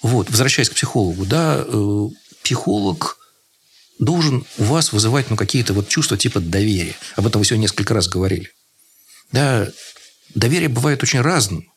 [0.00, 0.30] Вот.
[0.30, 1.62] Возвращаясь к психологу, да,
[2.42, 3.18] психолог
[3.98, 6.94] должен у вас вызывать ну, какие-то вот чувства типа доверия.
[7.16, 8.50] Об этом вы сегодня несколько раз говорили.
[9.34, 9.68] Да,
[10.36, 11.68] доверие бывает очень разным.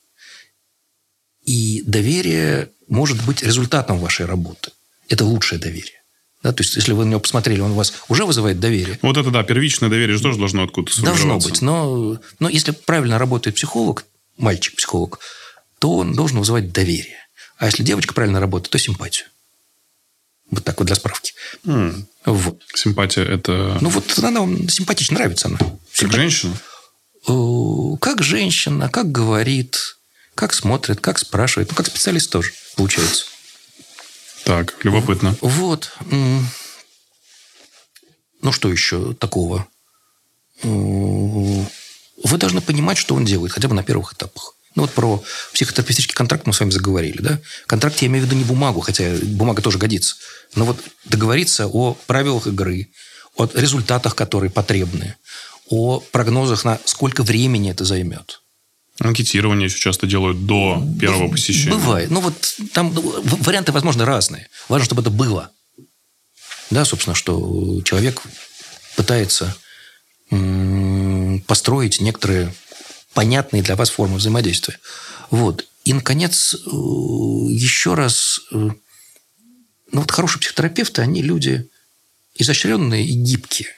[1.44, 4.72] И доверие может быть результатом вашей работы.
[5.10, 6.04] Это лучшее доверие.
[6.44, 9.00] Да, то есть, если вы на него посмотрели, он у вас уже вызывает доверие.
[9.02, 11.62] Вот это, да, первичное доверие же тоже должно откуда-то Должно быть.
[11.64, 14.06] Но, но если правильно работает психолог,
[14.38, 15.20] мальчик-психолог,
[15.80, 17.18] то он должен вызывать доверие.
[17.58, 19.26] А если девочка правильно работает, то симпатию.
[20.52, 21.34] Вот так вот для справки.
[21.66, 22.08] М.
[22.24, 22.62] Вот.
[22.76, 25.58] Симпатия– это Ну вот она вам симпатична, нравится она.
[25.96, 26.54] как женщина?
[27.28, 27.34] Э,
[28.00, 29.98] Как женщина, как говорит,
[30.36, 31.70] как смотрит, как спрашивает.
[31.70, 33.26] Ну, как специалист тоже получается.
[34.44, 35.36] Так, любопытно.
[35.42, 35.92] Вот.
[38.42, 39.68] Ну, что еще такого?
[40.64, 41.68] М,
[42.24, 44.54] Вы должны понимать, что он делает, хотя бы на первых этапах.
[44.76, 45.24] Ну, вот про
[45.54, 47.40] психотерапевтический контракт мы с вами заговорили, да?
[47.68, 50.16] Контракт я имею в виду не бумагу, хотя бумага тоже годится.
[50.56, 52.90] Но вот договориться о правилах игры,
[53.36, 55.16] о результатах, которые потребны,
[55.70, 58.42] о прогнозах на сколько времени это займет.
[59.00, 61.72] Анкетирование еще часто делают до первого посещения.
[61.72, 62.10] Бывает.
[62.10, 64.48] Ну, вот там в- варианты, возможно, разные.
[64.70, 65.52] Важно, чтобы это было.
[66.72, 68.22] Да, собственно, что человек
[68.96, 69.56] пытается
[71.48, 72.54] построить некоторые
[73.14, 74.78] понятные для вас формы взаимодействия.
[75.32, 75.66] Вот.
[75.86, 78.74] И, наконец, э, еще раз, э, ну,
[80.02, 81.68] вот хорошие психотерапевты, они люди
[82.36, 83.70] изощренные и гибкие.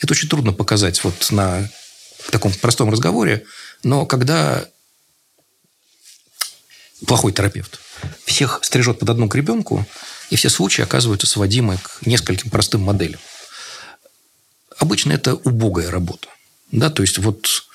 [0.00, 1.70] Это очень трудно показать вот на
[2.30, 3.44] таком простом разговоре,
[3.82, 4.66] но когда
[7.06, 7.80] плохой терапевт
[8.24, 9.86] всех стрижет под одну гребенку,
[10.30, 13.20] И все случаи оказываются сводимы к нескольким простым моделям.
[14.78, 16.28] Обычно это убогая работа.
[16.70, 17.66] Да, то есть вот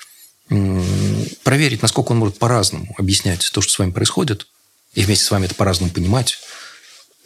[1.44, 4.48] проверить, насколько он может по-разному объяснять то, что с вами происходит,
[4.94, 6.40] и вместе с вами это по-разному понимать,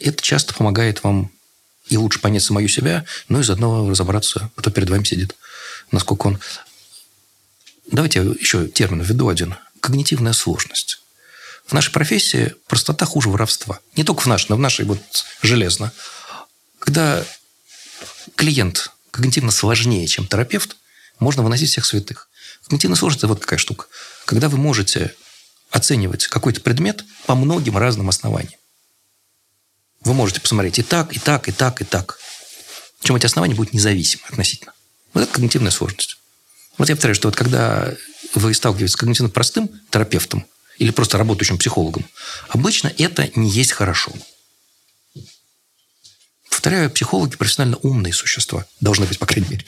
[0.00, 1.30] это часто помогает вам
[1.90, 5.36] и лучше понять самую себя, ну и заодно разобраться, кто перед вами сидит,
[5.90, 6.40] насколько он...
[7.90, 9.56] Давайте я еще термин введу один.
[9.80, 11.02] Когнитивная сложность.
[11.66, 13.80] В нашей профессии простота хуже воровства.
[13.96, 15.00] Не только в нашей, но в нашей вот
[15.42, 15.92] железно.
[16.78, 17.24] Когда
[18.36, 20.76] клиент когнитивно сложнее, чем терапевт,
[21.18, 22.28] можно выносить всех святых.
[22.62, 23.86] Когнитивная сложность– это вот какая штука.
[24.24, 25.14] Когда вы можете
[25.70, 28.59] оценивать какой-то предмет по многим разным основаниям.
[30.02, 32.18] Вы можете посмотреть и так, и так, и так, и так.
[33.00, 34.72] Причем эти основания будут независимы относительно.
[35.12, 36.18] Вот это когнитивная сложность.
[36.78, 37.92] Вот я повторяю, что вот когда
[38.34, 40.46] вы сталкиваетесь с когнитивно простым терапевтом
[40.78, 42.06] или просто работающим психологом,
[42.48, 44.12] обычно это не есть хорошо.
[46.48, 48.66] Повторяю, психологи профессионально умные существа.
[48.80, 49.64] Должны быть, по крайней мере.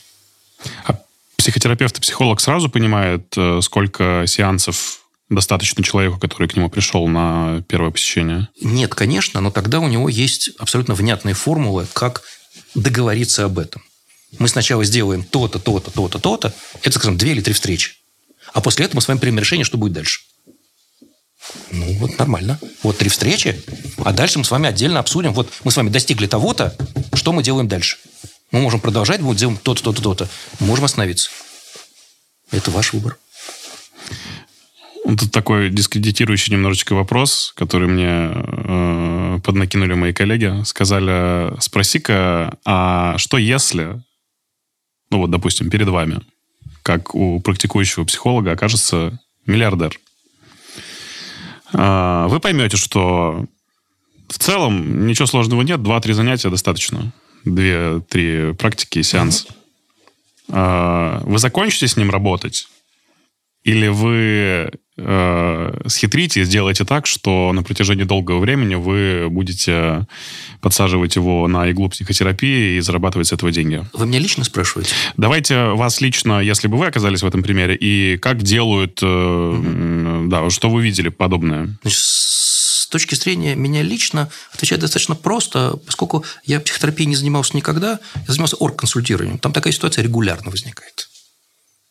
[0.84, 0.98] А
[1.36, 7.62] психотерапевт и психолог сразу понимает, э, сколько сеансов достаточно человеку, который к нему пришел на
[7.68, 8.48] первое посещение?
[8.60, 12.22] Нет, конечно, но тогда у него есть абсолютно внятные формулы, как
[12.74, 13.82] договориться об этом.
[14.38, 16.54] Мы сначала сделаем то-то, то-то, то-то, то-то.
[16.82, 17.96] Это, скажем, две или три встречи.
[18.52, 20.20] А после этого мы с вами примем решение, что будет дальше.
[21.70, 22.58] Ну, вот нормально.
[22.82, 23.60] Вот три встречи,
[23.98, 25.32] а дальше мы с вами отдельно обсудим.
[25.32, 26.76] Вот мы с вами достигли того-то,
[27.14, 27.98] что мы делаем дальше.
[28.52, 30.28] Мы можем продолжать, будем делать то-то, то-то, то-то.
[30.60, 31.30] Можем остановиться.
[32.50, 33.18] Это ваш выбор.
[35.04, 40.62] Тут такой дискредитирующий немножечко вопрос, который мне э, поднакинули мои коллеги.
[40.64, 44.00] Сказали, спроси-ка, а что если,
[45.10, 46.20] ну вот, допустим, перед вами,
[46.82, 49.98] как у практикующего психолога, окажется миллиардер?
[51.72, 53.46] Э, вы поймете, что
[54.28, 57.12] в целом ничего сложного нет, два-три занятия достаточно.
[57.44, 59.48] Две-три практики, сеанс.
[60.48, 62.68] Э, вы закончите с ним работать,
[63.64, 70.06] или вы э, схитрите и сделаете так, что на протяжении долгого времени вы будете
[70.60, 73.84] подсаживать его на иглу психотерапии и зарабатывать с этого деньги.
[73.92, 74.94] Вы меня лично спрашиваете?
[75.16, 80.28] Давайте вас лично, если бы вы оказались в этом примере, и как делают, э, mm
[80.28, 81.76] да, что вы видели подобное?
[81.82, 87.98] Значит, с точки зрения меня лично отвечать достаточно просто, поскольку я психотерапией не занимался никогда,
[88.14, 89.38] я занимался оргконсультированием.
[89.38, 91.01] Там такая ситуация регулярно возникает.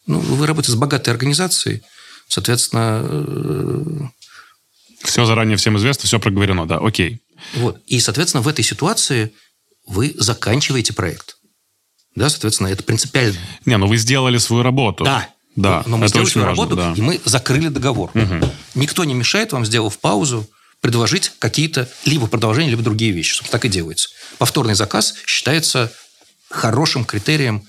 [0.08, 1.82] Ну, вы работаете с богатой организацией,
[2.28, 3.02] соответственно...
[3.04, 3.84] Э,
[5.04, 7.22] все заранее всем известно, все проговорено, да, окей.
[7.56, 7.82] Вот.
[7.88, 9.34] И, соответственно, в этой ситуации
[9.88, 11.38] вы заканчиваете проект.
[12.16, 13.40] Да, соответственно, это принципиально.
[13.66, 15.04] Не, ну вы сделали свою работу.
[15.04, 15.30] Да.
[15.56, 16.94] Да, но мы это сделали свою важно, работу, да.
[16.96, 18.10] и мы закрыли договор.
[18.14, 18.52] Угу.
[18.76, 20.50] Никто не мешает вам, сделав паузу,
[20.80, 23.34] предложить какие-то либо продолжения, либо другие вещи.
[23.34, 24.10] Собственно, так и делается.
[24.38, 25.92] Повторный заказ считается
[26.50, 27.68] хорошим критерием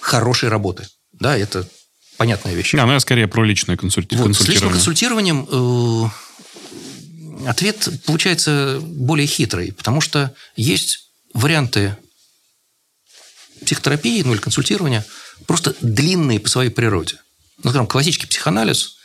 [0.00, 0.88] хорошей работы.
[1.20, 1.68] Да, это
[2.16, 2.72] понятная вещь.
[2.72, 4.14] Да, но я скорее про личное консульти...
[4.14, 4.58] вот, консультирование.
[4.58, 6.12] С личным консультированием
[7.44, 11.96] э, ответ получается более хитрый, потому что есть варианты
[13.64, 15.04] психотерапии, ну или консультирования,
[15.46, 17.18] просто длинные по своей природе.
[17.62, 18.96] Ну, скажем, классический психоанализ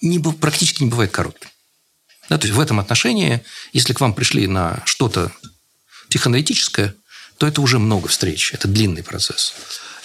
[0.00, 1.48] не, практически не бывает коротким.
[2.28, 3.42] Да, то есть в этом отношении,
[3.72, 5.30] если к вам пришли на что-то
[6.08, 6.94] психоаналитическое,
[7.36, 9.54] то это уже много встреч, это длинный процесс.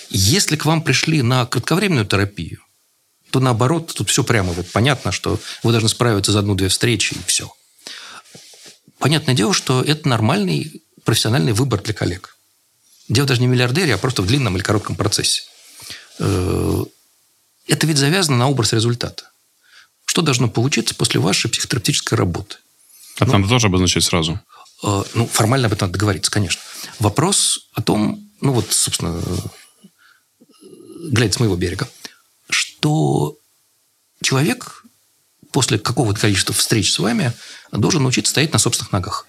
[0.10, 2.62] Если к вам пришли на кратковременную терапию,
[3.32, 7.24] то наоборот, тут все прямо вот понятно, что вы должны справиться за одну-две встречи и
[7.26, 7.52] все.
[9.00, 12.36] Понятное дело, что это нормальный профессиональный выбор для коллег.
[13.10, 15.44] Дело даже не в миллиардере, а просто в длинном или коротком процессе.
[16.20, 16.84] Э,
[17.68, 19.30] это ведь завязано на образ результата.
[20.06, 22.58] Что должно получиться после вашей психотерапевтической работы?
[23.16, 24.40] Это ну, надо тоже обозначать сразу.
[24.84, 26.62] Э, ну, формально об этом надо договориться, конечно.
[27.00, 29.22] Вопрос о том, ну вот, собственно,
[31.12, 31.88] глядя с моего берега,
[32.50, 33.38] что
[34.22, 34.84] человек
[35.52, 37.34] после какого-то количества встреч с вами
[37.72, 39.28] должен научиться стоять на собственных ногах.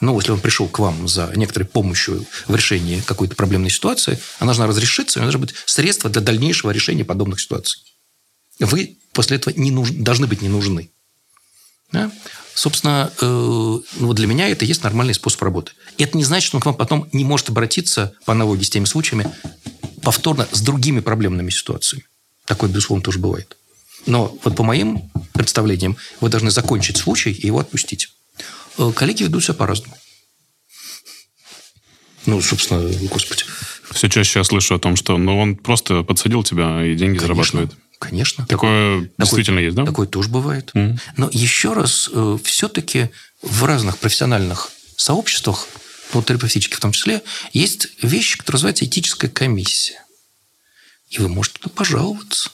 [0.00, 4.48] Ну, если он пришел к вам за некоторой помощью в решении какой-то проблемной ситуации, она
[4.48, 7.80] должна разрешиться, у него должны быть средства для дальнейшего решения подобных ситуаций.
[8.58, 9.90] Вы после этого не нуж...
[9.90, 10.90] должны быть не нужны.
[11.92, 12.10] Да?
[12.54, 15.72] Собственно, э, ну, для меня это и есть нормальный способ работы.
[15.96, 18.70] И это не значит, что он к вам потом не может обратиться, по аналогии с
[18.70, 19.32] теми случаями,
[20.04, 22.04] повторно с другими проблемными ситуациями.
[22.46, 23.56] Такое, безусловно, тоже бывает.
[24.06, 28.10] Но вот по моим представлениям вы должны закончить случай и его отпустить.
[28.78, 29.96] Э, коллеги ведут себя по-разному.
[32.26, 33.44] Ну, собственно, господи.
[33.90, 37.26] Все чаще я слышу о том, что ну, он просто подсадил тебя и деньги Конечно.
[37.26, 37.72] зарабатывает.
[37.98, 38.46] Конечно.
[38.46, 39.84] Такое, такое действительно есть, да?
[39.84, 40.70] Такое тоже бывает.
[40.74, 40.98] Mm.
[41.16, 43.10] Но еще раз, э, все-таки
[43.42, 45.66] в разных профессиональных сообществах,
[46.14, 47.22] ну, терапевтических в том числе,
[47.52, 50.02] есть вещь, которая называется этическая комиссия.
[51.10, 52.50] И вы можете туда пожаловаться.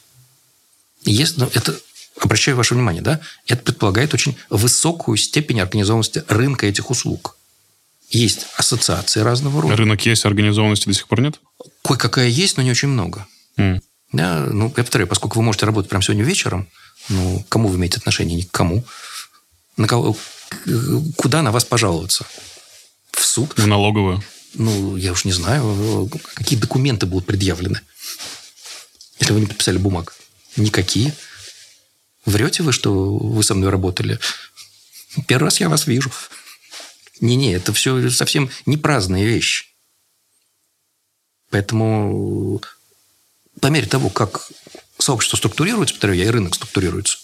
[1.04, 1.78] Если, ну, это,
[2.20, 7.36] обращаю ваше внимание, да, это предполагает очень высокую степень организованности рынка этих услуг.
[8.10, 9.76] Есть ассоциации разного рода.
[9.76, 11.40] Рынок есть, организованности до сих пор нет?
[11.84, 13.26] Кое-какая есть, но не очень много.
[13.56, 13.80] М.
[14.12, 16.68] Да, ну, я повторяю, поскольку вы можете работать прямо сегодня вечером,
[17.08, 18.36] ну, кому вы имеете отношение?
[18.36, 18.84] Ни к кому.
[19.76, 20.16] На кого,
[21.16, 22.26] куда на вас пожаловаться?
[23.12, 23.54] В суд?
[23.56, 24.22] В налоговую.
[24.54, 27.80] Ну, я уж не знаю, какие документы будут предъявлены,
[29.20, 30.14] если вы не подписали бумаг.
[30.56, 31.14] Никакие.
[32.24, 34.18] Врете вы, что вы со мной работали?
[35.26, 36.10] Первый раз я вас вижу.
[37.20, 39.74] Не-не, это все совсем не праздная вещь.
[41.50, 42.60] Поэтому
[43.60, 44.50] по мере того, как
[44.98, 47.18] сообщество структурируется, повторяю, я и рынок структурируется,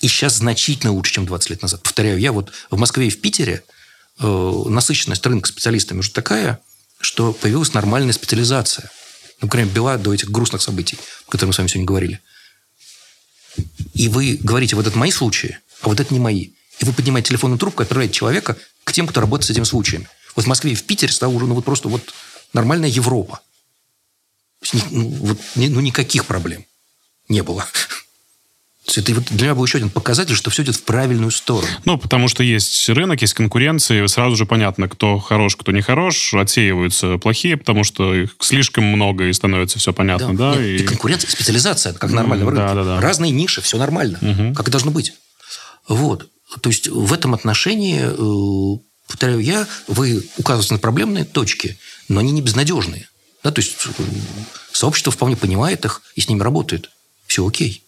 [0.00, 1.82] и сейчас значительно лучше, чем 20 лет назад.
[1.82, 3.79] Повторяю, я вот в Москве и в Питере э,
[4.18, 6.60] насыщенность рынка специалистами уже такая,
[7.00, 8.90] что появилась нормальная специализация.
[9.40, 12.20] Ну, мере, была до этих грустных событий, о которых мы с вами сегодня говорили.
[13.94, 16.50] И вы говорите, вот это мои случаи, а вот это не мои.
[16.78, 20.08] И вы поднимаете телефонную трубку и отправляете человека к тем, кто работает с этими случаями.
[20.36, 22.12] Вот в Москве и в Питере стало уже ну, вот просто вот
[22.52, 23.40] нормальная Европа.
[24.90, 26.66] Ну, вот, ну, никаких проблем
[27.28, 27.66] не было.
[28.98, 31.70] Это вот для меня был еще один показатель, что все идет в правильную сторону.
[31.84, 35.80] Ну, потому что есть рынок, есть конкуренция, и сразу же понятно, кто хорош, кто не
[35.82, 40.56] хорош, отсеиваются плохие, потому что их слишком много, и становится все понятно, да?
[40.56, 42.74] Нет, и- и конкуренция, специализация, это как нормально в М, рынке.
[42.74, 43.00] да-да-да.
[43.00, 44.54] Разные ниши, все нормально, Мгм.
[44.54, 45.12] как и должно быть.
[45.88, 46.28] Вот.
[46.60, 52.32] То есть в этом отношении, э, повторяю я, вы указываете на проблемные точки, но они
[52.32, 53.08] не безнадежные.
[53.42, 54.02] Да, то есть э,
[54.72, 56.90] сообщество вполне понимает их и с ними работает.
[57.26, 57.82] Все окей.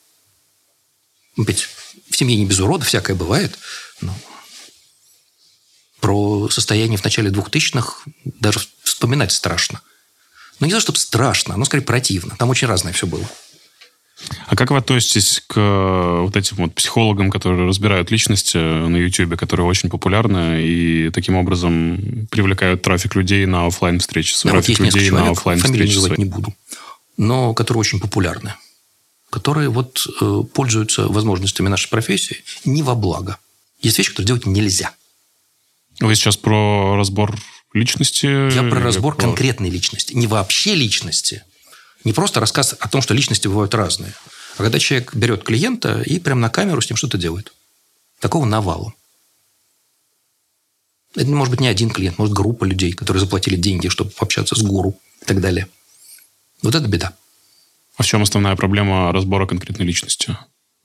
[1.38, 1.68] Опять,
[2.10, 3.58] в семье не без урода, всякое бывает.
[4.00, 4.14] но
[6.00, 9.80] про состояние в начале 2000-х даже вспоминать страшно.
[10.58, 12.34] Ну, не то, чтобы страшно, но скорее противно.
[12.36, 13.24] Там очень разное все было.
[14.46, 19.36] А как вы относитесь к э, вот этим вот психологам, которые разбирают личности на YouTube,
[19.36, 24.80] которые очень популярны и таким образом привлекают трафик людей на офлайн встречи, Да, вот трафик
[24.80, 26.18] несколько людей на человек, офлайн фамилии встречи.
[26.18, 26.54] не буду,
[27.16, 28.54] но которые очень популярны,
[29.32, 33.38] которые вот э, пользуются возможностями нашей профессии не во благо.
[33.80, 34.94] Есть вещи, которые делать нельзя.
[36.00, 37.40] Вы сейчас про разбор
[37.72, 38.26] личности?
[38.26, 41.44] Я про разбор про- конкретной личности, не вообще личности,
[42.04, 44.12] не просто рассказ о том, что личности бывают разные,
[44.58, 47.54] а когда человек берет клиента и прямо на камеру с ним что-то делает.
[48.20, 48.94] Такого навалом.
[51.14, 54.62] Это может быть не один клиент, может группа людей, которые заплатили деньги, чтобы пообщаться с
[54.62, 55.68] гуру и так далее.
[56.60, 57.14] Вот это беда.
[57.96, 60.36] А в чем основная проблема разбора конкретной личности?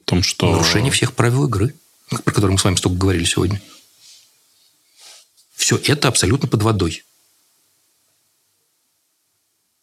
[0.01, 0.51] В том, что...
[0.51, 1.73] Нарушение всех правил игры,
[2.09, 3.61] про которые мы с вами столько говорили сегодня.
[5.55, 7.03] Все это абсолютно под водой.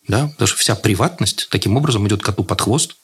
[0.06, 2.96] Да, потому что вся приватность таким образом идет коту под хвост.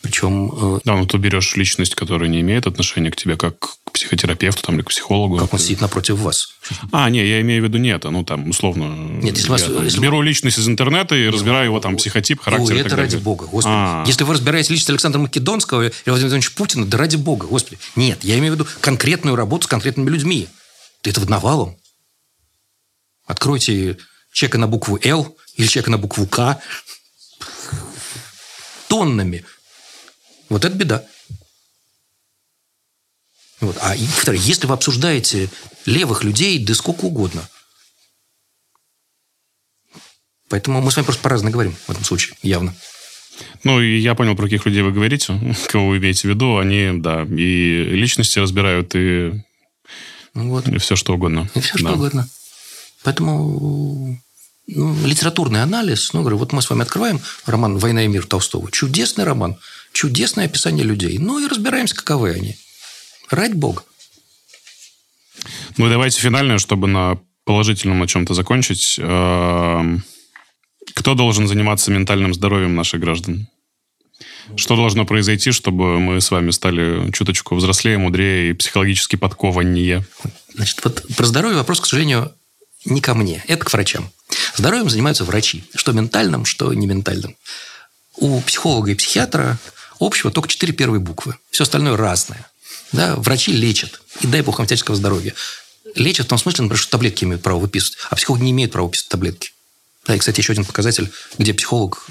[0.00, 4.62] Причем, э, Да, ну ты берешь личность, которая не имеет отношения к тебе, как психотерапевту
[4.62, 5.38] там, или к психологу.
[5.38, 6.48] как он сидит напротив вас.
[6.92, 8.10] А, не, я имею в виду не это.
[8.10, 8.84] Ну, там, условно...
[9.22, 12.40] Нет, если вас- я, там, если- беру личность из интернета и разбираю его там психотип,
[12.40, 13.74] характер Ой, это ради бога, господи.
[13.74, 14.04] А.
[14.06, 17.78] Если вы разбираете личность Александра Македонского или Владимира Владимировича Путина, да ради бога, господи.
[17.96, 20.48] Нет, я имею в виду конкретную работу с конкретными людьми.
[21.02, 21.76] Да это вот навалом.
[23.26, 23.96] Откройте
[24.32, 26.60] чека на букву «Л» или чека на букву «К».
[28.88, 29.44] Тоннами.
[30.48, 31.04] Вот это беда.
[33.64, 33.76] Вот.
[33.80, 35.48] А и, повторяю, если вы обсуждаете
[35.86, 37.48] левых людей, да сколько угодно.
[40.48, 42.74] Поэтому мы с вами просто по-разному говорим в этом случае, явно.
[43.64, 45.38] Ну, и я понял, про каких людей вы говорите,
[45.68, 46.58] кого вы имеете в виду.
[46.58, 49.42] Они, да, и личности разбирают, и,
[50.34, 50.68] Ну вот.
[50.68, 51.48] и все что угодно.
[51.54, 51.92] И все что Да.
[51.94, 52.28] угодно.
[53.02, 54.18] Поэтому
[54.66, 58.70] ну, литературный анализ, ну, говорю, вот мы с вами открываем роман «Война и мир» Толстого.
[58.70, 59.56] Чудесный роман,
[59.92, 61.18] чудесное описание людей.
[61.18, 62.56] Ну и разбираемся, каковы они.
[63.34, 63.82] Ради бога.
[65.76, 68.96] Ну давайте финальное, чтобы на положительном о чем-то закончить.
[68.98, 70.04] Эм,
[70.94, 73.48] Кто должен заниматься ментальным здоровьем наших граждан?
[74.56, 80.04] Что должно произойти, чтобы мы с вами стали чуточку взрослее, мудрее и психологически подкованнее?
[80.54, 82.32] Значит, вот про здоровье вопрос, к сожалению,
[82.84, 83.42] не ко мне.
[83.48, 84.10] Это к врачам.
[84.56, 85.64] Здоровьем занимаются врачи.
[85.74, 87.36] Что ментальным, что не ментальным.
[88.16, 89.58] У психолога и психиатра
[89.98, 91.36] общего только четыре первые буквы.
[91.50, 92.46] Все остальное разное.
[92.94, 94.00] Да, врачи лечат.
[94.20, 95.34] И дай бог вам всяческого здоровья.
[95.96, 98.86] Лечат в том смысле, например, что таблетки имеют право выписывать, а психолог не имеет права
[98.86, 99.50] выписывать таблетки.
[100.06, 102.06] Да, и, кстати, еще один показатель, где психолог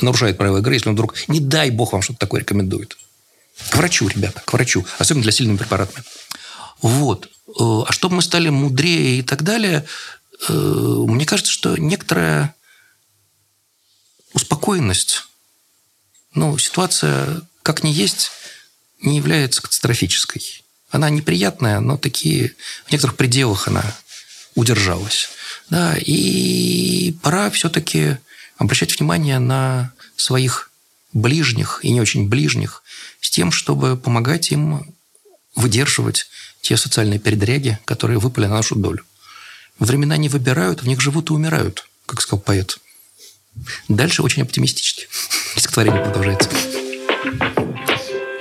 [0.00, 2.96] нарушает правила игры, если он вдруг, не дай бог вам что-то такое рекомендует.
[3.70, 4.86] К врачу, ребята, к врачу.
[4.98, 6.04] Особенно для сильными препаратами.
[6.82, 7.28] Вот.
[7.48, 9.84] Э, а чтобы мы стали мудрее и так далее,
[10.48, 12.54] э, мне кажется, что некоторая
[14.34, 15.24] успокоенность,
[16.34, 18.30] ну, ситуация как ни есть,
[19.02, 20.64] не является катастрофической.
[20.90, 22.54] Она неприятная, но такие
[22.86, 23.84] в некоторых пределах она
[24.54, 25.28] удержалась.
[25.70, 28.18] Да, и пора все-таки
[28.58, 30.70] обращать внимание на своих
[31.12, 32.82] ближних и не очень ближних
[33.20, 34.94] с тем, чтобы помогать им
[35.54, 36.26] выдерживать
[36.60, 39.04] те социальные передряги, которые выпали на нашу долю.
[39.78, 42.78] Времена не выбирают, в них живут и умирают, как сказал поэт.
[43.88, 45.08] Дальше очень оптимистически.
[45.56, 46.48] Стихотворение продолжается.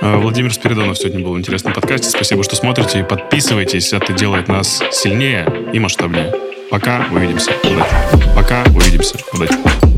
[0.02, 2.10] А, Владимир Спиридонов сегодня был в интересном подкасте.
[2.10, 3.94] Спасибо, что смотрите подписывайтесь.
[3.94, 6.34] Это делает нас сильнее и масштабнее.
[6.72, 7.52] Пока увидимся.
[7.64, 8.34] Удачи.
[8.36, 9.15] Пока увидимся.
[9.34, 9.90] Удачи.